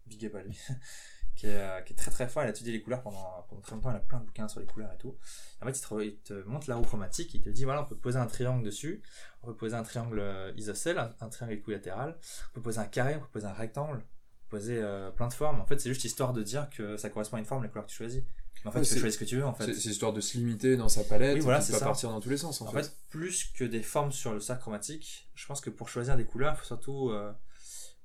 Big 0.07 0.27
up 0.27 0.35
à 0.35 0.43
lui. 0.43 0.59
qui, 1.37 1.47
est, 1.47 1.85
qui, 1.87 1.93
est, 1.93 1.97
très 1.97 2.11
très 2.11 2.29
fort. 2.29 2.43
Il 2.43 2.47
a 2.47 2.51
étudié 2.51 2.73
les 2.73 2.83
couleurs 2.83 3.03
pendant, 3.03 3.47
pendant 3.49 3.61
très 3.63 3.75
longtemps. 3.75 3.91
Il 3.91 3.97
a 3.97 4.01
plein 4.01 4.21
de 4.21 4.25
bouquins 4.25 4.49
sur 4.49 4.61
les 4.61 4.67
couleurs 4.67 4.93
et 4.93 4.99
tout. 4.99 5.17
en 5.61 5.67
fait, 5.67 5.79
il 5.79 5.81
te, 5.81 6.03
il 6.03 6.17
te, 6.19 6.33
montre 6.49 6.69
la 6.69 6.77
roue 6.77 6.85
chromatique. 6.85 7.35
Il 7.35 7.41
te 7.41 7.51
dit 7.51 7.65
voilà, 7.65 7.83
on 7.83 7.87
peut 7.87 7.97
poser 7.97 8.19
un 8.19 8.27
triangle 8.27 8.65
dessus. 8.65 9.03
On 9.43 9.47
peut 9.47 9.57
poser 9.57 9.77
un 9.77 9.83
triangle 9.83 10.53
isocèle, 10.57 10.99
un, 10.99 11.11
un 11.21 11.29
triangle 11.29 11.55
équilatéral. 11.55 12.17
On 12.51 12.55
peut 12.55 12.63
poser 12.63 12.79
un 12.79 12.87
carré, 12.87 13.17
on 13.17 13.21
peut 13.21 13.31
poser 13.33 13.47
un 13.47 13.53
rectangle. 13.53 13.99
On 13.99 14.51
peut 14.51 14.59
poser 14.59 14.83
plein 15.17 15.29
de 15.29 15.35
formes. 15.35 15.61
En 15.61 15.67
fait, 15.67 15.81
c'est 15.81 15.89
juste 15.89 16.05
histoire 16.05 16.33
de 16.33 16.43
dire 16.43 16.69
que 16.71 16.97
ça 16.97 17.09
correspond 17.11 17.37
à 17.37 17.41
une 17.41 17.47
forme, 17.47 17.63
les 17.63 17.69
couleurs 17.69 17.87
que 17.87 17.91
tu 17.91 17.97
choisis. 17.97 18.23
En 18.65 18.71
fait, 18.71 18.83
tu 18.83 18.95
peux 18.95 19.01
choisir 19.01 19.13
ce 19.13 19.19
que 19.19 19.25
tu 19.25 19.37
veux, 19.37 19.45
en 19.45 19.55
fait. 19.55 19.73
C'est 19.75 19.91
histoire 19.91 20.13
de 20.13 20.21
se 20.21 20.37
limiter 20.37 20.77
dans 20.77 20.89
sa 20.89 21.03
palette, 21.03 21.35
oui, 21.35 21.41
voilà, 21.41 21.67
et 21.67 21.73
pas 21.73 21.81
partir 21.81 22.11
dans 22.11 22.21
tous 22.21 22.31
les 22.31 22.37
sens, 22.37 22.61
en, 22.61 22.69
en 22.69 22.73
fait. 22.73 22.93
plus 23.09 23.45
que 23.57 23.65
des 23.65 23.83
formes 23.83 24.13
sur 24.13 24.33
le 24.33 24.41
sac 24.41 24.61
chromatique, 24.61 25.29
je 25.35 25.47
pense 25.47 25.61
que 25.61 25.71
pour 25.71 25.89
choisir 25.89 26.17
des 26.17 26.25
couleurs, 26.25 26.55
il 26.55 26.59
faut 26.59 26.67
surtout 26.67 27.11
euh, 27.11 27.33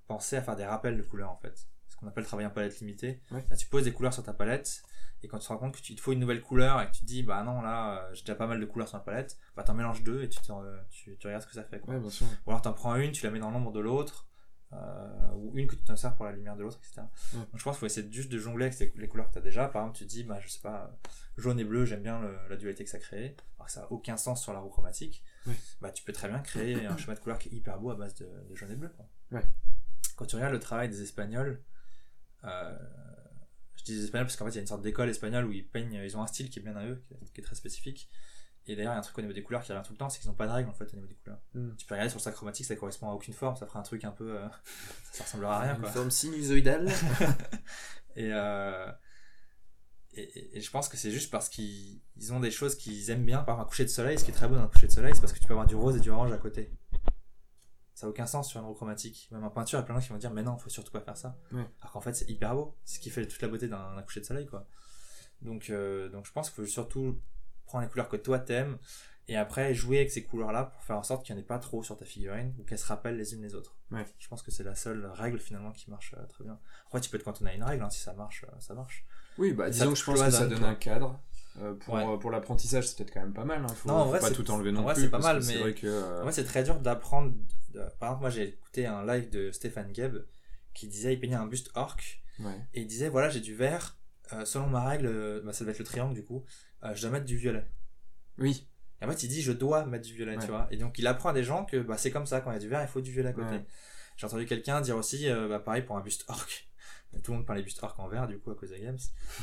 penser 0.08 0.36
à 0.38 0.42
faire 0.42 0.56
des 0.56 0.66
rappels 0.66 0.98
de 0.98 1.04
couleurs, 1.04 1.32
en 1.32 1.38
fait. 1.38 1.68
Ce 1.88 1.96
qu'on 1.96 2.08
appelle 2.08 2.26
travailler 2.26 2.48
en 2.48 2.52
palette 2.52 2.80
limitée. 2.80 3.22
Là, 3.32 3.56
tu 3.58 3.68
poses 3.68 3.86
des 3.86 3.94
couleurs 3.94 4.14
sur 4.14 4.24
ta 4.24 4.34
palette, 4.34 4.84
et 5.24 5.28
quand 5.28 5.40
tu 5.40 5.48
te 5.48 5.54
rends 5.54 5.58
compte 5.58 5.76
que 5.76 5.82
tu 5.82 5.96
te 5.96 6.02
faut 6.02 6.12
une 6.14 6.20
nouvelle 6.20 6.42
couleur, 6.42 6.82
et 6.82 6.88
que 6.88 6.92
tu 6.92 7.02
te 7.02 7.06
dis, 7.06 7.24
bah 7.24 7.44
non, 7.44 7.62
là, 7.62 8.00
euh, 8.00 8.14
j'ai 8.14 8.22
déjà 8.22 8.36
pas 8.36 8.48
mal 8.48 8.60
de 8.60 8.66
couleurs 8.66 8.88
sur 8.88 8.98
ma 8.98 9.04
palette, 9.04 9.38
bah 9.56 9.64
t'en 9.64 9.74
mélanges 9.74 10.04
deux, 10.04 10.24
et 10.24 10.30
tu, 10.30 10.40
tu, 10.90 11.18
tu, 11.18 11.28
regardes 11.28 11.44
ce 11.44 11.48
que 11.48 11.54
ça 11.54 11.64
fait, 11.64 11.80
quoi. 11.80 11.94
Ouais, 11.96 12.00
bien 12.00 12.10
sûr. 12.10 12.28
Ou 12.46 12.52
alors 12.52 12.62
t'en 12.62 12.74
prends 12.74 12.96
une, 12.96 13.12
tu 13.12 13.26
la 13.26 13.32
mets 13.32 13.40
dans 13.40 13.52
l'ombre 13.52 13.72
de 13.72 13.80
l'autre, 13.80 14.28
euh, 14.74 15.32
ou 15.36 15.58
une 15.58 15.66
que 15.66 15.76
tu 15.76 15.84
t'en 15.84 15.96
sers 15.96 16.14
pour 16.16 16.26
la 16.26 16.34
lumière 16.34 16.56
de 16.56 16.64
l'autre, 16.64 16.78
etc. 16.80 17.02
Ouais. 17.34 17.40
Donc 17.40 17.48
je 17.56 17.64
pense 17.64 17.76
qu'il 17.76 17.80
faut 17.80 17.86
essayer 17.86 18.12
juste 18.12 18.32
de 18.32 18.38
jongler 18.38 18.66
avec 18.66 18.96
les 18.96 19.08
couleurs 19.08 19.28
que 19.28 19.34
tu 19.34 19.40
as 19.40 19.42
déjà. 19.42 19.68
Par 19.68 19.82
exemple, 19.82 19.98
tu 19.98 20.06
te 20.06 20.10
dis, 20.10 20.24
bah, 20.24 20.40
je 20.42 20.50
sais 20.50 20.60
pas, 20.60 20.92
jaune 21.38 21.60
et 21.60 21.64
bleu, 21.64 21.86
j'aime 21.86 22.04
bien 22.04 22.20
le, 22.20 22.38
la 22.50 22.58
dualité 22.58 22.84
que 22.84 22.90
ça 22.90 23.00
crée, 23.00 23.36
alors 23.58 23.68
que 23.68 23.72
ça 23.72 23.82
n'a 23.82 23.92
aucun 23.92 24.18
sens 24.18 24.44
sur 24.44 24.54
la 24.54 24.60
roue 24.60 24.70
chromatique. 24.70 25.24
Ouais. 25.46 25.56
Bah, 25.82 25.92
tu 25.92 26.04
peux 26.04 26.14
très 26.14 26.28
bien 26.28 26.40
créer 26.40 26.86
un 26.86 26.98
schéma 26.98 27.16
de 27.16 27.20
couleur 27.20 27.40
qui 27.40 27.50
est 27.50 27.54
hyper 27.54 27.80
beau 27.80 27.92
à 27.92 27.96
base 27.96 28.16
de, 28.16 28.30
de 28.50 28.56
jaune 28.56 28.72
et 28.72 28.76
bleu. 28.76 28.90
Quoi. 28.90 29.06
Ouais. 29.32 29.46
Quand 30.18 30.26
tu 30.26 30.36
regardes 30.36 30.54
le 30.54 30.60
travail 30.60 30.90
des 30.90 31.02
Espagnols, 31.04 31.62
euh, 32.44 32.78
je 33.76 33.84
dis 33.84 33.96
des 33.96 34.04
Espagnols 34.04 34.26
parce 34.26 34.36
qu'en 34.36 34.46
fait, 34.46 34.52
il 34.52 34.56
y 34.56 34.58
a 34.58 34.62
une 34.62 34.68
sorte 34.68 34.82
d'école 34.82 35.10
espagnole 35.10 35.46
où 35.46 35.52
ils 35.52 35.66
peignent, 35.66 35.94
ils 35.94 36.18
ont 36.18 36.22
un 36.22 36.28
style 36.28 36.50
qui 36.50 36.60
est 36.60 36.62
bien 36.62 36.76
à 36.76 36.86
eux, 36.86 37.02
qui 37.34 37.40
est, 37.40 37.44
très 37.44 37.56
spécifique. 37.56 38.10
Et 38.66 38.76
d'ailleurs, 38.76 38.94
il 38.94 38.96
y 38.96 38.98
a 38.98 39.00
un 39.00 39.04
truc 39.04 39.18
au 39.20 39.22
niveau 39.22 39.34
des 39.34 39.44
couleurs 39.44 39.62
qui 39.62 39.72
revient 39.72 39.86
tout 39.86 39.94
le 39.94 39.98
temps, 39.98 40.10
c'est 40.10 40.20
qu'ils 40.20 40.30
n'ont 40.30 40.36
pas 40.36 40.48
de 40.48 40.52
règles 40.52 40.70
en 40.70 40.74
fait 40.74 40.92
au 40.92 40.96
niveau 40.96 41.08
des 41.08 41.16
couleurs. 41.16 41.40
Mm. 41.54 41.76
Tu 41.78 41.86
peux 41.86 41.94
regarder 41.94 42.10
sur 42.10 42.18
le 42.18 42.24
sac 42.24 42.34
chromatique, 42.34 42.66
ça 42.66 42.76
correspond 42.76 43.10
à 43.10 43.14
aucune 43.14 43.34
forme, 43.34 43.56
ça 43.56 43.68
ferait 43.68 43.80
un 43.80 43.84
truc 43.84 44.04
un 44.04 44.12
peu. 44.12 44.38
Euh, 44.38 44.48
ça 45.14 45.24
ressemblera 45.24 45.58
à 45.58 45.62
rien 45.62 45.76
Une 45.76 45.82
quoi. 45.82 45.92
forme 45.92 46.12
sinusoïdale. 46.12 46.90
et, 48.16 48.34
euh, 48.34 48.92
et, 50.14 50.58
et, 50.58 50.62
je 50.62 50.72
pense 50.72 50.90
que 50.90 50.98
c'est 50.98 51.12
juste 51.12 51.30
parce 51.30 51.48
qu'ils 51.48 52.02
ont 52.32 52.40
des 52.40 52.52
choses 52.52 52.76
qu'ils 52.76 53.12
aiment 53.12 53.26
bien. 53.26 53.38
Par 53.38 53.56
exemple, 53.56 53.68
un 53.68 53.70
coucher 53.70 53.86
de 53.86 53.90
soleil, 53.90 54.18
ce 54.18 54.26
qui 54.26 54.32
est 54.32 54.34
très 54.34 54.48
beau 54.48 54.56
dans 54.56 54.64
un 54.64 54.68
coucher 54.68 54.88
de 54.88 54.92
soleil, 54.92 55.14
c'est 55.14 55.22
parce 55.22 55.32
que 55.32 55.40
tu 55.40 55.46
peux 55.46 55.54
avoir 55.54 55.68
du 55.68 55.76
rose 55.76 55.96
et 55.96 56.00
du 56.00 56.10
orange 56.10 56.32
à 56.32 56.38
côté. 56.38 56.74
Ça 57.98 58.06
n'a 58.06 58.12
aucun 58.12 58.28
sens 58.28 58.48
sur 58.48 58.62
roue 58.62 58.76
chromatique. 58.76 59.28
Même 59.32 59.44
en 59.44 59.50
peinture, 59.50 59.80
il 59.80 59.82
y 59.82 59.84
a 59.84 59.86
plein 59.86 59.96
de 59.96 60.00
gens 60.02 60.06
qui 60.06 60.14
vont 60.14 60.20
dire, 60.20 60.30
mais 60.30 60.44
non, 60.44 60.56
faut 60.60 60.70
surtout 60.70 60.92
pas 60.92 61.02
faire 61.02 61.18
ça. 61.18 61.36
Alors 61.82 61.94
qu'en 61.94 62.00
fait, 62.00 62.14
c'est 62.14 62.30
hyper 62.30 62.54
beau. 62.54 62.78
C'est 62.86 62.98
ce 62.98 63.00
qui 63.00 63.10
fait 63.10 63.26
toute 63.26 63.42
la 63.42 63.48
beauté 63.48 63.68
d'un 63.68 64.00
coucher 64.04 64.20
de 64.20 64.26
soleil, 64.26 64.46
quoi. 64.46 64.68
Donc, 65.42 65.72
euh, 65.72 66.08
donc 66.08 66.28
je 66.28 66.32
pense 66.32 66.52
qu'il 66.52 66.64
faut 66.64 66.70
surtout 66.70 67.20
prendre 67.66 67.84
les 67.86 67.90
couleurs 67.90 68.08
que 68.08 68.18
toi 68.18 68.38
t'aimes 68.38 68.78
et 69.28 69.36
après 69.36 69.74
jouer 69.74 69.98
avec 69.98 70.12
ces 70.12 70.24
couleurs 70.24 70.52
là 70.52 70.66
pour 70.66 70.84
faire 70.84 70.98
en 70.98 71.04
sorte 71.04 71.26
qu'il 71.26 71.36
n'y 71.36 71.42
en 71.42 71.44
ait 71.44 71.48
pas 71.48 71.60
trop 71.60 71.84
sur 71.84 71.98
ta 71.98 72.06
figurine 72.06 72.54
ou 72.60 72.64
qu'elles 72.64 72.80
se 72.80 72.86
rappellent 72.86 73.18
les 73.18 73.34
unes 73.34 73.42
les 73.42 73.56
autres 73.56 73.76
je 74.20 74.28
pense 74.30 74.42
que 74.42 74.52
c'est 74.52 74.64
la 74.64 74.76
seule 74.76 75.06
règle 75.06 75.38
finalement 75.38 75.72
qui 75.74 75.90
marche 75.90 76.16
euh, 76.18 76.26
très 76.28 76.46
bien 76.46 76.58
après 76.86 77.02
tu 77.02 77.10
peux 77.10 77.20
te 77.20 77.26
cantonner 77.26 77.52
à 77.52 77.54
une 77.56 77.64
règle 77.64 77.84
hein, 77.84 77.90
si 77.90 78.00
ça 78.00 78.14
marche 78.14 78.46
euh, 78.48 78.60
ça 78.60 78.74
marche 78.74 79.06
oui 79.38 79.52
bah 79.52 79.70
disons 79.70 79.90
que 79.90 79.96
je 79.96 80.04
pense 80.06 80.22
que 80.22 80.32
ça 80.32 80.48
donne 80.48 80.64
un 80.64 80.76
cadre 80.76 81.20
euh, 81.60 81.74
pour, 81.74 81.96
ouais. 81.96 82.20
pour 82.20 82.32
l'apprentissage 82.32 82.88
c'est 82.88 82.98
peut-être 82.98 83.14
quand 83.14 83.22
même 83.22 83.34
pas 83.34 83.46
mal 83.46 83.64
hein. 83.64 83.68
faut, 83.68 83.90
non, 83.90 83.96
en 83.96 84.14
faut 84.14 84.20
pas 84.20 84.32
tout 84.32 84.50
enlever 84.52 84.72
non 84.72 84.82
en 84.82 84.84
vrai, 84.84 84.94
plus 84.94 85.04
c'est 85.04 85.10
pas 85.10 85.20
mal 85.20 85.42
mais 85.46 85.74
que, 85.74 85.88
euh... 85.88 86.22
en 86.22 86.24
vrai 86.24 86.32
c'est 86.32 86.44
très 86.44 86.64
dur 86.64 86.80
d'apprendre 86.80 87.34
par 88.00 88.10
exemple 88.10 88.22
moi 88.22 88.30
j'ai 88.30 88.50
écouté 88.50 88.86
un 88.86 89.06
live 89.06 89.30
de 89.30 89.52
Stéphane 89.52 89.94
Gebb 89.94 90.26
qui 90.74 90.88
disait 90.88 91.14
il 91.14 91.20
peignait 91.20 91.36
un 91.36 91.48
buste 91.48 91.72
orc 91.76 91.98
ouais. 92.40 92.52
et 92.74 92.82
il 92.82 92.88
disait 92.88 93.10
voilà 93.10 93.30
j'ai 93.30 93.42
du 93.42 93.56
vert 93.56 93.98
selon 94.44 94.68
ma 94.68 94.84
règle 94.84 95.42
bah, 95.46 95.54
ça 95.54 95.64
doit 95.64 95.72
être 95.72 95.80
le 95.80 95.86
triangle 95.86 96.14
du 96.14 96.24
coup 96.24 96.44
je 96.94 97.02
dois 97.02 97.12
mettre 97.12 97.26
du 97.26 97.38
violet 97.38 97.66
oui 98.38 98.68
et 99.02 99.06
en 99.06 99.10
fait, 99.10 99.24
il 99.24 99.30
dit 99.30 99.42
je 99.42 99.52
dois 99.52 99.86
mettre 99.86 100.06
du 100.06 100.14
violet, 100.14 100.36
ouais. 100.36 100.44
tu 100.44 100.50
vois. 100.50 100.68
Et 100.72 100.78
donc, 100.78 100.98
il 100.98 101.08
apprend 101.08 101.30
à 101.30 101.34
des 101.34 101.44
gens 101.44 101.66
que 101.66 101.78
bah, 101.78 101.98
c'est 101.98 102.12
comme 102.12 102.26
ça, 102.26 102.42
quand 102.42 102.52
il 102.52 102.56
y 102.56 102.58
a 102.58 102.60
du 102.60 102.68
vert, 102.68 102.82
il 102.82 102.88
faut 102.88 103.02
du 103.02 103.12
violet 103.12 103.30
à 103.30 103.34
côté. 103.34 103.62
J'ai 104.16 104.26
entendu 104.26 104.46
quelqu'un 104.46 104.82
dire 104.82 104.98
aussi, 104.98 105.30
euh, 105.30 105.48
bah, 105.48 105.60
pareil 105.60 105.84
pour 105.84 105.96
un 105.98 106.02
buste 106.02 106.26
orc. 106.28 106.48
Tout 107.24 107.32
le 107.32 107.38
monde 107.38 107.46
parle 107.46 107.60
des 107.60 107.64
bustes 107.64 107.82
orc 107.84 107.96
en 108.00 108.08
vert, 108.08 108.28
du 108.28 108.38
coup, 108.40 108.52
à 108.52 108.56
cause 108.56 108.70
des 108.70 108.80
games. 108.80 108.98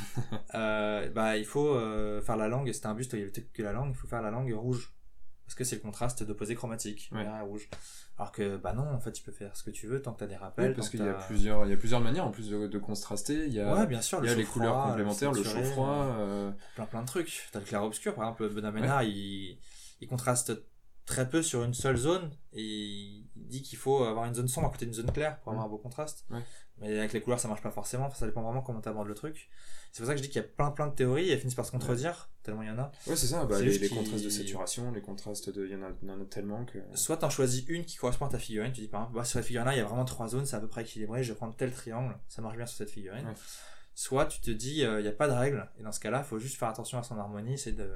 euh, 0.55 1.09
bah, 1.09 1.37
il 1.37 1.45
faut 1.45 1.75
euh, 1.75 2.21
faire 2.21 2.37
la 2.37 2.47
langue, 2.47 2.71
c'était 2.71 2.87
un 2.87 2.95
buste, 2.95 3.13
il 3.13 3.19
y 3.19 3.21
avait 3.21 3.31
peut-être 3.31 3.51
que 3.51 3.63
la 3.63 3.73
langue, 3.73 3.89
il 3.91 3.95
faut 3.95 4.07
faire 4.07 4.21
la 4.21 4.31
langue 4.31 4.51
rouge. 4.53 4.93
Parce 5.45 5.55
que 5.55 5.63
c'est 5.63 5.75
le 5.75 5.81
contraste 5.81 6.23
d'opposé 6.23 6.55
chromatique, 6.55 7.09
ouais. 7.11 7.23
vert 7.23 7.37
et 7.37 7.41
rouge. 7.41 7.69
Alors 8.17 8.31
que, 8.31 8.57
bah 8.57 8.73
non, 8.73 8.87
en 8.89 8.99
fait, 8.99 9.11
tu 9.11 9.21
peux 9.21 9.31
faire 9.31 9.55
ce 9.55 9.63
que 9.63 9.69
tu 9.69 9.85
veux 9.87 10.01
tant 10.01 10.13
que 10.13 10.19
t'as 10.19 10.27
des 10.27 10.35
rappels. 10.35 10.69
Oui, 10.69 10.75
parce 10.75 10.89
qu'il 10.89 11.03
y 11.03 11.07
a 11.07 11.13
plusieurs, 11.13 11.65
il 11.65 11.69
y 11.69 11.73
a 11.73 11.77
plusieurs 11.77 12.01
manières 12.01 12.25
en 12.25 12.31
plus 12.31 12.49
de, 12.49 12.65
de 12.65 12.79
contraster. 12.79 13.45
Il 13.45 13.53
y 13.53 13.59
a, 13.59 13.75
ouais, 13.75 13.85
bien 13.85 14.01
sûr, 14.01 14.23
il 14.23 14.27
y 14.27 14.33
a 14.33 14.35
les 14.35 14.45
couleurs 14.45 14.87
complémentaires, 14.87 15.31
le 15.31 15.43
chaud 15.43 15.63
froid. 15.63 16.15
Euh... 16.17 16.51
Plein, 16.75 16.85
plein 16.85 17.01
de 17.01 17.07
trucs. 17.07 17.47
T'as 17.51 17.59
le 17.59 17.65
clair 17.65 17.83
obscur, 17.83 18.15
par 18.15 18.23
exemple, 18.23 18.49
Benoît 18.49 18.71
Ménard, 18.71 18.99
ouais. 18.99 19.09
il, 19.09 19.59
il 20.01 20.07
contraste 20.07 20.53
très 21.05 21.29
peu 21.29 21.43
sur 21.43 21.63
une 21.63 21.73
seule 21.73 21.97
zone 21.97 22.31
et 22.53 22.63
il 22.63 23.27
dit 23.35 23.61
qu'il 23.61 23.77
faut 23.77 24.03
avoir 24.03 24.25
une 24.25 24.33
zone 24.33 24.47
sombre 24.47 24.67
à 24.67 24.71
côté 24.71 24.85
d'une 24.85 24.95
zone 24.95 25.11
claire 25.11 25.39
pour 25.41 25.51
avoir 25.51 25.67
un 25.67 25.69
beau 25.69 25.77
contraste. 25.77 26.25
Ouais. 26.31 26.43
Mais 26.79 26.97
avec 26.97 27.13
les 27.13 27.21
couleurs, 27.21 27.39
ça 27.39 27.47
marche 27.47 27.61
pas 27.61 27.71
forcément. 27.71 28.09
Ça 28.11 28.25
dépend 28.25 28.41
vraiment 28.41 28.61
comment 28.61 28.81
t'abordes 28.81 29.07
le 29.07 29.13
truc. 29.13 29.49
C'est 29.91 30.01
pour 30.01 30.07
ça 30.07 30.13
que 30.13 30.17
je 30.17 30.23
dis 30.23 30.29
qu'il 30.29 30.41
y 30.41 30.45
a 30.45 30.47
plein 30.47 30.71
plein 30.71 30.87
de 30.87 30.93
théories 30.93 31.29
et 31.29 31.31
elles 31.31 31.39
finissent 31.39 31.55
par 31.55 31.65
se 31.65 31.71
contredire, 31.71 32.29
tellement 32.43 32.63
il 32.63 32.67
y 32.67 32.71
en 32.71 32.79
a. 32.79 32.91
Ouais, 33.07 33.15
c'est 33.15 33.27
ça. 33.27 33.45
Bah, 33.45 33.61
les, 33.61 33.77
les 33.77 33.89
contrastes 33.89 34.25
de 34.25 34.29
saturation, 34.29 34.91
les 34.91 35.01
contrastes 35.01 35.49
de. 35.49 35.65
Il 35.65 35.71
y 35.71 35.75
en 35.75 35.83
a, 35.83 35.89
il 36.01 36.09
y 36.09 36.11
en 36.11 36.21
a 36.21 36.25
tellement 36.25 36.65
que. 36.65 36.79
Soit 36.93 37.17
t'en 37.17 37.29
choisis 37.29 37.63
une 37.69 37.85
qui 37.85 37.95
correspond 37.95 38.25
à 38.25 38.29
ta 38.29 38.39
figurine. 38.39 38.73
Tu 38.73 38.81
dis 38.81 38.87
par 38.87 39.01
exemple, 39.01 39.17
bah, 39.17 39.23
sur 39.23 39.39
la 39.39 39.43
figurine 39.43 39.67
là, 39.67 39.73
il 39.73 39.77
y 39.77 39.81
a 39.81 39.85
vraiment 39.85 40.05
trois 40.05 40.27
zones, 40.27 40.45
c'est 40.45 40.57
à 40.57 40.59
peu 40.59 40.67
près 40.67 40.81
équilibré. 40.81 41.23
Je 41.23 41.31
vais 41.31 41.37
prendre 41.37 41.55
tel 41.55 41.71
triangle, 41.71 42.17
ça 42.27 42.41
marche 42.41 42.57
bien 42.57 42.65
sur 42.65 42.77
cette 42.77 42.91
figurine. 42.91 43.25
Ouais. 43.25 43.33
Soit 43.93 44.25
tu 44.25 44.41
te 44.41 44.51
dis, 44.51 44.81
il 44.81 45.01
n'y 45.01 45.07
a 45.07 45.13
pas 45.13 45.27
de 45.27 45.33
règle. 45.33 45.69
Et 45.79 45.83
dans 45.83 45.93
ce 45.93 46.01
cas-là, 46.01 46.19
il 46.19 46.27
faut 46.27 46.39
juste 46.39 46.57
faire 46.57 46.67
attention 46.67 46.99
à 46.99 47.03
son 47.03 47.17
harmonie. 47.17 47.57
C'est 47.57 47.71
de 47.71 47.89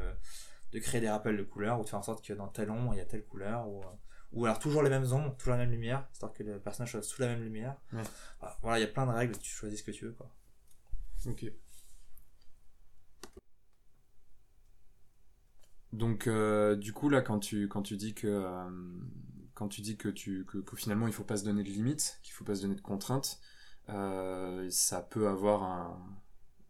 de 0.71 0.79
créer 0.79 1.01
des 1.01 1.09
rappels 1.09 1.37
de 1.37 1.43
couleurs 1.43 1.79
ou 1.79 1.83
de 1.83 1.89
faire 1.89 1.99
en 1.99 2.03
sorte 2.03 2.23
que 2.23 2.33
dans 2.33 2.47
tel 2.47 2.69
ombre 2.69 2.93
il 2.93 2.97
y 2.97 3.01
a 3.01 3.05
telle 3.05 3.25
couleur 3.25 3.67
ou, 3.67 3.83
ou 4.31 4.45
alors 4.45 4.59
toujours 4.59 4.83
les 4.83 4.89
mêmes 4.89 5.11
ombres, 5.11 5.35
toujours 5.37 5.53
la 5.53 5.59
même 5.59 5.71
lumière, 5.71 6.07
histoire 6.11 6.33
que 6.33 6.43
le 6.43 6.59
personnage 6.59 6.91
soit 6.91 7.01
sous 7.01 7.21
la 7.21 7.27
même 7.27 7.43
lumière. 7.43 7.75
Ouais. 7.93 8.03
Voilà, 8.61 8.79
il 8.79 8.81
y 8.81 8.85
a 8.85 8.87
plein 8.87 9.05
de 9.05 9.11
règles, 9.11 9.37
tu 9.37 9.51
choisis 9.51 9.79
ce 9.79 9.83
que 9.83 9.91
tu 9.91 10.05
veux 10.05 10.13
quoi. 10.13 10.29
Ok. 11.25 11.51
Donc 15.91 16.27
euh, 16.27 16.75
du 16.75 16.93
coup 16.93 17.09
là 17.09 17.21
quand 17.21 17.39
tu 17.39 17.67
quand 17.67 17.81
tu 17.81 17.97
dis 17.97 18.13
que 18.13 18.27
euh, 18.27 18.69
quand 19.55 19.67
tu 19.67 19.81
dis 19.81 19.97
que 19.97 20.07
tu 20.07 20.45
que, 20.45 20.59
que, 20.59 20.75
finalement 20.75 21.07
il 21.07 21.13
faut 21.13 21.23
pas 21.23 21.37
se 21.37 21.43
donner 21.43 21.63
de 21.63 21.69
limites, 21.69 22.19
qu'il 22.21 22.33
faut 22.33 22.45
pas 22.45 22.55
se 22.55 22.61
donner 22.61 22.75
de 22.75 22.81
contraintes, 22.81 23.39
euh, 23.89 24.67
ça 24.69 25.01
peut 25.01 25.27
avoir 25.27 25.63
un 25.63 25.99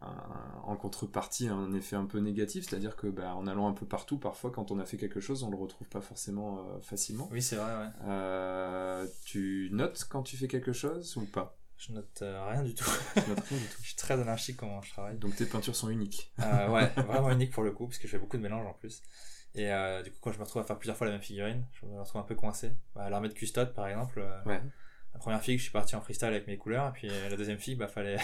en 0.01 0.77
contrepartie 0.77 1.47
un 1.49 1.73
effet 1.73 1.95
un 1.95 2.05
peu 2.05 2.19
négatif, 2.19 2.65
c'est-à-dire 2.67 2.95
que 2.95 3.07
bah, 3.07 3.35
en 3.35 3.47
allant 3.47 3.67
un 3.67 3.73
peu 3.73 3.85
partout, 3.85 4.17
parfois 4.17 4.51
quand 4.51 4.71
on 4.71 4.79
a 4.79 4.85
fait 4.85 4.97
quelque 4.97 5.19
chose, 5.19 5.43
on 5.43 5.49
le 5.49 5.57
retrouve 5.57 5.87
pas 5.89 5.99
forcément 6.01 6.59
euh, 6.59 6.79
facilement. 6.81 7.27
Oui, 7.31 7.41
c'est 7.41 7.57
vrai, 7.57 7.75
ouais. 7.75 7.89
Euh, 8.07 9.07
tu 9.25 9.69
notes 9.73 10.07
quand 10.09 10.23
tu 10.23 10.37
fais 10.37 10.47
quelque 10.47 10.71
chose 10.71 11.17
ou 11.17 11.25
pas? 11.25 11.57
Je 11.77 11.93
note 11.93 12.21
euh, 12.21 12.45
rien 12.49 12.63
du 12.63 12.73
tout. 12.75 12.89
Je 13.15 13.29
note 13.29 13.39
rien 13.39 13.57
du 13.57 13.65
tout. 13.69 13.77
je 13.81 13.87
suis 13.87 13.95
très 13.95 14.13
anarchique 14.19 14.57
comment 14.57 14.81
je 14.81 14.91
travaille. 14.91 15.17
Donc 15.17 15.35
tes 15.35 15.45
peintures 15.45 15.75
sont 15.75 15.89
uniques. 15.89 16.33
Ouais, 16.37 16.87
vraiment 16.97 17.31
unique 17.31 17.51
pour 17.51 17.63
le 17.63 17.71
coup, 17.71 17.87
parce 17.87 17.97
que 17.97 18.07
je 18.07 18.11
fais 18.11 18.19
beaucoup 18.19 18.37
de 18.37 18.41
mélanges 18.41 18.67
en 18.67 18.73
plus. 18.73 19.01
Et 19.55 19.69
du 20.03 20.11
coup, 20.11 20.17
quand 20.21 20.31
je 20.31 20.37
me 20.37 20.43
retrouve 20.43 20.61
à 20.61 20.65
faire 20.65 20.77
plusieurs 20.77 20.95
fois 20.95 21.07
la 21.07 21.13
même 21.13 21.21
figurine, 21.21 21.65
je 21.73 21.85
me 21.85 21.99
retrouve 21.99 22.21
un 22.21 22.25
peu 22.25 22.35
coincé. 22.35 22.71
Bah, 22.95 23.09
L'armée 23.09 23.29
de 23.29 23.33
custode, 23.33 23.73
par 23.73 23.87
exemple. 23.87 24.23
Ouais. 24.45 24.61
La 25.13 25.19
première 25.19 25.41
figue, 25.41 25.57
je 25.57 25.63
suis 25.63 25.71
parti 25.71 25.95
en 25.95 26.01
freestyle 26.01 26.27
avec 26.29 26.47
mes 26.47 26.57
couleurs, 26.57 26.87
et 26.89 26.91
puis 26.91 27.09
euh, 27.09 27.29
la 27.29 27.35
deuxième 27.35 27.57
figue, 27.57 27.77
bah, 27.77 27.87
fallait, 27.87 28.17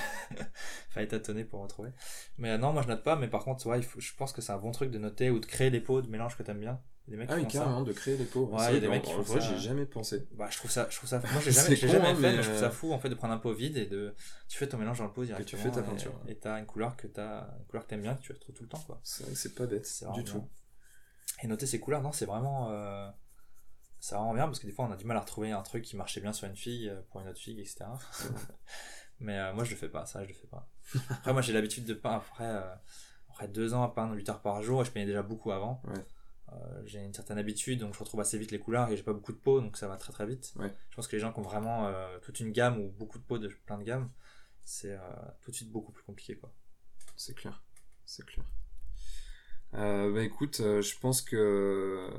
fallait 0.89 1.07
tâtonner 1.07 1.43
pour 1.43 1.61
retrouver. 1.61 1.89
Mais 2.37 2.51
euh, 2.51 2.57
non, 2.57 2.71
moi 2.73 2.81
je 2.83 2.87
note 2.87 3.03
pas, 3.03 3.15
mais 3.15 3.27
par 3.27 3.43
contre, 3.43 3.65
ouais, 3.67 3.79
il 3.79 3.83
faut, 3.83 3.99
je 3.99 4.13
pense 4.15 4.31
que 4.31 4.41
c'est 4.41 4.51
un 4.53 4.57
bon 4.57 4.71
truc 4.71 4.91
de 4.91 4.97
noter 4.99 5.29
ou 5.29 5.39
de 5.39 5.45
créer 5.45 5.71
des 5.71 5.81
pots 5.81 6.01
de 6.01 6.09
mélange 6.09 6.37
que 6.37 6.43
t'aimes 6.43 6.59
bien. 6.59 6.79
Des 7.07 7.17
mecs 7.17 7.29
Ah 7.31 7.35
oui, 7.35 7.43
font 7.43 7.49
ça. 7.49 7.59
carrément, 7.59 7.81
de 7.83 7.93
créer 7.93 8.17
des 8.17 8.25
pots. 8.25 8.45
Ouais, 8.47 8.65
il 8.69 8.73
y 8.75 8.77
a 8.77 8.79
des 8.79 8.87
mecs 8.87 9.03
qui 9.03 9.11
font 9.11 9.21
vrai, 9.21 9.39
ça. 9.39 9.47
j'ai 9.55 9.59
jamais 9.59 9.85
pensé. 9.85 10.27
Bah, 10.31 10.47
je 10.49 10.57
trouve 10.57 10.71
ça, 10.71 10.87
je 10.89 10.95
trouve 10.97 11.09
ça, 11.09 11.19
moi 11.19 11.41
j'ai 11.43 11.51
jamais, 11.51 11.75
j'ai 11.75 11.85
con, 11.85 11.93
jamais 11.93 12.07
hein, 12.07 12.15
fait, 12.15 12.21
mais, 12.21 12.31
mais 12.37 12.37
je 12.37 12.41
trouve 12.49 12.55
euh, 12.55 12.61
ça 12.61 12.69
fou 12.71 12.93
en 12.93 12.99
fait 12.99 13.09
de 13.09 13.15
prendre 13.15 13.33
un 13.33 13.37
pot 13.37 13.53
vide 13.53 13.77
et 13.77 13.85
de, 13.85 14.15
tu 14.47 14.57
fais 14.57 14.67
ton 14.67 14.77
mélange 14.79 14.97
dans 14.99 15.05
le 15.05 15.11
pot 15.11 15.21
tu 15.21 15.27
directement. 15.27 15.61
fais 15.61 15.71
ta 15.71 15.81
et- 15.81 15.83
peinture. 15.83 16.13
Et 16.27 16.35
t'as 16.35 16.59
une 16.59 16.65
couleur 16.65 16.95
que 16.95 17.05
t'as, 17.07 17.41
une 17.59 17.65
couleur 17.67 17.83
que 17.83 17.89
t'aimes 17.89 18.01
bien, 18.01 18.15
que 18.15 18.21
tu 18.21 18.31
retrouves 18.31 18.55
tout 18.55 18.63
le 18.63 18.69
temps, 18.69 18.83
quoi. 18.87 18.99
C'est 19.03 19.23
vrai 19.23 19.33
que 19.33 19.37
c'est 19.39 19.53
pas 19.53 19.65
bête 19.67 19.85
C'est 19.85 20.11
du 20.13 20.23
tout. 20.23 20.47
Et 21.43 21.47
noter 21.47 21.65
ses 21.67 21.79
couleurs, 21.79 22.01
non, 22.01 22.11
c'est 22.11 22.25
vraiment, 22.25 22.69
euh, 22.71 23.07
c'est 24.05 24.13
vraiment 24.13 24.35
bien 24.35 24.45
parce 24.45 24.59
que 24.59 24.67
des 24.67 24.71
fois 24.71 24.85
on 24.85 24.91
a 24.91 24.97
du 24.97 25.05
mal 25.05 25.17
à 25.17 25.21
retrouver 25.21 25.49
un 25.49 25.63
truc 25.63 25.83
qui 25.83 25.95
marchait 25.95 26.21
bien 26.21 26.31
sur 26.31 26.47
une 26.47 26.55
fille 26.55 26.89
euh, 26.89 27.01
pour 27.09 27.21
une 27.21 27.27
autre 27.27 27.39
fille, 27.39 27.59
etc. 27.59 27.85
Mais 29.19 29.39
euh, 29.39 29.51
moi 29.51 29.63
je 29.63 29.71
le 29.71 29.77
fais 29.77 29.89
pas, 29.89 30.05
ça 30.05 30.23
je 30.23 30.27
le 30.27 30.35
fais 30.35 30.45
pas. 30.45 30.69
Après 31.09 31.33
moi 31.33 31.41
j'ai 31.41 31.53
l'habitude 31.53 31.85
de 31.85 31.95
peindre 31.95 32.17
après, 32.17 32.45
euh, 32.45 32.75
après 33.31 33.47
deux 33.47 33.73
ans 33.73 33.81
à 33.81 33.89
peindre 33.89 34.13
8 34.13 34.29
heures 34.29 34.41
par 34.43 34.61
jour 34.61 34.83
et 34.83 34.85
je 34.85 34.91
peignais 34.91 35.07
déjà 35.07 35.23
beaucoup 35.23 35.51
avant. 35.51 35.81
Ouais. 35.85 36.05
Euh, 36.53 36.81
j'ai 36.85 36.99
une 36.99 37.15
certaine 37.15 37.39
habitude 37.39 37.79
donc 37.79 37.95
je 37.95 37.99
retrouve 37.99 38.19
assez 38.19 38.37
vite 38.37 38.51
les 38.51 38.59
couleurs 38.59 38.91
et 38.91 38.95
j'ai 38.95 39.01
pas 39.01 39.13
beaucoup 39.13 39.31
de 39.31 39.39
peau 39.39 39.59
donc 39.59 39.75
ça 39.75 39.87
va 39.87 39.97
très 39.97 40.13
très 40.13 40.27
vite. 40.27 40.53
Ouais. 40.57 40.71
Je 40.91 40.95
pense 40.95 41.07
que 41.07 41.15
les 41.15 41.19
gens 41.19 41.33
qui 41.33 41.39
ont 41.39 41.43
vraiment 41.43 41.91
toute 42.21 42.39
une 42.39 42.51
gamme 42.51 42.79
ou 42.79 42.89
beaucoup 42.89 43.17
de 43.17 43.23
peau 43.23 43.39
de 43.39 43.47
plein 43.65 43.79
de 43.79 43.83
gammes, 43.83 44.11
c'est 44.65 44.95
tout 45.41 45.49
de 45.49 45.55
suite 45.55 45.71
beaucoup 45.71 45.91
plus 45.91 46.03
compliqué 46.03 46.37
quoi. 46.37 46.53
C'est 47.15 47.33
clair. 47.33 47.63
C'est 48.05 48.23
clair. 48.23 48.45
Bah 49.71 50.21
écoute, 50.21 50.57
je 50.59 50.99
pense 50.99 51.23
que 51.23 52.11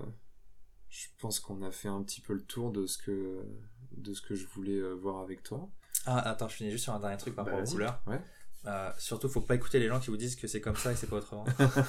je 0.89 1.07
pense 1.19 1.41
qu'on 1.41 1.63
a 1.63 1.71
fait 1.71 1.89
un 1.89 2.03
petit 2.03 2.21
peu 2.21 2.33
le 2.35 2.43
tour 2.43 2.71
de 2.73 2.87
ce 2.87 2.99
que 2.99 3.45
de 3.93 4.13
ce 4.15 4.21
que 4.23 4.35
je 4.35 4.47
voulais 4.47 4.79
euh, 4.79 4.93
voir 4.95 5.21
avec 5.23 5.43
toi. 5.43 5.69
Ah 6.07 6.19
attends, 6.31 6.49
je 6.49 6.55
finis 6.57 6.71
juste 6.71 6.85
sur 6.85 6.93
un 6.95 7.01
dernier 7.01 7.17
truc 7.17 7.35
par 7.35 7.45
Bah, 7.45 7.53
rapport 7.53 7.67
aux 7.67 7.71
couleurs. 7.71 8.03
Ouais. 8.07 8.21
Euh, 8.67 8.91
surtout, 8.99 9.29
faut 9.29 9.41
pas 9.41 9.55
écouter 9.55 9.79
les 9.79 9.87
gens 9.89 10.01
qui 10.01 10.11
vous 10.11 10.17
disent 10.17 10.35
que 10.37 10.49
c'est 10.49 10.61
comme 10.61 10.75
ça 10.77 10.91
et 10.93 10.97
c'est 10.97 11.07
pas 11.07 11.17
autrement. 11.17 11.45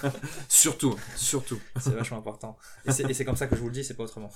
Surtout, 0.48 0.96
surtout. 1.16 1.60
c'est 1.80 1.90
vachement 1.96 2.20
important. 2.20 2.56
Et 2.86 2.92
c'est 2.92 3.04
et 3.10 3.14
c'est 3.16 3.26
comme 3.26 3.36
ça 3.36 3.48
que 3.48 3.56
je 3.56 3.62
vous 3.62 3.68
le 3.68 3.74
dis, 3.74 3.84
c'est 3.84 3.96
pas 3.96 4.04
autrement. 4.04 4.30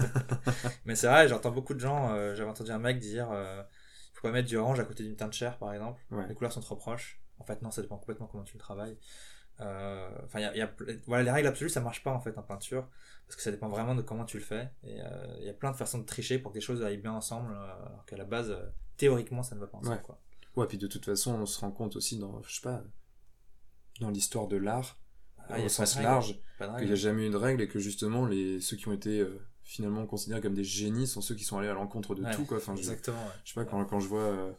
Mais 0.86 0.94
c'est 0.96 1.06
vrai, 1.08 1.28
j'entends 1.28 1.50
beaucoup 1.50 1.74
de 1.74 1.80
gens. 1.80 2.12
euh, 2.14 2.34
J'avais 2.34 2.48
entendu 2.48 2.70
un 2.70 2.78
mec 2.78 2.98
dire 2.98 3.28
euh, 3.32 3.62
faut 4.14 4.22
pas 4.22 4.30
mettre 4.32 4.48
du 4.48 4.56
orange 4.56 4.80
à 4.80 4.84
côté 4.84 5.02
d'une 5.02 5.16
teinte 5.16 5.32
chair, 5.34 5.58
par 5.58 5.72
exemple. 5.74 6.00
Ouais. 6.10 6.26
Les 6.28 6.34
couleurs 6.34 6.52
sont 6.52 6.60
trop 6.60 6.76
proches. 6.76 7.20
En 7.38 7.44
fait, 7.44 7.60
non, 7.62 7.70
ça 7.70 7.82
dépend 7.82 7.98
complètement 7.98 8.26
comment 8.28 8.44
tu 8.44 8.54
le 8.54 8.60
travailles. 8.60 8.96
Euh, 9.60 10.10
Enfin, 10.24 10.40
il 10.40 10.42
y 10.56 10.60
a, 10.60 10.66
y 10.66 11.00
voilà, 11.06 11.22
les 11.22 11.30
règles 11.30 11.48
absolues, 11.48 11.70
ça 11.70 11.80
marche 11.80 12.02
pas 12.02 12.12
en 12.12 12.20
fait 12.20 12.36
en 12.38 12.42
peinture 12.42 12.88
parce 13.26 13.36
que 13.36 13.42
ça 13.42 13.50
dépend 13.50 13.68
vraiment 13.68 13.94
de 13.94 14.02
comment 14.02 14.24
tu 14.24 14.36
le 14.38 14.42
fais. 14.44 14.68
Et 14.82 15.00
euh, 15.00 15.36
il 15.38 15.44
y 15.46 15.48
a 15.48 15.54
plein 15.54 15.70
de 15.70 15.76
façons 15.76 15.98
de 15.98 16.04
tricher 16.04 16.38
pour 16.38 16.52
que 16.52 16.56
les 16.56 16.60
choses 16.60 16.82
aillent 16.82 16.98
bien 16.98 17.12
ensemble, 17.12 17.52
euh, 17.54 17.86
alors 17.86 18.04
qu'à 18.06 18.16
la 18.16 18.24
base, 18.24 18.50
euh, 18.50 18.66
théoriquement, 18.96 19.42
ça 19.42 19.54
ne 19.54 19.60
va 19.60 19.66
pas 19.66 19.78
ensemble. 19.78 19.96
Ouais. 19.96 20.02
Quoi. 20.02 20.18
Ouais, 20.56 20.66
puis 20.66 20.78
de 20.78 20.86
toute 20.86 21.04
façon, 21.04 21.34
on 21.34 21.46
se 21.46 21.58
rend 21.60 21.70
compte 21.70 21.96
aussi 21.96 22.18
dans 22.18 22.42
je 22.42 22.54
sais 22.56 22.60
pas 22.62 22.82
dans 24.00 24.10
l'histoire 24.10 24.48
de 24.48 24.56
l'art 24.56 24.98
Ah, 25.48 25.60
au 25.60 25.68
sens 25.68 25.98
large 26.00 26.40
qu'il 26.78 26.86
n'y 26.86 26.92
a 26.92 26.96
jamais 26.96 27.26
eu 27.26 27.30
de 27.30 27.36
règle 27.36 27.62
et 27.62 27.68
que 27.68 27.78
justement 27.78 28.26
les 28.26 28.60
ceux 28.60 28.76
qui 28.76 28.88
ont 28.88 28.92
été 28.92 29.20
euh, 29.20 29.40
finalement 29.62 30.04
considérés 30.06 30.40
comme 30.40 30.54
des 30.54 30.64
génies 30.64 31.06
sont 31.06 31.20
ceux 31.20 31.34
qui 31.34 31.44
sont 31.44 31.58
allés 31.58 31.68
à 31.68 31.74
l'encontre 31.74 32.14
de 32.14 32.22
Ouais, 32.22 32.34
tout 32.34 32.44
quoi. 32.44 32.58
Enfin, 32.58 32.74
je, 32.74 32.80
Exactement. 32.80 33.16
ouais. 33.24 33.32
je 33.44 33.52
sais 33.52 33.54
pas 33.54 33.64
quand, 33.64 33.84
quand 33.84 34.00
je 34.00 34.08
vois 34.08 34.20
euh, 34.20 34.52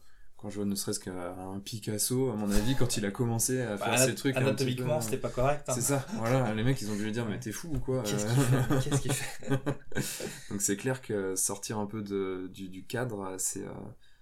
quand 0.46 0.52
je 0.52 0.58
vois 0.58 0.66
ne 0.66 0.76
serait-ce 0.76 1.00
qu'un 1.00 1.60
Picasso, 1.66 2.30
à 2.30 2.36
mon 2.36 2.52
avis, 2.52 2.76
quand 2.76 2.98
il 2.98 3.06
a 3.08 3.10
commencé 3.10 3.62
à 3.62 3.78
faire 3.80 3.88
Bah, 3.90 3.98
ces 3.98 4.14
trucs 4.14 4.36
anatomiquement, 4.38 5.02
c'était 5.02 5.18
pas 5.18 5.30
correct. 5.30 5.68
hein. 5.68 5.74
C'est 5.74 5.82
ça, 5.82 6.06
voilà, 6.18 6.54
les 6.54 6.64
mecs 6.64 6.80
ils 6.84 6.92
ont 6.92 6.96
dû 6.96 7.04
lui 7.06 7.12
dire 7.12 7.26
mais 7.26 7.40
t'es 7.40 7.52
fou 7.52 7.70
ou 7.74 7.80
quoi 7.80 8.04
Qu'est-ce 8.04 8.28
euh, 8.28 8.98
qu'il 9.00 9.12
fait? 9.12 9.50
Donc 10.52 10.62
c'est 10.62 10.78
clair 10.78 11.02
que 11.02 11.36
sortir 11.36 11.80
un 11.80 11.88
peu 11.88 12.04
de, 12.04 12.48
du, 12.54 12.70
du 12.70 12.86
cadre, 12.86 13.34
c'est 13.40 13.64
euh, 13.66 13.72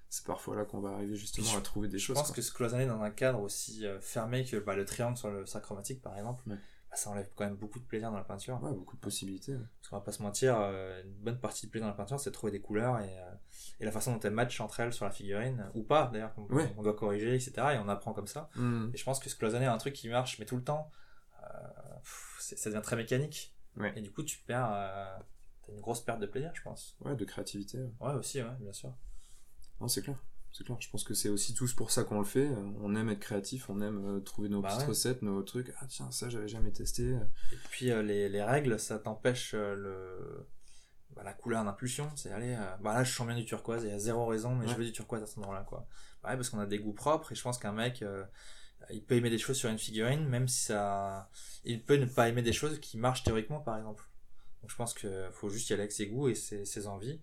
c'est 0.09 0.25
parfois 0.25 0.55
là 0.55 0.63
qu'on 0.63 0.79
va 0.79 0.91
arriver 0.91 1.15
justement 1.17 1.47
Je- 1.51 1.57
à 1.57 1.61
trouver 1.61 1.89
des 1.89 1.99
Je 1.99 2.05
choses. 2.05 2.15
pense 2.15 2.27
quoi. 2.27 2.35
que 2.37 2.41
se 2.41 2.53
cloisonner 2.53 2.85
dans 2.85 3.01
un 3.01 3.09
cadre 3.09 3.41
aussi 3.41 3.85
euh, 3.85 3.99
fermé 3.99 4.45
que 4.45 4.55
bah, 4.55 4.75
le 4.77 4.85
triangle 4.85 5.17
sur 5.17 5.29
le 5.29 5.45
sac 5.45 5.63
chromatique, 5.63 6.01
par 6.01 6.15
exemple, 6.17 6.43
Ouais. 6.49 6.55
Bah, 6.93 6.97
ça 6.99 7.09
enlève 7.09 7.27
quand 7.35 7.43
même 7.43 7.55
beaucoup 7.55 7.79
de 7.79 7.85
plaisir 7.85 8.11
dans 8.11 8.17
la 8.17 8.23
peinture. 8.23 8.61
Ouais, 8.61 8.71
beaucoup 8.71 8.95
de 8.95 9.01
possibilités. 9.01 9.53
ouais. 9.55 9.63
Parce 9.79 9.89
qu'on 9.89 9.95
va 9.95 10.01
pas 10.03 10.11
se 10.11 10.21
mentir, 10.21 10.55
euh, 10.59 11.01
une 11.03 11.11
bonne 11.13 11.39
partie 11.39 11.65
de 11.65 11.71
plaisir 11.71 11.85
dans 11.87 11.91
la 11.91 11.97
peinture, 11.97 12.19
c'est 12.19 12.29
de 12.29 12.35
trouver 12.35 12.51
des 12.51 12.61
couleurs 12.61 12.99
et, 12.99 13.17
euh, 13.19 13.31
et 13.79 13.85
la 13.85 13.91
façon 13.91 14.13
dont 14.13 14.19
elles 14.19 14.31
matchent 14.33 14.61
entre 14.61 14.79
elles 14.79 14.93
sur 14.93 15.05
la 15.05 15.11
figurine, 15.11 15.69
ou 15.73 15.81
pas 15.81 16.11
d'ailleurs, 16.13 16.35
qu'on 16.35 16.45
Ouais. 16.53 16.71
doit 16.83 16.93
corriger, 16.95 17.33
etc. 17.33 17.53
Et 17.73 17.77
on 17.79 17.89
apprend 17.89 18.13
comme 18.13 18.27
ça. 18.27 18.49
Hmm. 18.55 18.91
Et 18.93 18.97
je 18.97 19.03
pense 19.03 19.19
que 19.19 19.27
se 19.29 19.35
cloisonner 19.35 19.65
un 19.65 19.77
truc 19.79 19.93
qui 19.95 20.07
marche, 20.07 20.37
mais 20.37 20.45
tout 20.45 20.55
le 20.55 20.63
temps, 20.63 20.91
euh, 21.43 21.95
pff, 22.03 22.35
ça 22.57 22.69
devient 22.69 22.83
très 22.83 22.95
mécanique. 22.95 23.55
Ouais. 23.75 23.91
Et 23.95 24.01
du 24.01 24.11
coup, 24.11 24.21
tu 24.23 24.37
perds. 24.39 24.69
euh, 24.71 25.17
T'as 25.65 25.71
une 25.71 25.79
grosse 25.79 26.01
perte 26.01 26.19
de 26.19 26.25
plaisir, 26.25 26.51
je 26.53 26.61
pense. 26.61 26.97
Ouais, 26.99 27.15
de 27.15 27.23
créativité. 27.23 27.79
ouais. 27.79 27.89
Ouais, 28.01 28.13
aussi, 28.15 28.41
ouais, 28.41 28.51
bien 28.59 28.73
sûr. 28.73 28.93
Non, 29.79 29.87
c'est 29.87 30.01
clair. 30.01 30.17
C'est 30.55 30.63
clair. 30.63 30.77
Je 30.79 30.89
pense 30.89 31.03
que 31.03 31.15
c'est 31.15 31.29
aussi 31.29 31.53
tous 31.55 31.73
pour 31.73 31.89
ça 31.91 32.03
qu'on 32.03 32.19
le 32.19 32.25
fait. 32.25 32.47
On 32.81 32.95
aime 32.95 33.09
être 33.09 33.19
créatif, 33.19 33.69
on 33.69 33.81
aime 33.81 34.05
euh, 34.05 34.19
trouver 34.19 34.49
nos 34.49 34.61
Bah 34.61 34.69
petites 34.69 34.81
ouais. 34.81 34.87
recettes, 34.89 35.21
nos 35.23 35.41
trucs. 35.41 35.73
Ah 35.79 35.85
tiens, 35.87 36.11
ça 36.11 36.29
j'avais 36.29 36.47
jamais 36.47 36.71
testé. 36.71 37.17
Et 37.51 37.57
puis 37.71 37.91
euh, 37.91 38.03
les, 38.03 38.29
les 38.29 38.43
règles, 38.43 38.79
ça 38.79 38.99
t'empêche 38.99 39.53
euh, 39.55 39.73
le 39.75 40.47
bah, 41.15 41.23
la 41.23 41.33
couleur 41.33 41.63
d'impulsion. 41.65 42.07
C'est 42.15 42.31
aller, 42.31 42.53
euh, 42.53 42.77
bah 42.81 42.93
là 42.93 43.03
je 43.03 43.11
sens 43.11 43.25
bien 43.25 43.35
du 43.35 43.45
turquoise, 43.45 43.83
il 43.83 43.89
y 43.89 43.93
a 43.93 43.99
zéro 43.99 44.27
raison, 44.27 44.55
mais 44.55 44.67
je 44.67 44.75
veux 44.75 44.85
du 44.85 44.91
turquoise 44.91 45.23
à 45.23 45.25
cet 45.25 45.39
endroit-là, 45.39 45.65
quoi. 45.67 45.87
Bah 46.21 46.29
ouais, 46.29 46.35
parce 46.35 46.49
qu'on 46.49 46.59
a 46.59 46.65
des 46.67 46.79
goûts 46.79 46.93
propres 46.93 47.31
et 47.31 47.35
je 47.35 47.41
pense 47.41 47.57
qu'un 47.57 47.73
mec, 47.73 48.03
il 48.91 49.03
peut 49.03 49.15
aimer 49.15 49.29
des 49.31 49.37
choses 49.39 49.57
sur 49.57 49.69
une 49.69 49.79
figurine, 49.79 50.27
même 50.27 50.47
si 50.47 50.65
ça, 50.65 51.29
il 51.63 51.81
peut 51.83 51.95
ne 51.97 52.05
pas 52.05 52.29
aimer 52.29 52.41
des 52.43 52.53
choses 52.53 52.79
qui 52.79 52.97
marchent 52.97 53.23
théoriquement, 53.23 53.59
par 53.59 53.77
exemple. 53.77 54.03
Donc 54.61 54.69
je 54.71 54.75
pense 54.75 54.93
que 54.93 55.29
faut 55.31 55.49
juste 55.49 55.69
y 55.69 55.73
aller 55.73 55.81
avec 55.81 55.91
ses 55.91 56.07
goûts 56.07 56.29
et 56.29 56.35
ses, 56.35 56.63
ses 56.65 56.87
envies. 56.87 57.19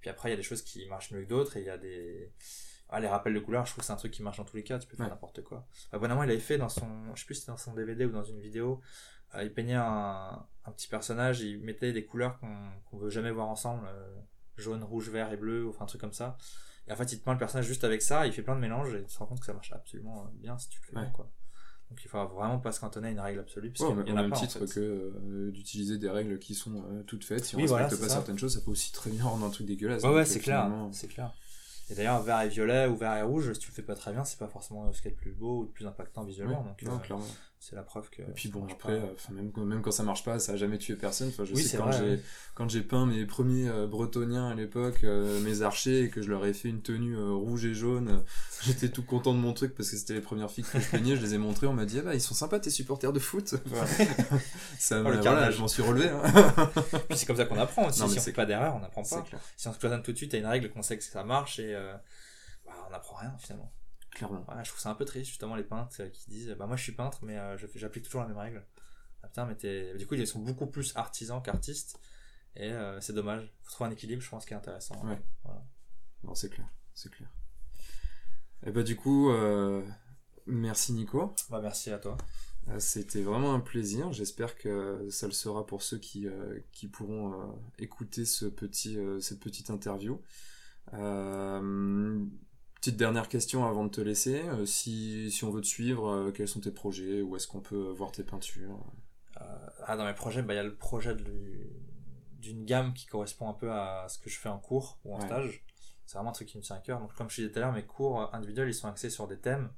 Puis 0.00 0.10
après 0.10 0.28
il 0.28 0.32
y 0.32 0.34
a 0.34 0.36
des 0.36 0.42
choses 0.42 0.62
qui 0.62 0.86
marchent 0.86 1.10
mieux 1.12 1.22
que 1.22 1.28
d'autres 1.28 1.56
et 1.56 1.60
il 1.60 1.66
y 1.66 1.70
a 1.70 1.78
des 1.78 2.30
ah, 2.96 3.00
les 3.00 3.08
rappels 3.08 3.34
de 3.34 3.40
couleurs, 3.40 3.66
je 3.66 3.72
trouve 3.72 3.80
que 3.82 3.86
c'est 3.86 3.92
un 3.92 3.96
truc 3.96 4.12
qui 4.12 4.22
marche 4.22 4.38
dans 4.38 4.44
tous 4.44 4.56
les 4.56 4.62
cas, 4.62 4.78
tu 4.78 4.86
peux 4.88 4.96
faire 4.96 5.06
Ouais. 5.06 5.10
n'importe 5.12 5.42
quoi. 5.42 5.66
Abonnement, 5.92 6.22
il 6.22 6.30
avait 6.30 6.38
fait 6.40 6.58
dans 6.58 6.68
son, 6.68 6.86
je 7.14 7.20
sais 7.20 7.26
plus 7.26 7.34
si 7.34 7.40
c'était 7.42 7.52
dans 7.52 7.58
son 7.58 7.74
DVD 7.74 8.04
ou 8.06 8.10
dans 8.10 8.24
une 8.24 8.40
vidéo, 8.40 8.80
euh, 9.34 9.42
il 9.44 9.52
peignait 9.52 9.74
un, 9.74 10.44
un 10.64 10.70
petit 10.72 10.88
personnage, 10.88 11.40
il 11.40 11.60
mettait 11.60 11.92
des 11.92 12.04
couleurs 12.04 12.38
qu'on 12.38 12.54
qu'on 12.90 12.96
veut 12.98 13.10
jamais 13.10 13.30
voir 13.30 13.48
ensemble, 13.48 13.86
euh, 13.88 14.14
jaune, 14.56 14.82
rouge, 14.84 15.08
vert 15.10 15.32
et 15.32 15.36
bleu, 15.36 15.66
ou 15.66 15.70
enfin 15.70 15.84
un 15.84 15.86
truc 15.88 16.00
comme 16.00 16.12
ça. 16.12 16.36
Et 16.86 16.92
en 16.92 16.96
fait, 16.96 17.12
il 17.12 17.18
te 17.18 17.24
peint 17.24 17.32
le 17.32 17.38
personnage 17.38 17.66
juste 17.66 17.82
avec 17.84 18.02
ça, 18.02 18.26
il 18.26 18.32
fait 18.32 18.42
plein 18.42 18.54
de 18.54 18.60
mélanges 18.60 18.94
et 18.94 19.02
tu 19.04 19.12
te 19.12 19.18
rends 19.18 19.26
compte 19.26 19.40
que 19.40 19.46
ça 19.46 19.54
marche 19.54 19.72
absolument 19.72 20.24
euh, 20.24 20.28
bien 20.34 20.56
si 20.58 20.68
tu 20.68 20.80
le 20.82 20.86
fais 20.86 20.96
Ouais. 20.96 21.02
bien, 21.02 21.10
quoi. 21.12 21.30
Donc 21.90 22.02
il 22.04 22.08
faut 22.08 22.24
vraiment 22.28 22.58
pas 22.58 22.72
se 22.72 22.80
cantonner 22.80 23.08
à 23.08 23.10
une 23.10 23.20
règle 23.20 23.40
absolue, 23.40 23.70
parce 23.70 23.80
Ouais, 23.80 23.88
au 24.02 24.06
y 24.06 24.12
en 24.12 24.16
a 24.16 24.22
même 24.22 24.30
pas. 24.30 24.38
en 24.38 24.40
titre 24.40 24.58
fait. 24.66 24.74
que 24.74 24.80
euh, 24.80 25.50
d'utiliser 25.52 25.98
des 25.98 26.08
règles 26.08 26.38
qui 26.38 26.54
sont 26.54 26.82
euh, 26.90 27.02
toutes 27.02 27.24
faites. 27.24 27.44
Si 27.44 27.56
on 27.56 27.64
voilà, 27.66 27.84
respecte 27.86 28.02
pas 28.02 28.08
ça. 28.08 28.14
certaines 28.16 28.38
choses, 28.38 28.54
ça 28.54 28.60
peut 28.62 28.70
aussi 28.70 28.90
très 28.92 29.10
bien 29.10 29.22
rendre 29.24 29.44
un 29.44 29.50
truc 29.50 29.66
dégueulasse. 29.66 30.02
Ouais, 30.02 30.10
ouais, 30.14 30.24
c'est 30.24 30.40
clair, 30.40 30.64
finalement, 30.64 30.92
c'est 30.92 31.08
clair. 31.08 31.32
Et 31.90 31.94
d'ailleurs, 31.94 32.22
vert 32.22 32.40
et 32.40 32.48
violet 32.48 32.86
ou 32.86 32.96
vert 32.96 33.14
et 33.16 33.22
rouge, 33.22 33.52
si 33.52 33.58
tu 33.58 33.68
le 33.68 33.74
fais 33.74 33.82
pas 33.82 33.94
très 33.94 34.12
bien, 34.12 34.24
c'est 34.24 34.38
pas 34.38 34.48
forcément 34.48 34.90
ce 34.92 35.02
qui 35.02 35.08
est 35.08 35.10
le 35.10 35.16
plus 35.16 35.32
beau 35.32 35.60
ou 35.60 35.62
le 35.64 35.68
plus 35.68 35.86
impactant 35.86 36.24
visuellement. 36.24 36.62
ouais, 36.62 36.68
donc, 36.68 36.82
non, 36.82 36.96
euh, 36.96 36.98
clairement. 36.98 37.26
C'est 37.66 37.76
la 37.76 37.82
preuve 37.82 38.10
que. 38.10 38.20
Et 38.20 38.24
puis 38.34 38.50
bon, 38.50 38.64
après, 38.70 38.98
pas. 39.00 39.06
euh, 39.06 39.14
même, 39.34 39.50
quand- 39.52 39.64
même 39.64 39.80
quand 39.80 39.90
ça 39.90 40.02
marche 40.02 40.22
pas, 40.22 40.38
ça 40.38 40.52
a 40.52 40.56
jamais 40.56 40.76
tué 40.76 40.96
personne. 40.96 41.28
Enfin, 41.28 41.44
je 41.44 41.54
Oui, 41.54 41.62
sais 41.62 41.78
quand 41.78 41.90
j'ai 41.92 42.20
quand 42.54 42.68
j'ai 42.68 42.82
peint 42.82 43.06
mes 43.06 43.24
premiers 43.24 43.68
euh, 43.68 43.86
bretoniens 43.86 44.48
à 44.48 44.54
l'époque, 44.54 45.00
euh, 45.04 45.40
mes 45.40 45.62
archers, 45.62 46.02
et 46.02 46.10
que 46.10 46.20
je 46.20 46.28
leur 46.30 46.44
ai 46.44 46.52
fait 46.52 46.68
une 46.68 46.82
tenue 46.82 47.16
euh, 47.16 47.30
rouge 47.32 47.64
et 47.64 47.72
jaune, 47.74 48.08
euh, 48.10 48.18
j'étais 48.62 48.90
tout 48.90 49.02
content 49.02 49.32
de 49.32 49.38
mon 49.38 49.52
truc 49.54 49.74
parce 49.74 49.90
que 49.90 49.96
c'était 49.96 50.12
les 50.14 50.20
premières 50.20 50.50
filles 50.50 50.64
que 50.64 50.78
je 50.78 50.88
peignais. 50.90 51.16
Je 51.16 51.22
les 51.22 51.34
ai 51.34 51.38
montrées, 51.38 51.66
on 51.66 51.72
m'a 51.72 51.86
dit 51.86 51.98
ah 52.00 52.02
bah 52.02 52.14
ils 52.14 52.20
sont 52.20 52.34
sympas 52.34 52.58
tes 52.60 52.70
supporters 52.70 53.12
de 53.12 53.18
foot. 53.20 53.54
Ça, 54.78 54.96
Oh, 54.96 54.98
le 54.98 55.02
voilà, 55.02 55.20
carnage. 55.22 55.56
je 55.56 55.60
m'en 55.60 55.68
suis 55.68 55.82
relevé. 55.82 56.08
Hein. 56.10 56.70
Puis 57.08 57.18
c'est 57.18 57.26
comme 57.26 57.36
ça 57.36 57.46
qu'on 57.46 57.58
apprend 57.58 57.86
aussi. 57.88 58.00
Non, 58.00 58.08
si 58.08 58.18
on 58.18 58.22
fait 58.22 58.32
pas 58.32 58.46
d'erreur, 58.46 58.76
on 58.76 58.80
n'apprend 58.80 59.04
C'est 59.04 59.16
pas. 59.16 59.26
Si 59.56 59.68
on 59.68 59.72
se 59.72 59.78
cloisonne 59.78 60.02
tout 60.02 60.12
de 60.12 60.16
suite 60.16 60.34
à 60.34 60.38
une 60.38 60.46
règle 60.46 60.70
qu'on 60.70 60.82
sait 60.82 60.98
que 60.98 61.04
ça 61.04 61.24
marche 61.24 61.58
et 61.60 61.74
bah, 62.66 62.72
on 62.86 62.90
n'apprend 62.90 63.16
rien 63.16 63.34
finalement. 63.38 63.72
Clairement. 64.14 64.44
Ouais, 64.48 64.64
je 64.64 64.70
trouve 64.70 64.80
ça 64.80 64.90
un 64.90 64.94
peu 64.94 65.04
triste 65.04 65.26
justement 65.28 65.56
les 65.56 65.64
peintres 65.64 65.96
euh, 66.00 66.08
qui 66.08 66.30
disent 66.30 66.50
bah 66.58 66.66
moi 66.66 66.76
je 66.76 66.82
suis 66.82 66.92
peintre 66.92 67.18
mais 67.24 67.36
euh, 67.38 67.56
j'applique 67.74 68.04
toujours 68.04 68.22
la 68.22 68.28
même 68.28 68.38
règle. 68.38 68.64
Ah 69.22 69.28
putain 69.28 69.46
mais 69.46 69.56
t'es- 69.56 69.94
du 69.96 70.06
coup 70.06 70.14
ils 70.14 70.26
sont 70.26 70.40
beaucoup 70.40 70.66
plus 70.66 70.94
artisans 70.96 71.42
qu'artistes 71.42 71.98
et 72.56 72.70
euh, 72.72 73.00
c'est 73.00 73.12
dommage. 73.12 73.52
Faut 73.64 73.72
trouver 73.72 73.90
un 73.90 73.92
équilibre 73.92 74.22
je 74.22 74.28
pense 74.30 74.44
qui 74.46 74.54
est 74.54 74.56
intéressant. 74.56 74.94
Ouais. 75.06 75.18
Non, 76.22 76.34
c'est 76.34 76.48
clair, 76.48 76.68
c'est 76.94 77.10
clair. 77.10 77.28
Et 78.66 78.70
bah 78.70 78.82
du 78.82 78.96
coup, 78.96 79.30
euh, 79.30 79.82
merci 80.46 80.92
Nico. 80.94 81.34
Bah 81.50 81.60
merci 81.60 81.90
à 81.90 81.98
toi. 81.98 82.16
Euh, 82.68 82.78
C'était 82.78 83.20
vraiment 83.22 83.52
un 83.54 83.60
plaisir. 83.60 84.10
J'espère 84.12 84.56
que 84.56 85.06
ça 85.10 85.26
le 85.26 85.34
sera 85.34 85.66
pour 85.66 85.82
ceux 85.82 85.98
qui, 85.98 86.26
qui 86.72 86.88
pourront 86.88 87.58
écouter 87.78 88.24
ce 88.24 88.46
petit, 88.46 88.96
cette 89.20 89.40
petite 89.40 89.68
interview. 89.68 90.18
Euh, 92.84 92.90
Petite 92.90 92.96
dernière 92.98 93.28
question 93.28 93.66
avant 93.66 93.84
de 93.84 93.90
te 93.90 94.00
laisser. 94.00 94.42
Euh, 94.42 94.66
si, 94.66 95.30
si 95.30 95.44
on 95.44 95.50
veut 95.50 95.62
te 95.62 95.66
suivre, 95.66 96.08
euh, 96.08 96.32
quels 96.32 96.48
sont 96.48 96.60
tes 96.60 96.70
projets? 96.70 97.22
Où 97.22 97.36
est-ce 97.36 97.48
qu'on 97.48 97.60
peut 97.60 97.90
voir 97.90 98.12
tes 98.12 98.22
peintures? 98.22 98.78
Ah, 99.86 99.96
Dans 99.96 100.04
mes 100.04 100.14
projets, 100.14 100.42
bah, 100.42 100.52
il 100.54 100.56
y 100.56 100.60
a 100.60 100.64
le 100.64 100.74
projet 100.74 101.16
d'une 102.38 102.64
gamme 102.64 102.92
qui 102.92 103.06
correspond 103.06 103.48
un 103.48 103.54
peu 103.54 103.72
à 103.72 104.06
ce 104.08 104.18
que 104.18 104.28
je 104.28 104.38
fais 104.38 104.48
en 104.48 104.58
cours 104.58 104.98
ou 105.04 105.14
en 105.14 105.20
stage. 105.20 105.64
C'est 106.06 106.18
vraiment 106.18 106.30
un 106.30 106.34
truc 106.34 106.48
qui 106.48 106.58
me 106.58 106.62
tient 106.62 106.76
à 106.76 106.80
cœur. 106.80 107.00
Donc, 107.00 107.14
comme 107.14 107.30
je 107.30 107.36
disais 107.36 107.50
tout 107.50 107.58
à 107.58 107.62
l'heure, 107.62 107.72
mes 107.72 107.84
cours 107.84 108.34
individuels, 108.34 108.68
ils 108.68 108.74
sont 108.74 108.88
axés 108.88 109.10
sur 109.10 109.26
des 109.26 109.38
thèmes, 109.38 109.70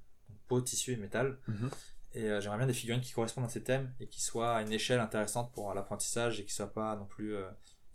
peau, 0.49 0.61
tissu 0.61 0.93
et 0.93 0.97
métal. 0.97 1.39
Mhm. 1.47 1.71
Et 2.15 2.31
euh, 2.31 2.41
j'aimerais 2.41 2.59
bien 2.59 2.67
des 2.67 2.73
figurines 2.73 3.03
qui 3.03 3.13
correspondent 3.13 3.45
à 3.45 3.49
ces 3.49 3.63
thèmes 3.63 3.93
et 4.01 4.09
qui 4.09 4.21
soient 4.21 4.57
à 4.57 4.63
une 4.63 4.73
échelle 4.73 5.01
intéressante 5.01 5.53
pour 5.53 5.73
l'apprentissage 5.75 6.41
et 6.41 6.45
qui 6.45 6.53
soient 6.53 6.73
pas 6.73 6.97
non 6.97 7.05
plus 7.05 7.37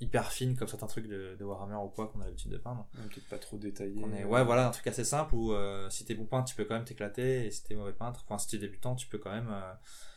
hyper 0.02 0.32
fine 0.32 0.56
comme 0.58 0.68
certains 0.68 0.88
trucs 0.88 1.08
de, 1.08 1.38
Warhammer 1.40 1.76
ou 1.76 1.90
quoi 1.90 2.08
qu'on 2.08 2.20
a 2.22 2.26
l'habitude 2.26 2.52
de 2.52 2.58
peindre. 2.58 2.88
pas 3.30 3.38
trop 3.38 3.58
détaillé. 3.58 4.04
Ouais, 4.26 4.44
voilà, 4.44 4.68
un 4.68 4.72
truc 4.72 4.88
assez 4.88 5.06
simple 5.06 5.36
où 5.36 5.54
euh, 5.54 5.90
si 5.90 6.04
t'es 6.04 6.16
bon 6.16 6.26
peintre, 6.26 6.50
tu 6.50 6.56
peux 6.56 6.66
quand 6.66 6.74
même 6.74 6.86
t'éclater 6.86 7.46
et 7.46 7.52
si 7.52 7.64
t'es 7.64 7.76
mauvais 7.76 7.94
peintre, 7.94 8.26
enfin 8.26 8.38
si 8.38 8.48
t'es 8.48 8.58
débutant, 8.58 8.96
tu 8.96 9.08
peux 9.08 9.20
quand 9.20 9.32
même, 9.32 9.50
euh, 9.52 9.74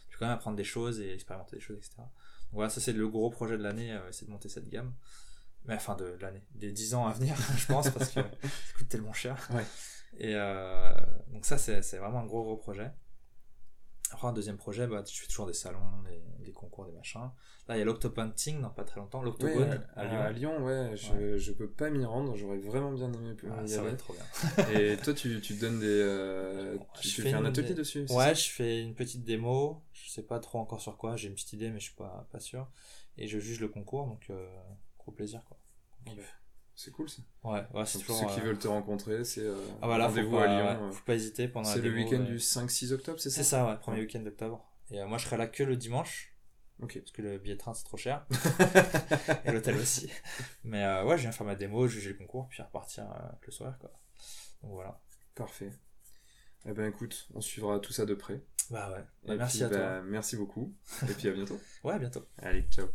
tu 0.09 0.17
peux 0.17 0.21
quand 0.21 0.27
même 0.27 0.35
apprendre 0.35 0.57
des 0.57 0.65
choses 0.65 1.01
et 1.01 1.13
expérimenter 1.13 1.57
des 1.57 1.63
choses, 1.63 1.77
etc. 1.77 1.97
Donc 1.99 2.09
voilà, 2.53 2.71
ça 2.71 2.81
c'est 2.81 2.93
le 2.93 3.09
gros 3.09 3.31
projet 3.31 3.59
de 3.59 3.63
l'année, 3.63 3.93
euh, 3.93 4.11
c'est 4.11 4.27
de 4.27 4.31
monter 4.31 4.49
cette 4.49 4.69
gamme. 4.69 4.93
Mais 5.67 5.75
enfin, 5.75 5.95
de, 5.95 6.17
l'année, 6.21 6.43
des 6.55 6.73
10 6.73 6.95
ans 6.95 7.07
à 7.07 7.13
venir, 7.13 7.37
je 7.57 7.67
pense, 7.67 7.89
parce 7.91 8.11
que 8.11 8.21
ça 8.21 8.29
coûte 8.77 8.89
tellement 8.89 9.15
cher. 9.15 9.49
Ouais. 9.53 9.65
Et 10.19 10.35
donc 11.33 11.45
ça, 11.45 11.59
c'est 11.59 11.97
vraiment 11.97 12.21
un 12.21 12.27
gros 12.27 12.45
gros 12.45 12.57
projet. 12.57 12.91
Après, 14.15 14.29
un 14.29 14.33
deuxième 14.33 14.59
projet, 14.59 14.87
bah, 14.87 15.03
je 15.05 15.21
fais 15.21 15.27
toujours 15.27 15.49
des 15.49 15.53
salons, 15.53 15.81
des, 16.05 16.45
des 16.45 16.53
concours, 16.53 16.87
des 16.87 16.93
machins. 16.93 17.33
Là, 17.67 17.75
il 17.75 17.81
y 17.81 17.83
a 17.83 17.85
l'Octopainting 17.85 18.61
dans 18.61 18.71
pas 18.71 18.85
très 18.85 19.01
longtemps, 19.01 19.23
l'Octogone 19.23 19.85
à, 19.97 20.05
Lyon. 20.05 20.21
À 20.21 20.31
Lyon, 20.31 20.65
ouais, 20.65 20.93
je, 20.95 21.37
je 21.37 21.51
peux 21.51 21.69
pas 21.69 21.91
m'y 21.91 22.05
rendre, 22.05 22.37
j'aurais 22.37 22.59
vraiment 22.59 22.93
bien 22.93 23.13
aimé 23.13 23.35
ah, 23.51 23.67
ça 23.67 23.83
va 23.83 23.89
être 23.89 23.97
trop 23.97 24.15
bien. 24.15 24.69
Et 24.81 24.97
toi, 24.99 25.15
tu, 25.15 25.41
tu 25.41 25.55
donnes 25.55 25.81
des. 25.81 25.87
Euh, 25.89 26.79
tu 27.01 27.23
fais, 27.23 27.33
un 27.33 27.45
atelier 27.45 27.75
dessus 27.75 28.07
Ouais, 28.11 28.37
je 28.37 28.51
fais 28.51 28.81
une 28.81 28.95
petite 28.95 29.25
démo, 29.25 29.83
je 29.93 30.09
sais 30.09 30.23
pas 30.23 30.39
trop 30.39 30.61
encore 30.61 30.81
sur 30.81 30.97
quoi, 30.97 31.17
j'ai 31.17 31.27
une 31.27 31.35
petite 31.35 31.55
idée, 31.55 31.71
mais 31.71 31.81
je 31.81 31.87
suis 31.87 31.97
pas, 31.97 32.29
pas 32.31 32.39
sûr. 32.39 32.71
Et 33.19 33.27
je 33.27 33.41
juge 33.41 33.59
le 33.59 33.67
concours, 33.67 34.07
donc 34.07 34.27
euh, 34.31 34.47
gros 34.97 35.11
plaisir, 35.11 35.43
quoi. 35.49 35.59
C'est 36.77 36.91
cool 36.91 37.09
ça. 37.09 37.23
Ouais, 37.45 37.65
ouais 37.73 37.87
c'est 37.87 37.99
toujours. 37.99 38.19
Ceux 38.19 38.27
qui 38.35 38.41
euh, 38.41 38.45
veulent 38.45 38.59
te 38.59 38.69
rencontrer, 38.69 39.25
c'est 39.25 39.43
euh, 39.43 39.55
ah, 39.81 39.87
voilà, 39.87 40.09
rendez-vous 40.09 40.39
à 40.39 40.47
Lyon. 40.47 40.93
faut 40.93 41.05
pas 41.05 41.15
hésiter 41.15 41.47
pendant 41.47 41.69
C'est 41.69 41.81
le 41.81 41.93
week-end 41.93 42.21
du 42.21 42.39
5-6 42.39 42.93
octobre, 42.93 43.21
c'est 43.21 43.31
ça 43.31 43.37
C'est 43.37 43.45
ça, 43.45 43.67
ouais, 43.67 43.77
premier 43.79 44.01
week-end 44.01 44.21
d'octobre. 44.21 44.65
Et 44.91 45.03
moi, 45.05 45.19
je 45.19 45.25
serai 45.27 45.37
là 45.37 45.47
que 45.47 45.63
le 45.63 45.77
dimanche. 45.77 46.35
Ok. 46.83 46.99
Parce 46.99 47.13
que 47.13 47.23
le 47.23 47.39
billet 47.39 47.55
de 47.55 47.61
train 47.61 47.75
c'est 47.75 47.85
trop 47.85 47.97
cher. 47.97 48.27
et 49.45 49.53
l'hôtel 49.53 49.77
aussi. 49.77 50.11
Mais 50.65 50.83
euh, 50.85 51.05
ouais, 51.05 51.17
je 51.17 51.23
viens 51.23 51.33
faire 51.33 51.47
ma 51.47 51.55
démo, 51.55 51.87
juger 51.87 52.11
le 52.11 52.17
concours, 52.17 52.49
puis 52.49 52.63
repartir 52.63 53.05
euh, 53.05 53.29
le 53.47 53.53
soir, 53.53 53.79
quoi. 53.79 53.93
Donc 54.63 54.73
voilà. 54.73 55.01
Parfait. 55.35 55.71
Eh 56.67 56.73
ben 56.73 56.89
écoute, 56.89 57.29
on 57.35 57.41
suivra 57.41 57.79
tout 57.79 57.93
ça 57.93 58.07
de 58.07 58.15
près. 58.15 58.43
Bah 58.71 58.91
ouais. 58.91 59.05
Bah, 59.25 59.37
merci 59.37 59.63
à 59.63 59.69
bah, 59.69 59.77
toi. 59.77 60.03
Merci 60.03 60.37
beaucoup. 60.37 60.75
Et 61.03 61.13
puis 61.13 61.29
à 61.29 61.33
bientôt. 61.33 61.61
ouais, 61.85 61.95
à 61.95 61.99
bientôt. 61.99 62.27
Allez, 62.39 62.63
ciao. 62.71 62.89